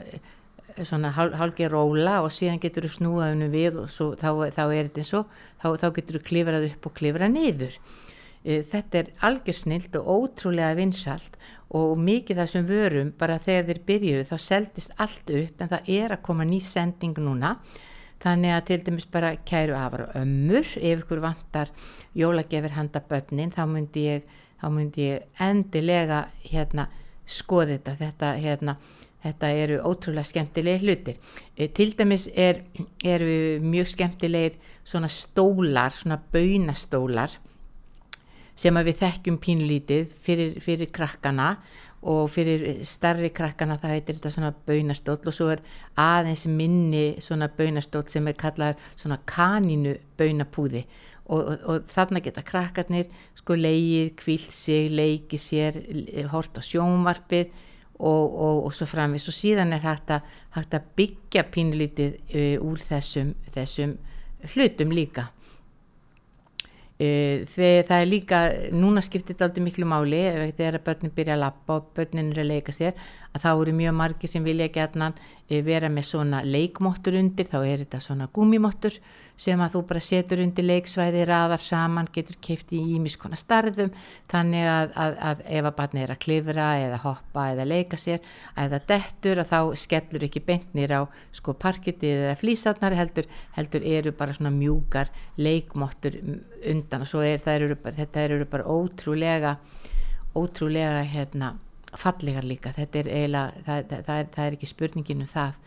svona 0.81 1.11
hálgi 1.13 1.69
róla 1.71 2.19
og 2.25 2.33
síðan 2.33 2.61
getur 2.63 2.87
þú 2.87 2.93
snúað 2.95 3.35
unum 3.37 3.53
við 3.53 3.79
og 3.83 3.91
svo, 3.93 4.09
þá, 4.19 4.29
þá 4.55 4.63
er 4.65 4.89
þetta 4.89 5.03
eins 5.03 5.13
og 5.19 5.37
þá, 5.61 5.67
þá 5.83 5.87
getur 5.99 6.19
þú 6.19 6.23
klifrað 6.31 6.67
upp 6.71 6.89
og 6.89 6.97
klifrað 6.99 7.33
niður. 7.37 7.79
Uh, 8.43 8.59
þetta 8.73 8.99
er 8.99 9.13
algjör 9.29 9.59
snilt 9.61 9.95
og 10.01 10.11
ótrúlega 10.17 10.75
vinsalt 10.79 11.39
og 11.73 11.95
mikið 11.97 12.43
þessum 12.43 12.67
vörum 12.69 13.15
bara 13.17 13.39
þegar 13.41 13.69
þeir 13.69 13.81
byrjuðu 13.87 14.27
þá 14.29 14.37
seldist 14.49 14.93
allt 15.01 15.33
upp 15.33 15.63
en 15.63 15.73
það 15.77 15.89
er 15.95 16.13
að 16.17 16.23
koma 16.27 16.45
ný 16.47 16.59
sending 16.61 17.17
núna 17.21 17.57
Þannig 18.23 18.53
að 18.55 18.67
til 18.69 18.79
dæmis 18.85 19.05
bara 19.11 19.33
kæru 19.43 19.73
afar 19.75 20.05
og 20.05 20.13
ömmur, 20.15 20.63
ef 20.63 21.01
ykkur 21.01 21.19
vantar 21.25 21.71
jólagefir 22.15 22.71
handa 22.77 23.01
börnin, 23.03 23.51
þá 23.51 23.65
myndi 23.67 24.05
ég, 24.05 24.29
þá 24.61 24.67
myndi 24.71 25.07
ég 25.09 25.41
endilega 25.43 26.21
hérna, 26.45 26.85
skoði 27.27 27.75
þetta. 27.75 27.95
Þetta, 27.99 28.29
hérna, 28.45 28.77
þetta 29.23 29.51
eru 29.63 29.79
ótrúlega 29.87 30.27
skemmtilegir 30.27 30.83
hlutir. 30.83 31.17
E, 31.55 31.67
til 31.67 31.93
dæmis 31.97 32.27
er, 32.35 32.63
eru 33.05 33.59
mjög 33.63 33.93
skemmtilegir 33.93 34.59
svona 34.83 35.09
stólar, 35.11 35.95
svona 35.95 36.19
baunastólar 36.33 37.39
sem 38.55 38.77
við 38.85 38.99
þekkjum 38.99 39.39
pínlítið 39.41 40.11
fyrir, 40.21 40.59
fyrir 40.61 40.91
krakkana 40.93 41.55
og 42.03 42.27
fyrir 42.33 42.83
starri 42.85 43.31
krakkana 43.33 43.79
það 43.79 43.95
heitir 43.95 44.17
þetta 44.17 44.31
svona 44.33 44.51
baunastóll 44.67 45.29
og 45.29 45.35
svo 45.35 45.47
er 45.53 45.63
aðeins 45.99 46.43
minni 46.51 47.05
svona 47.23 47.47
baunastóll 47.57 48.05
sem 48.11 48.27
er 48.27 48.37
kallað 48.39 48.81
svona 48.99 49.21
kaninu 49.29 49.95
baunapúði 50.19 50.83
og, 51.31 51.39
og, 51.39 51.53
og 51.63 51.91
þarna 51.91 52.21
geta 52.23 52.43
krakkarnir 52.45 53.07
sko 53.39 53.55
leið, 53.55 54.13
kvilt 54.19 54.55
sig, 54.57 54.91
leiki 54.91 55.39
sér, 55.39 55.79
hort 56.33 56.59
á 56.59 56.61
sjónvarpið 56.61 57.53
og, 57.99 58.65
og 58.65 58.73
svo 58.75 58.87
framvis 58.89 59.27
og 59.29 59.37
síðan 59.37 59.75
er 59.75 59.83
hægt 59.83 60.11
að, 60.15 60.33
hægt 60.57 60.73
að 60.73 60.89
byggja 60.97 61.45
pínlítið 61.53 62.17
uh, 62.33 62.65
úr 62.65 62.81
þessum, 62.81 63.35
þessum 63.53 63.97
hlutum 64.53 64.91
líka. 64.95 65.29
Eh, 67.01 67.47
þegar 67.49 67.87
það 67.87 68.01
er 68.03 68.07
líka, 68.07 68.39
núna 68.77 69.01
skiptir 69.01 69.33
þetta 69.33 69.47
aldrei 69.47 69.63
miklu 69.65 69.87
máli 69.89 70.19
þegar 70.53 70.77
börnin 70.85 71.11
byrja 71.15 71.33
að 71.33 71.41
lappa 71.41 71.77
og 71.79 71.87
börnin 71.97 72.29
eru 72.29 72.43
að 72.43 72.51
leika 72.51 72.75
sér 72.75 72.93
að 73.33 73.41
þá 73.41 73.49
eru 73.49 73.73
mjög 73.79 73.95
margi 73.97 74.29
sem 74.29 74.45
vilja 74.45 74.69
eh, 74.69 75.63
vera 75.65 75.89
með 75.89 76.05
svona 76.05 76.43
leikmóttur 76.45 77.17
undir, 77.17 77.49
þá 77.49 77.65
er 77.65 77.81
þetta 77.81 77.99
svona 77.99 78.29
gúmimóttur 78.31 78.99
sem 79.43 79.61
að 79.63 79.75
þú 79.75 79.81
bara 79.89 80.01
setur 80.03 80.41
undir 80.43 80.65
leiksvæði, 80.65 81.25
raðar 81.27 81.61
saman, 81.61 82.09
getur 82.15 82.37
keift 82.43 82.71
í 82.75 82.81
ímiskona 82.95 83.39
starðum, 83.39 83.91
þannig 84.31 84.67
að, 84.71 84.93
að, 85.03 85.17
að 85.29 85.43
ef 85.59 85.69
að 85.69 85.77
barni 85.79 86.03
er 86.03 86.13
að 86.15 86.21
klifra 86.23 86.67
eða 86.81 87.01
hoppa 87.03 87.47
eða 87.53 87.67
leika 87.67 87.99
sér, 87.99 88.23
eða 88.65 88.81
dettur 88.93 89.43
að 89.43 89.51
þá 89.51 89.59
skellur 89.83 90.27
ekki 90.29 90.43
bentnir 90.47 90.95
á 90.95 91.01
sko 91.35 91.57
parkitið 91.59 92.27
eða 92.27 92.37
flýsatnar 92.41 92.97
heldur, 92.97 93.29
heldur 93.57 93.87
eru 93.97 94.15
bara 94.17 94.35
svona 94.35 94.53
mjúkar 94.55 95.11
leikmóttur 95.37 96.19
undan. 96.23 97.03
Og 97.03 97.09
svo 97.09 97.23
er 97.25 97.41
eru 97.53 97.75
bara, 97.75 97.95
þetta 97.97 98.27
eru 98.27 98.47
bara 98.49 98.69
ótrúlega 98.69 99.57
ótrúlega 100.33 101.03
hérna 101.05 101.53
fallegar 101.93 102.45
líka, 102.45 102.73
þetta 102.73 102.99
er 103.03 103.09
eiginlega 103.11 103.65
það, 103.65 103.83
það, 103.89 104.05
það, 104.07 104.19
er, 104.19 104.29
það 104.35 104.47
er 104.47 104.55
ekki 104.57 104.69
spurningin 104.69 105.25
um 105.25 105.29
það. 105.29 105.59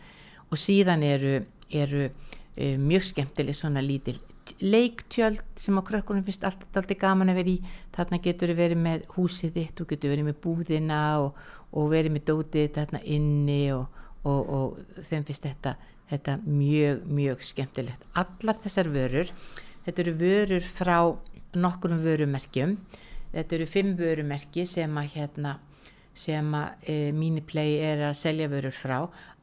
Og 0.47 0.59
síðan 0.59 1.05
eru, 1.07 1.33
eru 1.71 2.09
mjög 2.57 3.05
skemmtileg 3.11 3.55
svona 3.55 3.83
lítil 3.85 4.17
leiktjöld 4.63 5.43
sem 5.59 5.77
á 5.77 5.81
krökkunum 5.83 6.23
finnst 6.23 6.45
alltaf, 6.47 6.69
alltaf 6.73 6.99
gaman 6.99 7.31
að 7.31 7.39
vera 7.41 7.51
í. 7.51 7.57
Þarna 7.95 8.19
getur 8.23 8.53
við 8.53 8.61
verið 8.61 8.81
með 8.83 9.05
húsið 9.17 9.53
þitt 9.57 9.77
þú 9.77 9.87
getur 9.91 10.13
verið 10.13 10.27
með 10.29 10.39
búðina 10.43 11.01
og, 11.25 11.39
og 11.75 11.91
verið 11.91 12.15
með 12.15 12.25
dótið 12.31 12.73
þarna 12.77 13.03
inni 13.03 13.61
og, 13.75 14.01
og, 14.23 14.51
og 14.57 15.03
þeim 15.09 15.27
finnst 15.27 15.47
þetta, 15.47 15.75
þetta 16.11 16.37
mjög, 16.45 17.05
mjög 17.19 17.45
skemmtilegt. 17.49 18.07
Allar 18.17 18.61
þessar 18.63 18.91
vörur 18.93 19.33
þetta 19.85 20.03
eru 20.03 20.17
vörur 20.19 20.67
frá 20.79 20.97
nokkurum 21.57 22.03
vörumerkjum. 22.03 22.75
Þetta 23.31 23.57
eru 23.57 23.69
fimm 23.69 23.95
vörumerki 23.99 24.65
sem 24.67 24.99
að 24.99 25.15
hérna 25.15 25.57
sem 26.17 26.47
að 26.57 26.89
e, 26.89 26.93
Miniplay 27.13 27.75
er 27.85 28.01
að 28.07 28.15
selja 28.17 28.49
vörur 28.49 28.73
frá. 28.73 28.97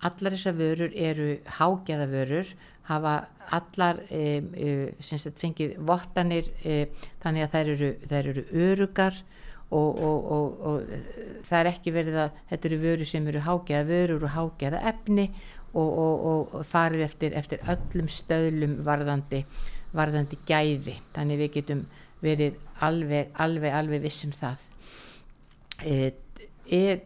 Allar 0.04 0.34
þessar 0.34 0.56
vörur 0.58 0.94
eru 0.98 1.36
hágæða 1.60 2.08
vörur, 2.10 2.48
hafa 2.88 3.14
allar 3.54 4.00
e, 4.10 4.42
e, 4.56 4.72
sagt, 5.00 5.38
fengið 5.40 5.78
vottanir 5.88 6.50
e, 6.64 6.84
þannig 7.22 7.46
að 7.46 7.54
þær 7.54 7.72
eru, 7.74 7.90
þær 8.10 8.30
eru 8.32 8.44
örugar 8.66 9.20
og, 9.70 10.00
og, 10.04 10.30
og, 10.36 10.64
og 10.68 11.44
það 11.48 11.58
er 11.60 11.70
ekki 11.72 11.94
verið 11.94 12.20
að 12.26 12.40
þetta 12.52 12.70
eru 12.70 12.80
vörur 12.84 13.10
sem 13.10 13.28
eru 13.32 13.44
hágæða 13.44 13.88
vörur 13.88 14.26
og 14.28 14.34
hágæða 14.36 14.82
efni 14.92 15.28
og 15.74 16.52
farið 16.70 17.00
eftir, 17.08 17.32
eftir 17.34 17.62
öllum 17.66 18.06
stöðlum 18.06 18.76
varðandi, 18.86 19.40
varðandi 19.90 20.38
gæði. 20.46 21.00
Þannig 21.16 21.40
við 21.40 21.50
getum 21.56 21.80
verið 22.22 22.60
alveg, 22.84 23.32
alveg, 23.42 23.74
alveg 23.74 24.04
vissum 24.04 24.30
það. 24.34 24.62
E, 25.82 26.12
er, 26.70 27.02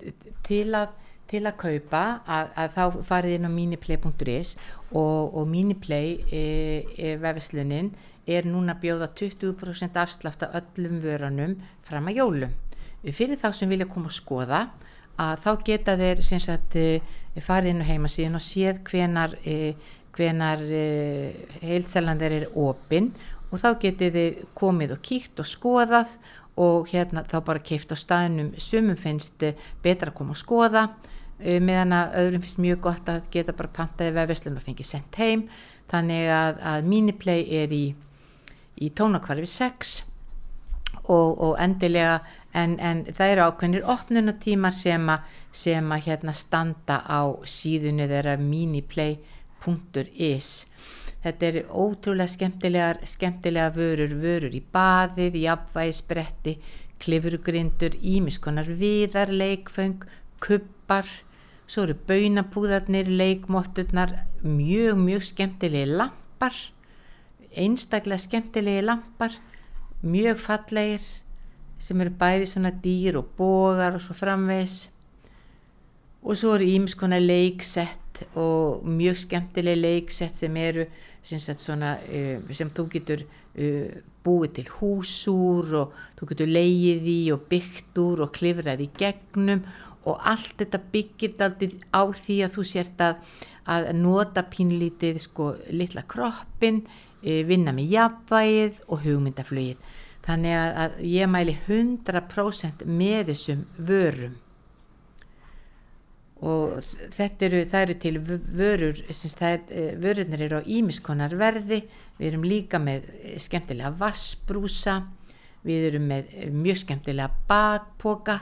til, 0.47 0.67
að, 0.77 0.93
til 1.31 1.43
að 1.49 1.57
kaupa 1.63 2.03
að, 2.29 2.53
að 2.61 2.77
þá 2.77 3.01
farið 3.09 3.39
inn 3.39 3.49
á 3.49 3.53
miniplay.is 3.57 4.55
og, 4.93 5.35
og 5.37 5.49
miniplay 5.49 6.17
e, 6.33 6.45
e, 6.97 7.17
vefislunin 7.21 7.91
er 8.29 8.45
núna 8.49 8.77
bjóða 8.81 9.09
20% 9.17 9.97
afslátt 9.97 10.43
af 10.45 10.57
öllum 10.61 11.01
vörunum 11.01 11.57
fram 11.83 12.09
að 12.11 12.21
jólum. 12.21 12.53
Fyrir 13.05 13.39
þá 13.41 13.53
sem 13.55 13.71
vilja 13.71 13.89
koma 13.89 14.11
að 14.11 14.19
skoða 14.19 14.61
að 15.19 15.43
þá 15.43 15.51
geta 15.67 15.97
þeir 15.99 16.23
sagt 16.27 16.77
eh, 16.79 17.01
farið 17.43 17.73
inn 17.73 17.83
á 17.83 17.91
heimasíðun 17.91 18.39
og 18.39 18.45
séð 18.45 18.83
hvenar, 18.87 19.35
eh, 19.45 19.75
hvenar 20.15 20.63
eh, 20.63 21.47
heilsalan 21.63 22.21
þeir 22.21 22.37
eru 22.41 22.51
opinn 22.69 23.13
og 23.51 23.63
þá 23.63 23.71
getið 23.83 24.19
þið 24.19 24.43
komið 24.59 24.95
og 24.95 25.03
kíkt 25.03 25.41
og 25.43 25.49
skoðað 25.49 26.19
og 26.59 26.91
hérna 26.91 27.25
þá 27.27 27.39
bara 27.47 27.63
keift 27.63 27.95
á 27.95 27.97
staðinum 27.97 28.53
sumum 28.59 28.99
finnst 28.99 29.43
betra 29.83 30.11
að 30.11 30.19
koma 30.19 30.35
og 30.35 30.43
skoða 30.43 30.89
meðan 31.39 31.93
að 31.95 32.15
öðrum 32.23 32.43
finnst 32.45 32.59
mjög 32.63 32.81
gott 32.89 33.09
að 33.09 33.29
geta 33.35 33.53
bara 33.57 33.77
pantaði 33.77 34.17
vefverslun 34.17 34.59
og 34.59 34.65
fengið 34.67 34.87
sendt 34.91 35.15
heim. 35.21 35.41
Þannig 35.89 36.25
að, 36.35 36.53
að 36.73 36.79
Miniplay 36.91 37.41
er 37.63 37.73
í, 37.73 37.95
í 38.83 38.91
tónakvarfi 38.97 39.49
6 39.49 40.03
og, 41.09 41.41
og 41.41 41.57
endilega 41.63 42.21
en, 42.57 42.79
en 42.81 43.05
það 43.09 43.33
eru 43.33 43.43
ákveðnir 43.49 43.89
opnunatímar 43.95 44.75
sem 44.77 45.09
að, 45.13 45.21
sem 45.53 45.93
að 45.93 46.05
hérna 46.09 46.33
standa 46.37 46.97
á 47.05 47.21
síðunni 47.49 48.09
þeirra 48.11 48.37
miniplay.is 48.43 49.19
þetta 51.25 51.47
er 51.49 51.57
ótrúlega 51.69 52.31
skemmtilegar 52.31 52.97
skemmtilega 53.09 53.71
vörur, 53.75 54.13
vörur 54.23 54.55
í 54.55 54.63
baðið 54.75 55.35
jafnvægisbretti, 55.43 56.53
klifurgrindur 57.03 57.95
ímiskonar 58.03 58.69
viðar 58.79 59.31
leikföng, 59.33 60.03
kuppar 60.43 61.07
svo 61.69 61.85
eru 61.85 61.95
baunapúðarnir 62.09 63.11
leikmotturnar, 63.13 64.15
mjög 64.43 64.99
mjög 65.03 65.25
skemmtilegi 65.29 65.93
lampar 65.93 66.57
einstaklega 67.59 68.23
skemmtilegi 68.23 68.85
lampar 68.87 69.35
mjög 70.03 70.39
fallegir 70.41 71.05
sem 71.79 72.01
eru 72.01 72.15
bæði 72.19 72.47
svona 72.51 72.73
dýr 72.85 73.19
og 73.21 73.33
bógar 73.39 73.99
og 73.99 74.03
svo 74.03 74.17
framvegs 74.19 74.89
og 76.23 76.39
svo 76.39 76.55
eru 76.57 76.67
ímiskonar 76.67 77.23
leiksett 77.23 78.25
og 78.39 78.87
mjög 78.87 79.21
skemmtileg 79.25 79.79
leiksett 79.79 80.37
sem 80.39 80.57
eru 80.57 80.89
svona, 81.23 81.97
uh, 82.09 82.55
sem 82.55 82.71
þú 82.75 82.87
getur 82.95 83.25
uh, 83.25 83.91
búið 84.25 84.55
til 84.59 84.71
húsúr 84.79 85.75
og 85.83 85.99
þú 86.19 86.31
getur 86.33 86.51
leið 86.51 87.07
í 87.13 87.21
og 87.35 87.47
byggt 87.51 88.01
úr 88.03 88.25
og 88.27 88.35
klifrað 88.35 88.83
í 88.85 88.91
gegnum 88.99 89.63
og 90.07 90.19
allt 90.23 90.57
þetta 90.61 90.83
byggir 90.93 91.37
aldrei 91.39 91.79
á 91.91 92.03
því 92.15 92.41
að 92.47 92.57
þú 92.57 92.67
sért 92.71 93.05
að, 93.05 93.23
að 93.67 93.89
nota 93.99 94.45
pínlítið 94.49 95.23
sko 95.23 95.53
litla 95.75 96.05
kroppin 96.09 96.85
uh, 96.87 97.41
vinna 97.49 97.75
með 97.75 97.97
jafnvægið 97.97 98.85
og 98.89 99.03
hugmyndaflögið 99.07 99.97
þannig 100.29 100.59
að, 100.59 100.75
að 100.83 101.01
ég 101.09 101.31
mæli 101.33 101.57
100% 101.65 102.85
með 102.85 103.33
þessum 103.33 103.65
vörum. 103.89 104.37
Og 106.39 106.77
eru, 107.19 107.65
það 107.67 107.81
eru 107.81 107.95
til 107.99 108.19
vörur, 108.23 109.01
er, 109.11 109.63
vörurnar 109.99 110.45
eru 110.45 110.61
á 110.63 110.69
ímiskonar 110.71 111.35
verði, 111.39 111.81
við 112.21 112.29
erum 112.29 112.45
líka 112.47 112.79
með 112.79 113.09
skemmtilega 113.43 113.91
vassbrúsa, 113.99 115.01
við 115.67 115.89
erum 115.89 116.07
með 116.13 116.31
mjög 116.55 116.85
skemmtilega 116.85 117.33
bakpoka 117.49 118.39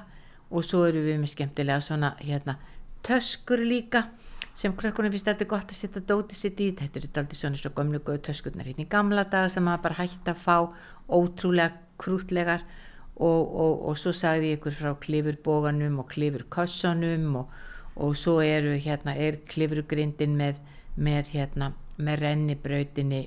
og 0.51 0.65
svo 0.65 0.85
eru 0.87 1.03
við 1.05 1.21
með 1.23 1.35
skemmtilega 1.35 1.83
svona 1.85 2.15
hérna 2.21 2.57
töskur 3.07 3.63
líka 3.65 4.07
sem 4.57 4.73
krökkunum 4.73 5.13
finnst 5.13 5.29
þetta 5.29 5.49
gott 5.51 5.71
að 5.71 5.79
setja 5.79 6.03
dótið 6.03 6.39
sitt 6.39 6.61
í, 6.65 6.71
þetta 6.79 7.01
eru 7.01 7.13
alltaf 7.13 7.39
svona 7.39 7.61
svo 7.61 7.73
gömlu 7.77 8.01
góðu 8.01 8.23
töskurnar 8.31 8.69
hérna 8.69 8.87
í 8.87 8.91
gamla 8.91 9.27
daga 9.29 9.53
sem 9.53 9.67
maður 9.67 9.85
bara 9.89 10.01
hætti 10.01 10.33
að 10.33 10.43
fá 10.43 10.57
ótrúlega 11.13 11.77
krútlegar 12.01 12.65
og, 13.17 13.43
og, 13.45 13.75
og 13.91 13.99
svo 14.01 14.13
sagði 14.17 14.53
ég 14.53 14.59
ykkur 14.61 14.77
frá 14.77 14.95
klifurbóganum 15.01 16.01
og 16.03 16.11
klifurkossunum 16.13 17.41
og 17.43 17.55
og 17.97 18.17
svo 18.17 18.41
eru 18.45 18.77
hérna 18.77 19.15
er 19.17 19.39
klifrugrindin 19.49 20.37
með, 20.37 20.61
með 20.97 21.33
hérna 21.33 21.73
með 21.97 22.21
rennibrautinni 22.21 23.23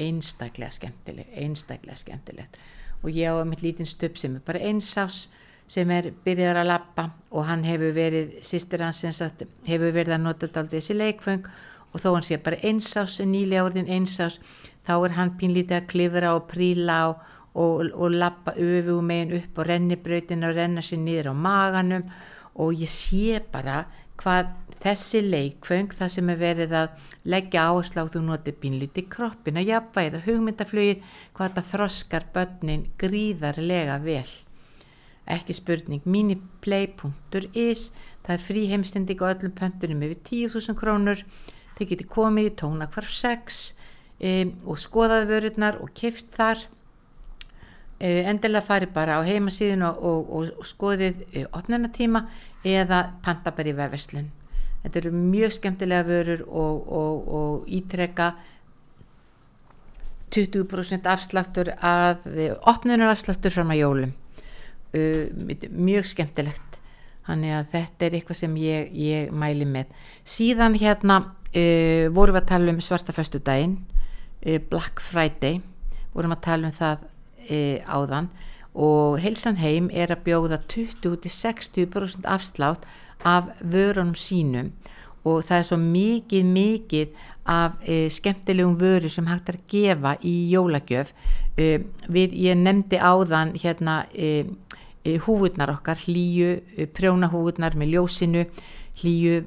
einstaklega 0.00 0.72
skemmtileg 0.76 1.30
einstaklega 1.40 1.96
skemmtilegt. 1.96 2.58
Og 3.00 3.16
ég 3.16 3.32
á 3.32 3.40
mitt 3.48 3.64
lítinn 3.64 3.88
stöp 3.88 4.18
sem 4.20 4.36
er 4.36 4.44
bara 4.44 4.60
einsás 4.60 5.28
sem 5.70 5.90
er 5.94 6.10
byrjar 6.24 6.58
að 6.60 6.70
lappa 6.72 7.10
og 7.30 7.46
hann 7.46 7.62
hefur 7.62 7.94
verið 7.94 8.40
sýstir 8.46 8.82
hans 8.82 9.04
sagt 9.16 9.44
hefur 9.68 9.94
verið 9.94 10.16
að 10.16 10.24
nota 10.24 10.48
alltaf 10.48 10.72
þessi 10.72 10.96
leikfeng 10.98 11.46
og 11.92 12.02
þó 12.02 12.08
hann 12.14 12.26
sé 12.26 12.38
bara 12.42 12.58
einsás 12.66 13.20
nýlega 13.22 13.66
orðin 13.68 13.90
einsás 13.90 14.40
þá 14.86 14.94
er 15.04 15.16
hann 15.18 15.36
pínlítið 15.38 15.78
að 15.78 15.88
klifra 15.92 16.34
og 16.38 16.48
príla 16.50 16.98
og, 17.10 17.22
og, 17.54 17.90
og 17.94 18.16
lappa 18.16 18.54
öfu 18.56 18.98
megin 19.04 19.36
upp 19.40 19.58
og 19.60 19.70
rennibrautin 19.70 20.46
og 20.46 20.56
renna 20.56 20.84
sér 20.84 21.02
niður 21.04 21.32
á 21.32 21.34
maganum. 21.34 22.10
Og 22.60 22.74
ég 22.74 22.90
sé 22.90 23.40
bara 23.52 23.84
hvað 24.20 24.50
þessi 24.80 25.22
leikföng 25.24 25.94
það 25.96 26.12
sem 26.14 26.30
er 26.32 26.40
verið 26.40 26.76
að 26.76 27.08
leggja 27.32 27.66
áherslu 27.70 28.04
á 28.04 28.12
þú 28.12 28.22
notið 28.26 28.60
bínlíti 28.62 29.06
kroppin 29.12 29.60
að 29.60 29.70
jafnvægi 29.74 30.10
eða 30.10 30.22
hugmyndaflögið 30.26 31.02
hvað 31.36 31.48
þetta 31.48 31.66
þroskar 31.72 32.28
börnin 32.34 32.86
gríðarlega 33.00 33.98
vel 34.04 34.28
ekki 35.30 35.56
spurning 35.56 36.06
miniplay.is 36.08 37.90
það 38.24 38.34
er 38.34 38.44
frí 38.44 38.66
heimstending 38.70 39.22
á 39.22 39.32
öllum 39.32 39.54
pöntunum 39.56 40.02
yfir 40.06 40.48
10.000 40.50 40.78
krónur 40.78 41.24
þið 41.78 41.92
geti 41.92 42.08
komið 42.10 42.50
í 42.50 42.56
tóna 42.62 42.88
hvarf 42.92 43.12
6 43.14 43.62
um, 44.20 44.52
og 44.66 44.80
skoðað 44.80 45.28
vörurnar 45.30 45.80
og 45.80 45.92
kift 45.96 46.28
þar 46.36 46.66
um, 46.66 48.20
endilega 48.32 48.66
farið 48.66 48.92
bara 48.96 49.20
á 49.20 49.26
heimasíðun 49.26 49.86
og, 49.88 50.02
og, 50.02 50.34
og, 50.36 50.52
og 50.60 50.68
skoðið 50.68 51.24
um, 51.24 51.48
opnarnatíma 51.60 52.26
eða 52.66 53.04
pantabæri 53.24 53.72
vefverslun. 53.76 54.28
Þetta 54.80 55.00
eru 55.02 55.12
mjög 55.12 55.52
skemmtilega 55.58 56.06
vörur 56.08 56.42
og, 56.48 57.66
ítrekka 57.68 58.32
20% 60.30 61.08
afsláttur 61.10 61.72
af, 61.84 62.22
opnunar 62.70 63.12
afsláttur 63.12 63.52
fram 63.52 63.72
að 63.74 63.82
jólum. 63.82 64.12
Uh, 64.90 65.30
mjög 65.70 66.08
skemmtilegt. 66.10 66.78
Þannig 67.28 67.54
að 67.54 67.72
þetta 67.74 68.06
er 68.06 68.16
eitthvað 68.18 68.40
sem 68.40 68.54
ég, 68.58 68.92
ég 68.96 69.30
mæli 69.30 69.68
með. 69.68 69.90
Síðan 70.26 70.74
hérna 70.80 71.20
uh, 71.30 72.06
vorum 72.10 72.34
við 72.34 72.42
að 72.42 72.50
tala 72.50 72.74
um 72.74 72.80
svartaföstu 72.82 73.42
daginn, 73.46 73.78
uh, 74.46 74.58
Black 74.70 75.02
Friday, 75.04 75.60
vorum 76.14 76.34
að 76.34 76.44
tala 76.48 76.70
um 76.70 76.74
það 76.74 77.04
uh, 77.04 77.78
áðan 77.86 78.32
og 78.74 79.18
Heilsan 79.18 79.58
heim 79.58 79.90
er 79.90 80.12
að 80.14 80.24
bjóða 80.28 80.60
20-60% 80.70 82.26
afslátt 82.28 82.86
af 83.26 83.50
vörunum 83.60 84.14
sínum 84.14 84.70
og 85.24 85.42
það 85.44 85.58
er 85.58 85.66
svo 85.68 85.76
mikið 85.80 86.46
mikið 86.54 87.26
af 87.50 87.82
e, 87.84 88.08
skemmtilegum 88.08 88.78
vöru 88.80 89.10
sem 89.12 89.26
hægt 89.28 89.50
er 89.50 89.58
að 89.58 89.66
gefa 89.68 90.14
í 90.24 90.34
jólagjöf 90.52 91.12
e, 91.58 91.82
við, 92.08 92.36
ég 92.46 92.56
nefndi 92.56 92.96
áðan 92.96 93.52
hérna 93.60 94.04
e, 94.14 94.46
húfurnar 95.18 95.72
okkar 95.74 95.98
hlýju, 96.04 96.60
prjónahúfurnar 96.94 97.76
með 97.78 97.96
ljósinu 97.96 98.44
hlýju 99.00 99.40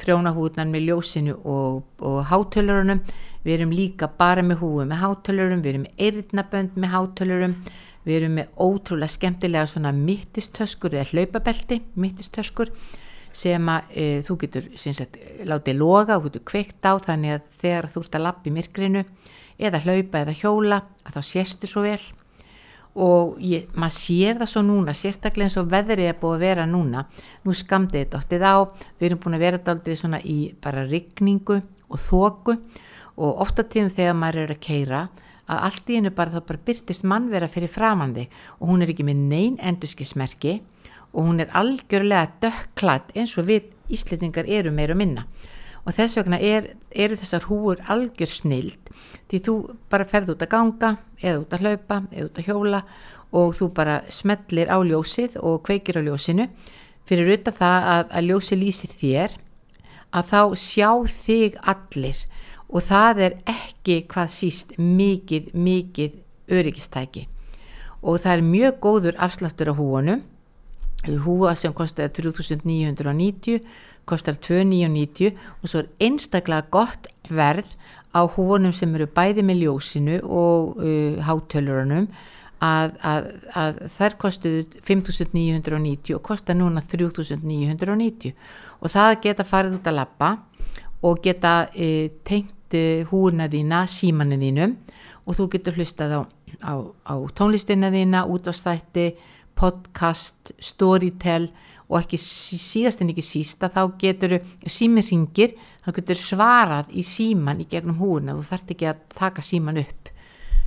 prjónahúfurnar 0.00 0.68
með 0.70 0.88
ljósinu 0.88 1.36
og, 1.44 1.84
og 2.00 2.20
hátölurunum. 2.30 3.02
Við 3.44 3.58
erum 3.58 3.74
líka 3.76 4.08
bara 4.08 4.42
með 4.42 4.62
húfu 4.62 4.86
með 4.88 5.02
hátölurum 5.02 5.62
við 5.64 5.74
erum 5.74 5.82
með 5.84 6.04
eirðnabönd 6.06 6.78
með 6.80 6.94
hátölurum 6.94 7.56
við 8.04 8.18
erum 8.18 8.36
með 8.38 8.60
ótrúlega 8.60 9.12
skemmtilega 9.12 9.68
svona 9.68 9.92
mittistöskur 9.96 10.96
eða 10.96 11.10
hlaupabelti 11.12 11.80
mittistöskur 12.00 12.72
sem 13.34 13.68
að 13.68 13.94
e, 13.98 14.06
þú 14.24 14.36
getur 14.44 14.68
sagt, 14.80 15.18
látið 15.44 15.80
loga 15.80 16.18
og 16.18 16.28
getur 16.28 16.44
kveikt 16.52 16.86
á 16.86 16.96
þannig 17.02 17.36
að 17.36 17.48
þegar 17.62 17.90
þú 17.92 18.04
ert 18.04 18.18
að 18.18 18.26
lappa 18.28 18.48
í 18.48 18.54
myrkrinu 18.54 19.04
eða 19.58 19.80
hlaupa 19.84 20.22
eða 20.22 20.36
hjóla 20.38 20.80
að 21.04 21.16
þá 21.16 21.22
séstu 21.32 21.70
svo 21.70 21.84
vel 21.84 22.00
og 22.94 23.40
ég, 23.42 23.66
maður 23.74 23.96
sér 23.96 24.38
það 24.38 24.50
svo 24.52 24.62
núna 24.62 24.94
sérstaklega 24.94 25.48
eins 25.48 25.56
og 25.58 25.70
veðrið 25.72 26.10
er 26.12 26.18
búið 26.20 26.36
að 26.36 26.44
vera 26.44 26.66
núna. 26.70 27.04
Nú 27.42 27.54
skamdið 27.56 28.04
þetta 28.04 28.20
óttið 28.20 28.46
á. 28.46 28.56
Við 28.98 29.08
erum 29.08 29.22
búin 29.24 29.36
að 29.38 29.44
vera 29.44 29.60
þetta 29.66 29.96
svona 29.98 30.20
í 30.22 30.38
bara 30.62 30.86
rigningu 30.86 31.60
og 31.88 32.00
þóku 32.00 32.56
og 33.14 33.42
ofta 33.42 33.66
tíðum 33.66 33.92
þegar 33.94 34.18
maður 34.18 34.44
er 34.44 34.54
að 34.54 34.62
keira 34.62 35.02
að 35.44 35.64
allt 35.68 35.90
í 35.90 35.98
hennu 35.98 36.14
bara 36.14 36.32
þá 36.32 36.46
bara 36.48 36.64
byrtist 36.66 37.04
mannvera 37.04 37.50
fyrir 37.50 37.72
framann 37.72 38.14
þig. 38.14 38.30
Og 38.60 38.70
hún 38.70 38.82
er 38.84 38.94
ekki 38.94 39.06
með 39.06 39.26
neyn 39.32 39.58
endurskismerki. 39.58 40.60
Og 41.14 41.26
hún 41.28 41.42
er 41.42 41.52
algjörlega 41.54 42.30
dökklatt 42.42 43.10
eins 43.14 43.34
og 43.38 43.50
við 43.50 43.68
íslendingar 43.94 44.46
eru 44.50 44.70
meira 44.74 44.94
minna 44.98 45.26
og 45.84 45.92
þess 45.92 46.16
vegna 46.18 46.40
er, 46.40 46.70
eru 46.90 47.16
þessar 47.20 47.48
húur 47.50 47.82
algjör 47.92 48.30
snild 48.30 48.92
því 49.28 49.40
þú 49.44 49.54
bara 49.92 50.06
ferð 50.08 50.34
út 50.34 50.44
að 50.44 50.52
ganga 50.54 50.90
eða 51.20 51.42
út 51.42 51.54
að 51.56 51.66
hlaupa 51.66 52.00
eða 52.12 52.28
út 52.28 52.40
að 52.40 52.48
hjóla 52.48 52.80
og 53.34 53.54
þú 53.58 53.70
bara 53.74 53.96
smellir 54.12 54.70
á 54.70 54.78
ljósið 54.78 55.38
og 55.42 55.62
kveikir 55.66 55.98
á 55.98 56.06
ljósinu. 56.06 56.48
Fyrir 57.04 57.28
auðvitað 57.28 57.58
það 57.58 57.88
að, 57.94 58.04
að 58.16 58.28
ljósi 58.30 58.58
lýsir 58.58 58.92
þér 58.94 59.34
að 60.14 60.28
þá 60.30 60.40
sjá 60.62 60.90
þig 61.10 61.58
allir. 61.74 62.20
Og 62.70 62.84
það 62.86 63.22
er 63.26 63.34
ekki 63.50 63.96
hvað 64.10 64.30
síst 64.32 64.76
mikið, 64.78 65.50
mikið 65.52 66.54
öryggistæki. 66.54 67.26
Og 68.04 68.22
það 68.22 68.36
er 68.36 68.46
mjög 68.46 68.78
góður 68.84 69.18
afsláttur 69.26 69.72
á 69.72 69.74
húunum. 69.74 70.22
Húa 71.04 71.52
sem 71.58 71.74
kostar 71.76 72.08
3990 72.14 73.60
kostar 74.08 74.38
2990 74.38 75.34
og 75.62 75.70
svo 75.70 75.82
er 75.82 75.90
einstaklega 76.06 76.68
gott 76.74 77.08
verð 77.30 77.68
á 78.14 78.22
húunum 78.36 78.74
sem 78.76 78.94
eru 78.94 79.08
bæði 79.10 79.42
með 79.46 79.64
ljósinu 79.64 80.20
og 80.22 80.78
uh, 80.78 81.20
hátölurunum 81.24 82.08
að, 82.64 82.94
að, 83.02 83.30
að 83.58 83.80
þær 83.96 84.18
kostuðu 84.22 84.64
5990 84.86 86.16
og 86.16 86.24
kostar 86.24 86.58
núna 86.58 86.82
3990 86.84 88.34
og 88.80 88.92
það 88.92 89.16
geta 89.24 89.46
farið 89.48 89.78
út 89.78 89.90
að 89.90 89.98
lappa 89.98 90.30
og 91.04 91.20
geta 91.24 91.54
uh, 91.68 92.06
tengt 92.24 92.76
uh, 92.78 93.04
húuna 93.10 93.48
þína 93.52 93.84
símanu 93.90 94.38
þínum. 94.40 94.78
Og 95.24 95.38
þú 95.38 95.48
getur 95.54 95.78
hlustað 95.78 96.18
á, 96.20 96.20
á, 96.60 96.74
á 96.84 97.14
tónlistina 97.36 97.88
þína, 97.92 98.26
útvástætti 98.28 99.14
podcast, 99.56 100.52
storytell 100.60 101.48
og 101.88 101.98
ekki 102.00 102.18
síðast 102.20 103.02
en 103.02 103.12
ekki 103.12 103.24
sísta 103.24 103.68
þá 103.72 103.82
getur 104.00 104.38
símir 104.66 105.04
ringir 105.08 105.54
þá 105.84 105.90
getur 105.98 106.20
svarað 106.20 106.94
í 106.96 107.04
síman 107.04 107.60
í 107.60 107.68
gegnum 107.68 107.98
húuna, 108.00 108.36
þú 108.38 108.46
þarft 108.48 108.72
ekki 108.74 108.88
að 108.88 109.02
taka 109.14 109.44
síman 109.44 109.80
upp. 109.82 110.10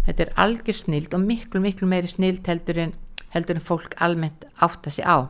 Þetta 0.05 0.23
er 0.23 0.33
algjör 0.43 0.77
snild 0.77 1.15
og 1.17 1.23
miklu 1.25 1.61
miklu 1.63 1.89
meiri 1.89 2.11
snild 2.11 2.45
heldur 2.47 2.83
en, 2.85 2.93
heldur 3.33 3.57
en 3.57 3.65
fólk 3.65 3.97
almennt 4.03 4.45
átta 4.63 4.93
sig 4.93 5.03
á. 5.03 5.25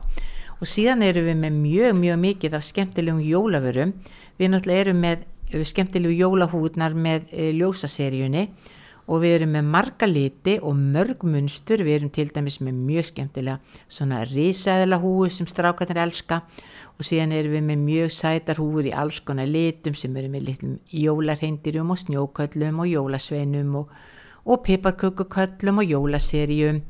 Og 0.58 0.70
síðan 0.70 1.06
eru 1.06 1.24
við 1.26 1.40
með 1.40 1.58
mjög 1.62 1.98
mjög 2.02 2.22
mikið 2.26 2.58
af 2.58 2.66
skemmtilegum 2.68 3.24
jólaförum 3.24 3.96
við 4.38 4.52
náttúrulega 4.54 4.86
erum 4.86 5.04
með 5.06 5.26
skemmtilegu 5.66 6.18
jólahúðnar 6.18 6.96
með 6.98 7.30
e, 7.32 7.52
ljósaseríunni 7.56 8.50
og 9.08 9.22
við 9.24 9.38
erum 9.38 9.53
með 9.55 9.70
marga 9.72 10.08
liti 10.10 10.58
og 10.60 10.76
mörg 10.76 11.24
munstur, 11.24 11.84
við 11.86 12.01
erum 12.01 12.12
til 12.12 12.28
dæmis 12.36 12.60
með 12.60 12.82
mjög 12.89 13.08
skemmtilega 13.12 13.78
svona 13.88 14.24
risaðila 14.28 14.99
húi 14.99 15.32
sem 15.32 15.47
strákarnir 15.47 16.01
elska. 16.03 16.41
Og 16.97 17.05
síðan 17.05 17.36
erum 17.38 17.53
við 17.55 17.66
með 17.70 17.84
mjög 17.86 18.14
sætar 18.16 18.60
húur 18.60 18.88
í 18.89 18.91
alls 18.91 19.20
konar 19.24 19.47
litum 19.47 19.95
sem 19.95 20.16
eru 20.18 20.32
með 20.34 20.47
litlum 20.49 20.78
jólarheindirum 20.91 21.93
og 21.93 22.01
snjóköllum 22.01 22.82
og 22.84 22.89
jólasveinum 22.89 23.76
og, 23.84 23.91
og 24.43 24.64
piparkökuköllum 24.66 25.84
og 25.84 25.93
jólaserjum 25.93 26.82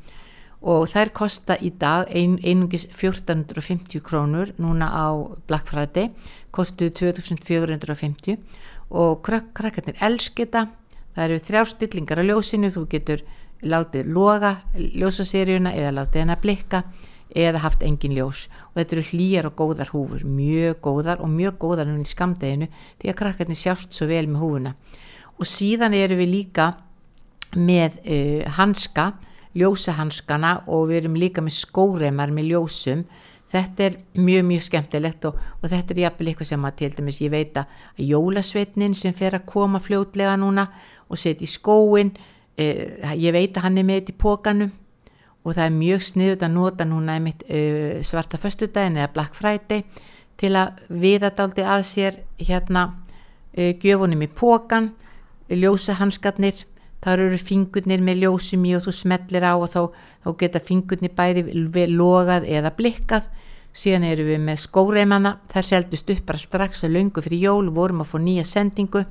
og 0.58 0.88
þær 0.90 1.12
kosta 1.14 1.54
í 1.62 1.70
dag 1.78 2.08
ein, 2.10 2.38
einungis 2.42 2.88
1450 2.90 4.02
krónur 4.02 4.50
núna 4.58 4.88
á 4.90 5.14
Black 5.46 5.70
Friday. 5.70 6.10
Kostuðu 6.50 6.90
2450 7.14 8.40
og 8.90 9.20
krak 9.22 9.52
krakkarnir 9.54 10.00
elskita 10.02 10.66
það 11.18 11.24
eru 11.26 11.42
þrjár 11.48 11.70
stillingar 11.72 12.22
á 12.22 12.28
ljósinu. 12.30 12.70
Þú 12.70 12.86
getur 12.94 13.24
látið 13.66 14.10
loga 14.14 14.52
ljósaseríuna 14.78 15.74
eða 15.74 15.96
látið 15.98 16.22
henn 16.22 16.34
að 16.36 16.42
blikka 16.44 16.82
eða 17.34 17.62
haft 17.64 17.82
engin 17.82 18.14
ljós. 18.14 18.46
Og 18.70 18.78
þetta 18.78 18.96
eru 18.96 19.06
hlýjar 19.10 19.48
og 19.50 19.56
góðar 19.58 19.90
húfur 19.92 20.24
mjög 20.24 20.78
góðar 20.84 21.22
og 21.24 21.32
mjög 21.32 21.58
góðar 21.64 21.88
núna 21.90 22.06
í 22.06 22.12
skamdeginu 22.12 22.68
því 22.70 23.10
að 23.10 23.18
krakkarnir 23.18 23.58
sjást 23.58 23.96
svo 23.96 24.06
vel 24.08 24.26
með 24.30 24.44
húfuna. 24.44 24.74
Og 25.38 25.46
síðan 25.46 25.96
eru 25.98 26.18
við 26.22 26.32
líka 26.36 26.68
með 27.58 27.98
uh, 28.04 28.46
hanska 28.58 29.12
ljósahanskana 29.58 30.62
og 30.70 30.90
við 30.90 31.02
erum 31.02 31.18
líka 31.18 31.42
með 31.42 31.58
skóremar 31.58 32.30
með 32.34 32.52
ljósum. 32.52 33.02
Þetta 33.48 33.84
er 33.86 33.94
mjög 34.20 34.42
mjög 34.44 34.64
skemmtilegt 34.66 35.24
og, 35.24 35.38
og 35.62 35.70
þetta 35.72 35.94
er 35.94 36.00
jafnvel 36.02 36.26
eitthvað 36.30 36.50
sem 36.50 36.66
að 36.68 36.74
til 36.82 36.90
dæmis 36.98 37.20
ég 37.24 37.32
veit 37.32 37.56
að 37.56 38.02
jólasveitnin 38.04 38.96
sem 38.96 39.14
fer 39.16 39.38
að 39.38 39.46
koma 39.48 39.80
fljótlega 39.80 40.34
núna 40.36 40.66
og 41.08 41.20
setja 41.20 41.46
í 41.46 41.50
skóin 41.50 42.12
eh, 42.56 43.14
ég 43.16 43.34
veit 43.34 43.56
að 43.56 43.66
hann 43.66 43.80
er 43.80 43.88
með 43.88 44.00
þetta 44.02 44.14
í 44.14 44.20
pókanum 44.22 44.72
og 45.44 45.54
það 45.56 45.64
er 45.64 45.76
mjög 45.78 46.06
sniðut 46.08 46.44
að 46.44 46.54
nota 46.54 46.86
núna 46.88 47.18
einmitt 47.18 47.44
eh, 47.48 48.00
svarta 48.04 48.40
föstudagin 48.40 48.98
eða 49.00 49.12
Black 49.14 49.36
Friday 49.38 49.84
til 50.38 50.54
að 50.58 50.82
viða 50.88 51.32
daldi 51.34 51.64
að 51.64 51.84
sér 51.88 52.18
hérna 52.38 52.88
eh, 53.52 53.74
gjöfunum 53.74 54.26
í 54.26 54.30
pókan 54.30 54.92
ljósa 55.48 55.96
hanskarnir 55.98 56.66
þar 57.04 57.24
eru 57.28 57.38
fingurnir 57.40 58.02
með 58.04 58.24
ljósum 58.24 58.66
í 58.66 58.74
og 58.76 58.84
þú 58.86 58.94
smellir 59.00 59.46
á 59.46 59.54
og 59.54 59.68
þá, 59.72 59.82
þá 60.24 60.30
geta 60.42 60.62
fingurnir 60.64 61.14
bæði 61.16 61.44
logað 61.94 62.48
eða 62.48 62.74
blikkað. 62.76 63.28
Síðan 63.72 64.08
eru 64.08 64.24
við 64.26 64.40
með 64.42 64.62
skóreimana. 64.64 65.36
Þær 65.52 65.66
seldust 65.68 66.10
upp 66.10 66.24
bara 66.26 66.42
strax 66.42 66.82
að 66.84 66.96
lungu 66.96 67.22
fyrir 67.22 67.44
jól. 67.46 67.68
Vorum 67.70 68.02
að 68.02 68.10
fá 68.10 68.18
nýja 68.22 68.46
sendingu 68.48 69.04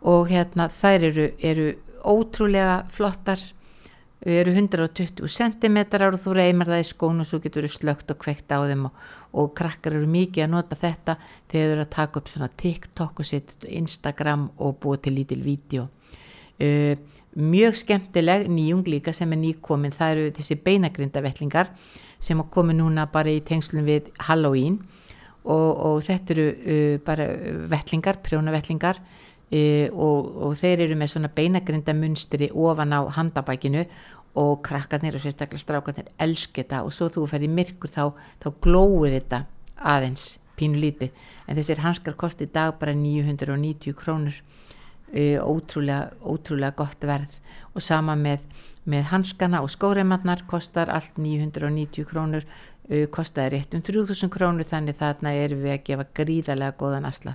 og 0.00 0.28
hérna 0.30 0.68
þær 0.72 1.06
eru, 1.10 1.26
eru 1.38 1.70
ótrúlega 2.04 2.84
flottar. 2.92 3.40
Eru 4.20 4.52
120 4.52 5.24
cm 5.32 5.78
og 5.80 6.18
þú 6.20 6.32
reymar 6.36 6.68
það 6.68 6.82
í 6.82 6.88
skónu 6.90 7.24
og 7.24 7.28
svo 7.28 7.38
getur 7.40 7.64
þú 7.64 7.70
slögt 7.72 8.10
og 8.12 8.18
kvekt 8.20 8.52
á 8.52 8.60
þeim 8.68 8.90
og, 8.90 8.98
og 9.32 9.54
krakkar 9.56 9.96
eru 9.96 10.10
mikið 10.12 10.44
að 10.44 10.50
nota 10.52 10.76
þetta 10.76 11.14
þegar 11.48 11.70
þú 11.70 11.72
eru 11.72 11.84
að 11.86 11.94
taka 11.94 12.20
upp 12.20 12.28
svona 12.28 12.50
TikTok 12.62 13.22
og 13.22 13.28
setja 13.30 13.70
Instagram 13.78 14.50
og 14.60 14.76
búa 14.82 15.00
til 15.00 15.16
lítil 15.16 15.40
vídeo. 15.40 15.86
Uh, 16.60 17.00
mjög 17.32 17.78
skemmtileg 17.80 18.44
nýjung 18.52 18.84
líka 18.92 19.14
sem 19.16 19.32
er 19.32 19.40
nýkomin. 19.40 19.96
Það 19.96 20.12
eru 20.12 20.36
þessi 20.36 20.58
beinagrindavellingar 20.68 21.72
sem 22.20 22.44
að 22.44 22.50
komi 22.52 22.76
núna 22.76 23.06
bara 23.08 23.32
í 23.32 23.40
tengslum 23.40 23.88
við 23.88 24.12
Halloween. 24.28 24.76
Og, 25.48 25.70
og 25.80 26.04
þetta 26.04 26.36
eru 26.36 26.46
uh, 26.52 27.00
bara 27.08 27.30
vellingar, 27.72 28.20
prjónavellingar 28.20 29.00
e, 29.50 29.90
og, 29.90 30.30
og 30.46 30.56
þeir 30.58 30.86
eru 30.86 30.96
með 30.98 31.12
svona 31.14 31.30
beinagrinda 31.34 31.94
munstri 31.96 32.50
ofan 32.54 32.94
á 32.94 33.00
handabækinu 33.16 33.84
og 34.38 34.60
krakkarnir 34.66 35.16
og 35.18 35.24
sérstaklega 35.24 35.62
strákarnir 35.62 36.10
elsk 36.22 36.54
þetta. 36.60 36.84
Og 36.86 36.94
svo 36.94 37.10
þú 37.10 37.26
ferði 37.30 37.50
myrkur 37.50 37.90
þá, 37.90 38.04
þá 38.42 38.48
glóir 38.62 39.16
þetta 39.18 39.44
aðeins 39.80 40.38
pínu 40.60 40.78
líti 40.78 41.08
en 41.48 41.56
þessir 41.56 41.80
hanskar 41.82 42.18
kosti 42.20 42.46
í 42.46 42.52
dag 42.52 42.76
bara 42.78 42.94
990 42.94 43.96
krónur. 43.98 44.40
E, 45.10 45.40
ótrúlega, 45.42 46.12
ótrúlega 46.22 46.76
gott 46.78 47.02
verð. 47.02 47.40
Og 47.74 47.82
sama 47.82 48.14
með, 48.14 48.44
með 48.86 49.08
hanskana 49.10 49.64
og 49.64 49.72
skóreimannar 49.74 50.44
kostar 50.46 50.92
allt 50.94 51.18
990 51.18 52.06
krónur. 52.06 52.46
E, 52.86 53.08
kostaði 53.10 53.56
rétt 53.56 53.74
um 53.74 53.82
3000 53.82 54.30
krónur 54.30 54.66
þannig 54.66 54.98
þarna 54.98 55.34
erum 55.42 55.64
við 55.64 55.74
að 55.74 55.84
gefa 55.88 56.06
gríðarlega 56.20 56.78
góðan 56.78 57.10
afsla 57.10 57.34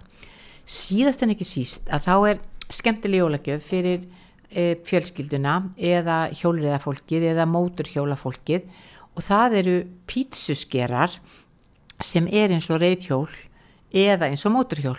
síðast 0.65 1.23
en 1.23 1.33
ekki 1.35 1.47
síst 1.47 1.89
að 1.93 2.05
þá 2.07 2.15
er 2.31 2.43
skemmtileg 2.73 3.21
jólagjöf 3.21 3.65
fyrir 3.69 4.05
e, 4.49 4.75
fjölskylduna 4.87 5.55
eða 5.77 6.19
hjólriðafólkið 6.33 7.29
eða 7.31 7.47
móturhjólafólkið 7.49 8.69
og 9.15 9.23
það 9.23 9.59
eru 9.61 9.75
pítsusgerar 10.09 11.19
sem 12.03 12.27
er 12.27 12.53
eins 12.55 12.67
og 12.73 12.81
reyðhjól 12.81 13.29
eða 13.95 14.29
eins 14.31 14.43
og 14.47 14.55
móturhjól 14.55 14.97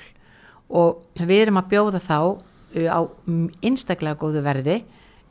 og 0.73 1.05
við 1.19 1.47
erum 1.47 1.61
að 1.61 1.73
bjóða 1.75 2.03
þá 2.03 2.19
uh, 2.27 2.89
á 2.91 3.01
einstaklega 3.63 4.19
góðu 4.19 4.43
verði. 4.43 4.81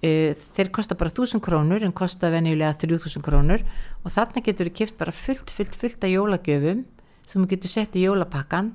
Uh, 0.06 0.32
þeir 0.56 0.72
kosta 0.76 0.98
bara 1.00 1.12
1000 1.12 1.44
krónur 1.44 1.84
en 1.84 1.96
kosta 1.96 2.30
venjulega 2.32 2.76
3000 2.86 3.24
krónur 3.26 3.64
og 4.04 4.14
þarna 4.14 4.44
getur 4.46 4.70
við 4.70 4.78
kipt 4.82 4.98
bara 5.00 5.16
fullt, 5.16 5.52
fullt, 5.52 5.76
fullt 5.76 6.06
af 6.06 6.14
jólagjöfum 6.14 6.86
sem 7.26 7.42
við 7.42 7.56
getum 7.56 7.74
sett 7.74 7.98
í 7.98 8.06
jólapakkan 8.06 8.74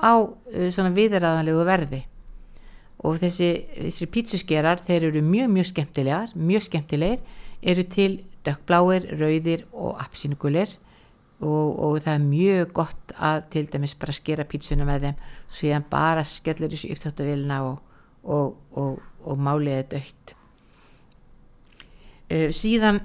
á 0.00 0.12
uh, 0.24 0.70
svona 0.72 0.94
viðræðanlegu 0.96 1.66
verði. 1.68 2.04
Og 3.00 3.16
þessi, 3.20 3.52
þessi 3.76 4.08
pítsusgerar 4.12 4.82
þeir 4.84 5.08
eru 5.08 5.22
mjög 5.24 5.54
mjög 5.54 5.70
skemmtilegar 5.70 6.34
mjög 6.36 6.66
skemmtilegir, 6.66 7.22
eru 7.60 7.84
til 7.88 8.10
dökkbláir, 8.44 9.06
rauðir 9.20 9.64
og 9.72 10.00
apsinugulir 10.00 10.74
og, 11.40 11.78
og 11.80 12.00
það 12.04 12.14
er 12.14 12.24
mjög 12.24 12.72
gott 12.76 13.14
að 13.16 13.46
til 13.54 13.68
dæmis 13.72 13.94
bara 14.00 14.16
skera 14.16 14.46
pítsuna 14.48 14.86
með 14.88 15.06
þeim 15.06 15.22
svo 15.48 15.70
ég 15.70 15.86
bara 15.92 16.24
skellur 16.28 16.72
þessu 16.72 16.92
uppþáttavilna 16.94 17.62
og, 17.68 17.78
og, 18.76 19.00
og 19.24 19.40
máliði 19.40 19.86
dögt 19.94 20.34
uh, 22.30 22.48
síðan 22.52 23.02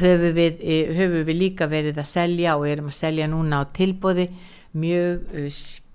höfum 0.00 0.36
við, 0.36 0.60
uh, 0.64 0.94
höfum 0.96 1.28
við 1.28 1.40
líka 1.44 1.68
verið 1.68 2.00
að 2.00 2.10
selja 2.12 2.56
og 2.58 2.68
erum 2.68 2.88
að 2.92 3.00
selja 3.00 3.28
núna 3.28 3.60
á 3.60 3.64
tilbóði 3.76 4.30
mjög 4.72 5.36
uh, 5.36 5.48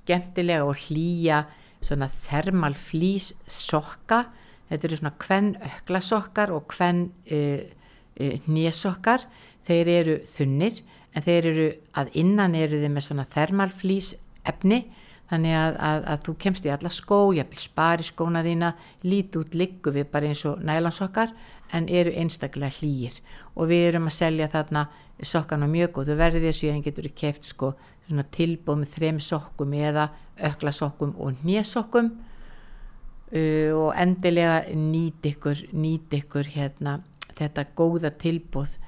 skemmtilega 0.08 0.66
og 0.66 0.78
hlýja 0.88 1.44
svona 1.84 2.08
thermal 2.26 2.76
flýs 2.80 3.34
sokka. 3.52 4.24
Þetta 4.72 4.88
eru 4.88 5.00
svona 5.00 5.16
kvenn 5.20 5.50
ökla 5.64 6.02
sokkar 6.04 6.52
og 6.56 6.68
kvenn 6.72 7.10
uh, 7.32 7.60
uh, 7.62 8.38
nýjasokkar 8.48 9.28
þeir 9.68 9.92
eru 9.92 10.16
þunnir 10.28 10.80
en 11.14 11.26
þeir 11.26 11.50
eru 11.52 11.68
að 12.00 12.16
innan 12.22 12.56
eru 12.56 12.80
þeir 12.82 12.94
með 12.94 13.08
svona 13.10 13.28
thermal 13.32 13.72
flýs 13.76 14.14
efni 14.48 14.86
þannig 15.32 15.56
að, 15.60 15.78
að, 15.90 16.06
að 16.14 16.24
þú 16.28 16.36
kemst 16.44 16.68
í 16.68 16.72
alla 16.72 16.92
skó 16.94 17.20
jafnvel 17.36 17.62
spari 17.62 18.06
skóna 18.08 18.44
þína 18.46 18.72
lít 19.04 19.36
út 19.40 19.58
liggu 19.58 19.94
við 19.96 20.08
bara 20.12 20.30
eins 20.30 20.46
og 20.48 20.64
nælansokkar 20.64 21.34
en 21.76 21.90
eru 21.92 22.14
einstaklega 22.16 22.72
hlýjir 22.80 23.20
og 23.56 23.68
við 23.72 23.90
erum 23.90 24.08
að 24.08 24.18
selja 24.18 24.48
þarna 24.54 24.88
sokkan 25.26 25.66
á 25.66 25.68
mjög 25.68 25.94
góðu 25.98 26.18
verði 26.20 26.46
þessu 26.46 26.72
en 26.72 26.84
getur 26.86 27.10
keft 27.18 27.50
sko 27.50 27.74
tilbúð 28.08 28.82
með 28.84 28.94
þrem 28.96 29.20
sokkum 29.20 29.74
eða 29.76 30.08
ökla 30.48 30.72
sokkum 30.72 31.16
og 31.20 31.44
nésokkum 31.44 32.14
uh, 32.14 33.72
og 33.76 33.90
endilega 34.00 34.62
nýt 34.72 35.26
ykkur, 35.34 35.66
nýt 35.76 36.14
ykkur 36.22 36.48
hérna, 36.54 37.02
þetta 37.36 37.68
góða 37.76 38.14
tilbúð 38.16 38.78
uh, 38.78 38.87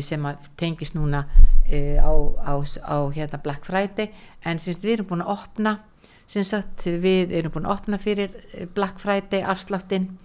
sem 0.00 0.26
tengis 0.56 0.94
núna 0.94 1.26
e, 1.68 1.98
á, 1.98 2.12
á, 2.42 2.54
á 2.62 2.96
hérna 3.12 3.42
Black 3.42 3.64
Friday. 3.64 4.12
En 4.44 4.58
sagt, 4.58 4.84
við 4.84 4.98
erum 4.98 5.10
búin 5.10 5.24
að 5.26 5.34
opna 5.36 5.78
sagt 6.26 6.86
við 6.86 7.32
erum 7.38 7.52
búin 7.54 7.66
að 7.66 7.76
opna 7.76 7.98
fyrir 8.02 8.32
eh, 8.52 8.66
Black 8.66 8.98
Friday 8.98 9.42
afsláttinn 9.42 10.16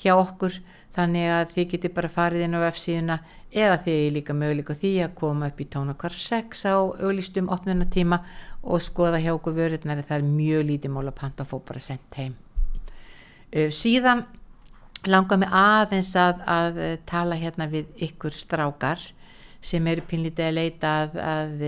hjá 0.00 0.16
okkur. 0.16 0.60
Þannig 0.92 1.28
að 1.32 1.52
þið 1.54 1.68
getið 1.72 1.94
bara 1.96 2.08
farið 2.12 2.42
inn 2.44 2.56
á 2.56 2.68
F-síðuna 2.68 3.18
eða 3.52 3.78
þið 3.80 3.94
er 3.96 4.10
líka 4.12 4.34
möguleika 4.36 4.74
á 4.76 4.80
því 4.80 4.92
að 5.06 5.14
koma 5.16 5.48
upp 5.48 5.60
í 5.60 5.66
tónakvar 5.72 6.12
6 6.12 6.64
á 6.68 6.76
auðlistum 6.76 7.48
opnunatíma 7.52 8.18
og 8.62 8.84
skoða 8.84 9.20
hjá 9.20 9.32
okkur 9.32 9.56
vörurnar 9.56 10.02
það 10.04 10.18
er 10.18 10.26
mjög 10.28 10.66
lítið 10.68 10.92
mál 10.92 11.06
að 11.08 11.16
panta 11.16 11.46
og 11.46 11.48
fó 11.48 11.62
bara 11.64 11.80
sendt 11.80 12.18
heim. 12.20 12.36
Síðan 13.52 14.26
langar 15.10 15.40
mig 15.42 15.50
aðeins 15.50 16.12
að, 16.18 16.44
að 16.46 16.78
eh, 16.78 16.94
tala 17.08 17.38
hérna 17.40 17.66
við 17.70 17.90
ykkur 18.08 18.36
strákar 18.36 19.02
sem 19.62 19.86
eru 19.86 20.04
pinlítið 20.06 20.48
að 20.48 20.56
leita 20.58 20.94
að, 21.02 21.18
að 21.22 21.66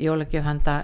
jólagjöf 0.00 0.44
handa 0.44 0.74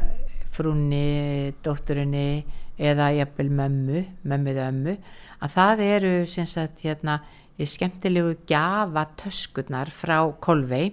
frúnni, 0.57 1.53
dótturinni 1.65 2.45
eða 2.77 3.11
jafnvel 3.17 3.49
mömmu, 3.57 4.03
mömmuð 4.29 4.61
ömmu, 4.67 4.95
að 5.41 5.53
það 5.57 5.83
eru 5.87 6.13
sagt 6.29 6.85
hérna 6.85 7.21
skemmtilegu 7.57 8.37
gjafa 8.49 9.07
töskurnar 9.17 9.89
frá 9.93 10.19
Kolvei 10.45 10.93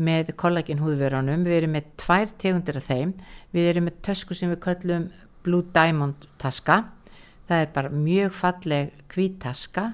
með 0.00 0.32
kollagin 0.38 0.80
húðverunum, 0.80 1.42
við 1.44 1.56
erum 1.58 1.74
með 1.76 1.90
tvær 2.00 2.30
tegundir 2.40 2.78
af 2.78 2.86
þeim, 2.88 3.14
við 3.52 3.72
erum 3.72 3.88
með 3.88 3.98
tösku 4.06 4.36
sem 4.38 4.52
við 4.52 4.62
köllum 4.64 5.08
Blue 5.44 5.66
Diamond 5.74 6.28
taska, 6.40 6.84
það 7.48 7.64
er 7.64 7.74
bara 7.74 7.90
mjög 7.92 8.36
falleg 8.38 8.94
hvítaska 9.10 9.90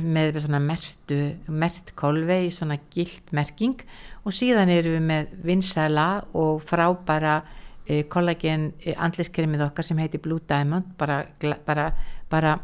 með 0.00 0.40
svona 0.44 0.60
mertu, 0.62 1.18
mert 1.48 1.92
kolvei, 1.98 2.50
svona 2.52 2.78
gilt 2.92 3.32
merking. 3.36 3.82
Og 4.24 4.34
síðan 4.34 4.72
eru 4.72 4.94
við 4.96 5.04
með 5.08 5.34
vinsæla 5.44 6.08
og 6.40 6.62
frábæra 6.64 7.40
e, 7.86 8.02
kollagen 8.10 8.72
e, 8.80 8.94
andliskremið 8.96 9.66
okkar 9.68 9.86
sem 9.86 10.00
heiti 10.00 10.20
Blue 10.22 10.42
Diamond. 10.48 10.94
Bara, 10.98 11.22
bara, 11.66 11.90
bara 12.30 12.56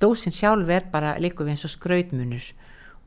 dósin 0.00 0.34
sjálf 0.34 0.70
er 0.70 0.88
bara 0.92 1.16
líka 1.20 1.44
við 1.44 1.56
eins 1.56 1.66
og 1.68 1.74
skrautmunur. 1.74 2.52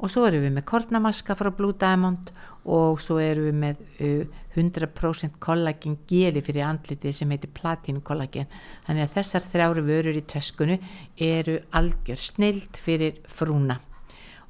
Og 0.01 0.09
svo 0.09 0.25
eru 0.27 0.41
við 0.41 0.55
með 0.55 0.67
kornamaska 0.69 1.37
frá 1.37 1.51
Blue 1.53 1.77
Diamond 1.77 2.31
og 2.69 2.99
svo 3.01 3.17
eru 3.21 3.47
við 3.47 3.57
með 3.57 3.79
uh, 4.05 4.39
100% 4.55 5.39
kollagen 5.41 5.97
geli 6.09 6.43
fyrir 6.43 6.67
andlitið 6.67 7.15
sem 7.15 7.31
heitir 7.31 7.53
platínu 7.55 8.03
kollagen 8.05 8.49
þannig 8.85 9.05
að 9.05 9.13
þessar 9.15 9.47
þrjáru 9.53 9.83
vörur 9.87 10.19
í 10.19 10.23
töskunu 10.27 10.77
eru 11.17 11.57
algjör 11.77 12.19
snild 12.19 12.77
fyrir 12.77 13.21
frúna. 13.31 13.79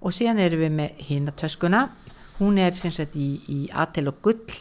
Og 0.01 0.15
síðan 0.17 0.41
eru 0.41 0.57
við 0.63 0.73
með 0.79 1.03
hína 1.05 1.33
töskuna. 1.37 1.83
Hún 2.39 2.57
er 2.57 2.73
sem 2.73 2.91
sagt 2.91 3.15
í, 3.15 3.35
í 3.45 3.59
atel 3.69 4.09
og 4.09 4.17
gull 4.25 4.57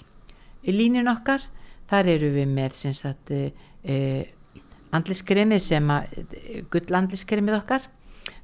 í 0.68 0.74
línun 0.74 1.08
okkar. 1.08 1.40
Þar 1.88 2.10
eru 2.12 2.28
við 2.34 2.52
með 2.52 2.76
sem 2.76 2.92
sagt 2.94 3.32
uh, 3.32 4.20
andliskremið 4.92 5.64
sem 5.64 5.94
að 5.94 6.20
gull 6.70 7.00
andliskremið 7.00 7.56
okkar 7.62 7.88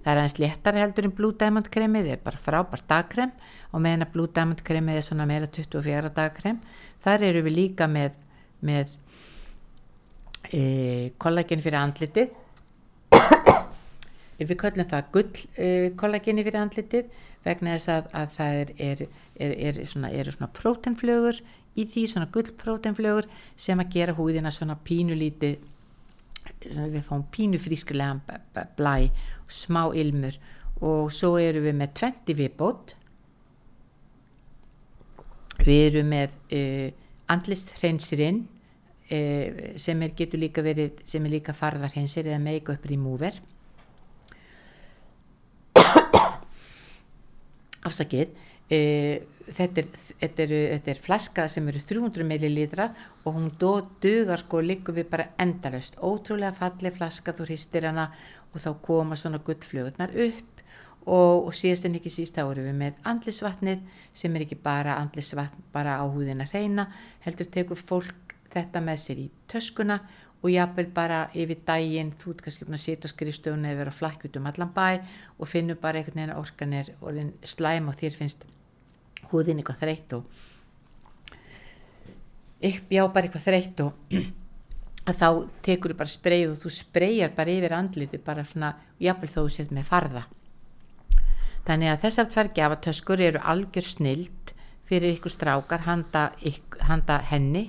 það 0.06 0.12
er 0.12 0.20
aðeins 0.20 0.36
léttari 0.38 0.78
heldur 0.78 1.06
en 1.08 1.12
Blue 1.18 1.34
Diamond 1.34 1.66
kremið 1.74 2.12
er 2.14 2.20
bara 2.22 2.38
frábært 2.38 2.86
dagkrem. 2.86 3.32
Og 3.74 3.82
meðan 3.82 4.06
að 4.06 4.12
Blue 4.14 4.30
Diamond 4.30 4.62
kremið 4.62 5.00
er 5.00 5.02
svona 5.02 5.26
meira 5.26 5.48
24 5.50 6.12
dagkrem. 6.14 6.60
Þar 7.02 7.24
eru 7.26 7.42
við 7.48 7.56
líka 7.56 7.88
með, 7.90 8.14
með 8.62 8.94
e, 10.54 10.62
kollagen 11.18 11.64
fyrir 11.64 11.80
andlitið. 11.80 12.30
Við 14.38 14.56
köllum 14.62 14.86
það 14.94 15.12
gull 15.16 15.44
e, 15.58 15.68
kollageni 15.98 16.46
fyrir 16.46 16.62
andlitið 16.62 17.10
vegna 17.42 17.74
þess 17.74 17.90
að, 17.96 18.10
að 18.22 18.34
það 18.38 18.58
er, 18.60 18.74
er, 18.86 19.06
er, 19.42 19.54
er 19.72 19.86
svona, 19.90 20.10
svona 20.30 20.52
prótenflögur 20.54 21.40
í 21.74 21.86
því 21.90 22.04
svona 22.12 22.28
gull 22.30 22.52
prótenflögur 22.60 23.26
sem 23.58 23.82
að 23.82 23.96
gera 23.96 24.14
húðina 24.14 24.54
svona 24.54 24.78
pínulítið 24.86 25.58
við 26.66 27.02
fáum 27.06 27.24
pínu 27.32 27.58
frískulega 27.62 28.38
blæ 28.78 29.10
smá 29.48 29.82
ilmur. 29.94 30.36
Og 30.84 31.12
svo 31.14 31.36
eru 31.40 31.62
við 31.64 31.74
með 31.78 31.94
20 32.02 32.36
viðbót. 32.40 32.94
Við 35.64 35.82
erum 35.86 36.12
með 36.12 36.34
uh, 36.52 36.88
andlist 37.32 37.72
hreinsirinn 37.78 38.42
uh, 39.10 39.76
sem 39.80 40.02
er 40.04 40.14
getur 40.18 40.42
líka 40.42 40.62
verið 40.64 41.00
sem 41.08 41.24
er 41.26 41.38
líka 41.38 41.54
farðar 41.56 41.94
hreinsir 41.94 42.28
eða 42.28 42.42
make-up 42.44 42.84
remover 42.90 43.34
afsakið 47.88 48.28
uh, 48.70 49.16
þetta, 49.46 49.82
er, 49.82 49.88
þetta, 50.20 50.42
er, 50.42 50.54
þetta 50.74 50.92
er 50.92 51.02
flaska 51.04 51.46
sem 51.50 51.68
eru 51.70 51.82
300 51.82 52.26
millilitrar 52.26 52.96
og 53.24 53.38
hún 53.38 53.48
dugar 53.60 54.42
sko 54.42 54.62
líka 54.64 54.94
við 54.94 55.08
bara 55.12 55.30
endalust 55.42 55.98
ótrúlega 56.00 56.54
falli 56.56 56.92
flaska 56.94 57.34
þú 57.36 57.48
hristir 57.48 57.86
hana 57.88 58.10
og 58.52 58.62
þá 58.62 58.70
koma 58.82 59.18
svona 59.18 59.42
gullflögurnar 59.44 60.14
upp. 60.26 60.52
Og, 61.06 61.46
og 61.46 61.52
síðast 61.54 61.84
en 61.86 61.94
ekki 62.00 62.10
síst 62.10 62.34
þá 62.34 62.48
erum 62.48 62.64
við 62.66 62.78
með 62.80 62.96
andlisvatnið 63.06 63.82
sem 64.10 64.34
er 64.34 64.42
ekki 64.42 64.56
bara 64.58 64.96
andlisvatn 64.98 65.68
bara 65.70 66.00
á 66.02 66.04
húðina 66.10 66.48
reyna 66.50 66.88
heldur 67.22 67.46
tekur 67.54 67.78
fólk 67.78 68.34
þetta 68.50 68.82
með 68.82 68.98
sér 69.04 69.20
í 69.22 69.26
töskuna 69.46 70.00
og 70.42 70.50
jápil 70.50 70.88
bara 70.96 71.20
yfir 71.30 71.62
daginn 71.68 72.10
þú 72.18 72.34
ert 72.34 72.42
kannski 72.48 72.66
búin 72.66 72.78
að 72.80 72.84
setja 72.88 73.06
á 73.06 73.14
skrifstöðun 73.14 73.68
eða 73.70 73.84
vera 73.84 73.94
flakk 73.94 74.26
út 74.26 74.40
um 74.40 74.50
allan 74.50 74.74
bæ 74.74 74.98
og 75.38 75.46
finnur 75.46 75.78
bara 75.78 76.02
einhvern 76.02 76.18
veginn 76.24 76.36
orkan 76.40 76.74
er 76.74 76.90
orðin 77.00 77.32
slæm 77.54 77.86
og 77.92 77.98
þér 78.02 78.18
finnst 78.18 78.42
húðin 79.32 79.60
eitthvað 79.62 79.82
þreytt 79.84 80.16
og 80.18 80.24
já 82.90 83.02
bara 83.12 83.26
eitthvað 83.26 83.46
þreytt 83.46 83.82
og 83.84 83.92
að 85.06 85.20
þá 85.20 85.28
tekur 85.62 85.92
þú 85.92 85.98
bara 86.00 86.12
spreið 86.12 86.48
og 86.50 86.58
þú 86.64 86.72
spreyjar 86.74 87.34
bara 87.36 87.54
yfir 87.54 87.76
andliti 87.76 88.18
bara 88.22 88.44
svona, 88.44 88.72
jáfnvel 88.98 89.30
þó 89.30 89.38
þú 89.38 89.50
sést 89.54 89.74
með 89.74 89.88
farða. 89.90 90.24
Þannig 91.66 91.92
að 91.92 92.02
þessar 92.04 92.30
tverrgjafatöskur 92.32 93.22
eru 93.26 93.42
algjör 93.42 93.86
snild 93.86 94.52
fyrir 94.86 95.16
ykkur 95.16 95.34
strákar 95.34 95.82
handa, 95.86 96.28
ykkur, 96.46 96.82
handa 96.86 97.18
henni 97.26 97.68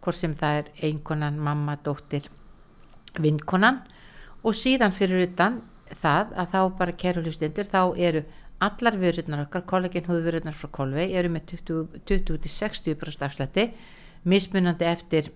hvort 0.00 0.16
sem 0.16 0.34
það 0.36 0.58
er 0.60 0.70
einkonan, 0.88 1.40
mamma, 1.40 1.76
dóttir 1.84 2.28
vinkonan. 3.20 3.82
Og 4.44 4.56
síðan 4.56 4.94
fyrir 4.96 5.26
utan 5.26 5.60
það 6.00 6.32
að 6.40 6.52
þá 6.54 6.60
bara 6.78 6.96
kerulustendur 6.96 7.68
þá 7.68 7.80
eru 7.96 8.24
allar 8.60 8.96
vörurnar 9.00 9.46
okkar, 9.46 9.64
kollegin 9.66 10.06
húðvörurnar 10.08 10.56
frá 10.56 10.68
Kolvei 10.72 11.10
eru 11.16 11.30
með 11.32 11.56
20-60% 12.08 13.26
afslætti 13.26 13.70
mismunandi 14.28 14.84
eftir 14.84 15.30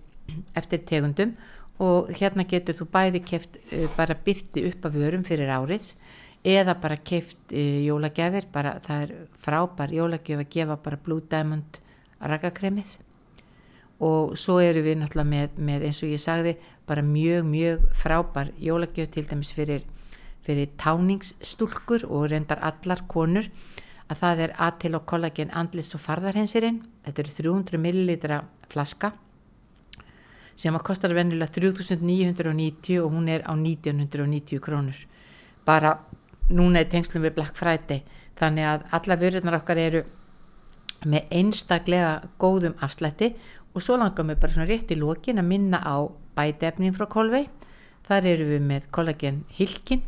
eftir 0.57 0.83
tegundum 0.89 1.35
og 1.81 2.11
hérna 2.15 2.45
getur 2.47 2.77
þú 2.79 2.87
bæði 2.93 3.21
keft 3.25 3.57
uh, 3.73 3.87
bara 3.97 4.15
byrti 4.25 4.63
upp 4.69 4.85
af 4.87 4.95
vörum 4.95 5.25
fyrir 5.27 5.51
árið 5.51 5.87
eða 6.45 6.77
bara 6.81 6.97
keft 6.97 7.51
uh, 7.51 7.79
jólagjafir, 7.85 8.47
bara 8.53 8.77
það 8.85 9.07
er 9.07 9.15
frábær 9.41 9.93
jólagjöf 9.93 10.45
að 10.45 10.53
gefa 10.55 10.77
bara 10.85 11.01
Blue 11.01 11.25
Diamond 11.31 11.81
rakakremið 12.21 12.95
og 14.05 14.35
svo 14.39 14.59
eru 14.59 14.83
við 14.85 14.99
náttúrulega 14.99 15.31
með, 15.31 15.59
með 15.59 15.85
eins 15.89 16.01
og 16.03 16.11
ég 16.11 16.21
sagði 16.21 16.55
bara 16.87 17.03
mjög 17.05 17.45
mjög 17.49 17.85
frábær 18.01 18.51
jólagjöf 18.61 19.11
til 19.11 19.25
dæmis 19.27 19.53
fyrir, 19.55 19.83
fyrir 20.45 20.71
táningsstúlkur 20.81 22.05
og 22.07 22.29
reyndar 22.31 22.61
allar 22.61 23.03
konur 23.09 23.49
að 24.05 24.21
það 24.21 24.41
er 24.45 24.55
aðtil 24.61 24.95
og 24.99 25.05
kollagen 25.09 25.53
andlis 25.53 25.93
og 25.97 26.03
farðarhensirinn 26.05 26.83
þetta 27.05 27.23
eru 27.23 27.37
300 27.41 27.81
millilitra 27.81 28.43
flaska 28.69 29.15
sem 30.55 30.75
að 30.75 30.85
kostar 30.87 31.13
vennilega 31.15 31.51
3990 31.51 33.01
og 33.03 33.11
hún 33.11 33.27
er 33.31 33.43
á 33.43 33.53
1990 33.53 34.61
krónur. 34.63 34.95
Bara 35.65 35.97
núna 36.49 36.81
er 36.81 36.89
tengslum 36.89 37.25
við 37.25 37.35
Black 37.35 37.57
Friday. 37.59 38.03
Þannig 38.39 38.69
að 38.69 38.85
alla 38.95 39.19
vörðunar 39.19 39.59
okkar 39.59 39.81
eru 39.81 40.03
með 41.05 41.27
einstaklega 41.31 42.29
góðum 42.39 42.75
afslætti 42.83 43.33
og 43.75 43.83
svo 43.83 43.97
langar 43.99 44.27
við 44.29 44.39
bara 44.41 44.55
svona 44.55 44.69
rétt 44.69 44.91
í 44.91 44.99
lókin 44.99 45.41
að 45.41 45.49
minna 45.51 45.81
á 45.83 46.07
bætefnin 46.35 46.95
frá 46.95 47.07
Kolvei 47.11 47.45
þar 48.07 48.27
eru 48.31 48.47
við 48.53 48.63
með 48.63 48.87
kollagen 48.95 49.43
Hilkin 49.57 50.03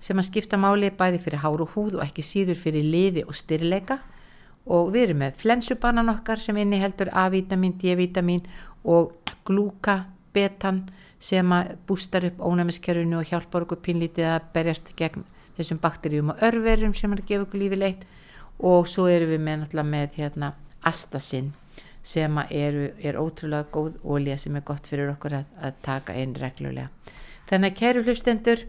sem 0.00 0.18
að 0.18 0.28
skipta 0.28 0.58
máli 0.60 0.90
bæði 0.94 1.22
fyrir 1.24 1.42
hár 1.42 1.62
og 1.64 1.72
húð 1.74 1.98
og 1.98 2.04
ekki 2.04 2.24
síður 2.24 2.60
fyrir 2.60 2.84
liði 2.84 3.24
og 3.26 3.36
styrleika 3.36 4.00
og 4.66 4.90
við 4.94 5.08
erum 5.08 5.22
með 5.22 5.38
flensubanan 5.42 6.10
okkar 6.12 6.42
sem 6.42 6.56
inni 6.58 6.80
heldur 6.82 7.10
A-vitamin, 7.14 7.76
D-vitamin 7.78 8.42
og 8.84 9.14
glúkabetan 9.46 10.84
sem 11.22 11.52
að 11.54 11.76
bústar 11.88 12.26
upp 12.28 12.42
ónæmiskerfinu 12.44 13.20
og 13.20 13.30
hjálpar 13.30 13.64
okkur 13.66 13.80
pinlítið 13.82 14.28
að 14.34 14.50
berjast 14.54 14.92
gegn 14.98 15.24
þessum 15.56 15.80
bakterjum 15.80 16.34
og 16.34 16.42
örverum 16.44 16.94
sem 16.94 17.12
er 17.14 17.22
að 17.22 17.30
gefa 17.30 17.46
okkur 17.46 17.62
lífi 17.62 17.78
leitt 17.80 18.02
og 18.58 18.88
svo 18.88 19.06
erum 19.08 19.32
við 19.32 19.44
með 19.46 19.62
náttúrulega 19.62 19.92
með 19.92 20.18
hérna 20.20 20.52
astasinn 20.86 21.54
sem 22.06 22.38
er, 22.50 22.76
er 23.02 23.18
ótrúlega 23.18 23.66
góð 23.72 23.96
ólíja 24.04 24.36
sem 24.38 24.56
er 24.56 24.64
gott 24.66 24.86
fyrir 24.86 25.10
okkur 25.10 25.40
að, 25.40 25.48
að 25.58 25.80
taka 25.82 26.14
einn 26.14 26.36
reglulega. 26.38 26.90
Þannig 27.50 27.72
að 27.72 27.80
kæru 27.80 28.04
hlustendur, 28.06 28.62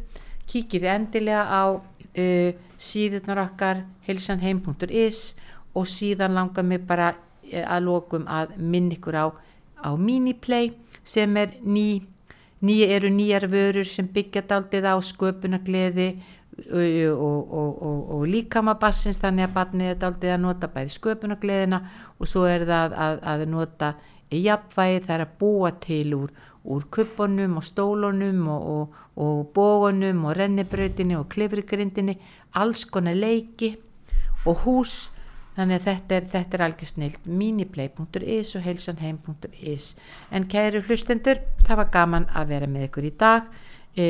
kíkið 0.48 0.88
endilega 0.94 1.44
á 1.48 1.64
uh, 1.76 2.52
síðunar 2.78 3.44
okkar 3.48 3.84
helsanheim.is 4.08 5.36
og 5.78 5.88
síðan 5.90 6.38
langar 6.38 6.66
mig 6.66 6.86
bara 6.88 7.14
eh, 7.52 7.64
að 7.64 7.90
lokum 7.90 8.26
að 8.30 8.56
minn 8.58 8.92
ykkur 8.96 9.18
á, 9.18 9.26
á 9.86 9.90
Miniplay 9.98 10.72
sem 11.06 11.38
er 11.38 11.54
ný, 11.62 12.02
ný 12.62 12.80
eru 12.88 13.12
nýjar 13.14 13.48
vörur 13.52 13.86
sem 13.86 14.08
byggja 14.08 14.46
daldið 14.50 14.90
á 14.90 14.96
sköpunagleði 14.98 16.10
og, 16.58 17.54
og, 17.54 17.84
og, 17.86 17.98
og 18.16 18.28
líkamabassins 18.32 19.20
þannig 19.22 19.48
að 19.48 19.56
barnið 19.60 19.92
er 19.92 20.00
daldið 20.02 20.34
að 20.34 20.44
nota 20.44 20.70
bæði 20.74 20.94
sköpunagleðina 20.96 21.82
og 22.18 22.30
svo 22.30 22.48
er 22.50 22.66
það 22.66 22.96
að, 22.98 23.20
að 23.34 23.46
nota 23.52 23.94
jafnvægi 24.34 25.04
það 25.06 25.16
er 25.16 25.26
að 25.28 25.36
búa 25.40 25.72
til 25.84 26.08
úr, 26.18 26.34
úr 26.68 26.88
kubunum 26.92 27.58
og 27.60 27.66
stólunum 27.66 28.48
og, 28.52 28.96
og 29.16 29.52
bógunum 29.56 30.26
og 30.28 30.38
rennibrautinni 30.38 31.16
og 31.18 31.30
klifrigrindinni 31.32 32.18
alls 32.60 32.86
konar 32.86 33.16
leiki 33.16 33.76
og 34.46 34.66
hús. 34.66 34.98
Þannig 35.58 35.80
að 35.80 35.86
þetta 35.88 36.16
er, 36.16 36.26
þetta 36.30 36.58
er 36.58 36.64
algjör 36.68 36.90
snilt. 36.92 37.24
Miniplay.is 37.26 38.52
og 38.60 38.66
heilsanheim.is 38.68 39.88
en 40.30 40.46
kæru 40.46 40.84
hlustendur 40.86 41.40
það 41.66 41.80
var 41.82 41.94
gaman 41.96 42.28
að 42.30 42.52
vera 42.52 42.68
með 42.70 42.90
ykkur 42.92 43.08
í 43.08 43.14
dag. 43.18 43.48
E, 43.98 44.06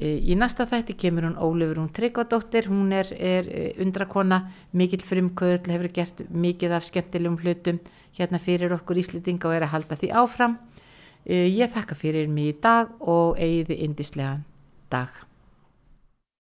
e, 0.00 0.16
í 0.18 0.34
næsta 0.34 0.66
þætti 0.66 0.96
kemur 0.98 1.28
hún 1.28 1.38
Ólefur 1.38 1.78
hún 1.84 1.92
Tryggvadóttir. 1.94 2.66
Hún 2.66 2.90
er, 2.90 3.12
er 3.14 3.52
undrakona. 3.78 4.48
Mikill 4.74 5.06
frumkvöld, 5.06 5.70
hefur 5.70 5.92
gert 5.94 6.24
mikið 6.34 6.74
af 6.80 6.88
skemmtilegum 6.88 7.38
hlutum 7.44 7.78
hérna 8.18 8.42
fyrir 8.42 8.74
okkur 8.74 8.98
Íslitinga 8.98 9.46
og 9.46 9.54
er 9.54 9.68
að 9.68 9.74
halda 9.76 10.00
því 10.02 10.10
áfram. 10.18 10.58
e, 10.58 10.69
ég 11.28 11.72
þakka 11.72 11.96
fyrir 11.98 12.28
mig 12.28 12.54
í 12.54 12.60
dag 12.62 12.92
og 13.00 13.38
eigiði 13.38 13.80
indislegan 13.84 14.44
dag 14.90 15.12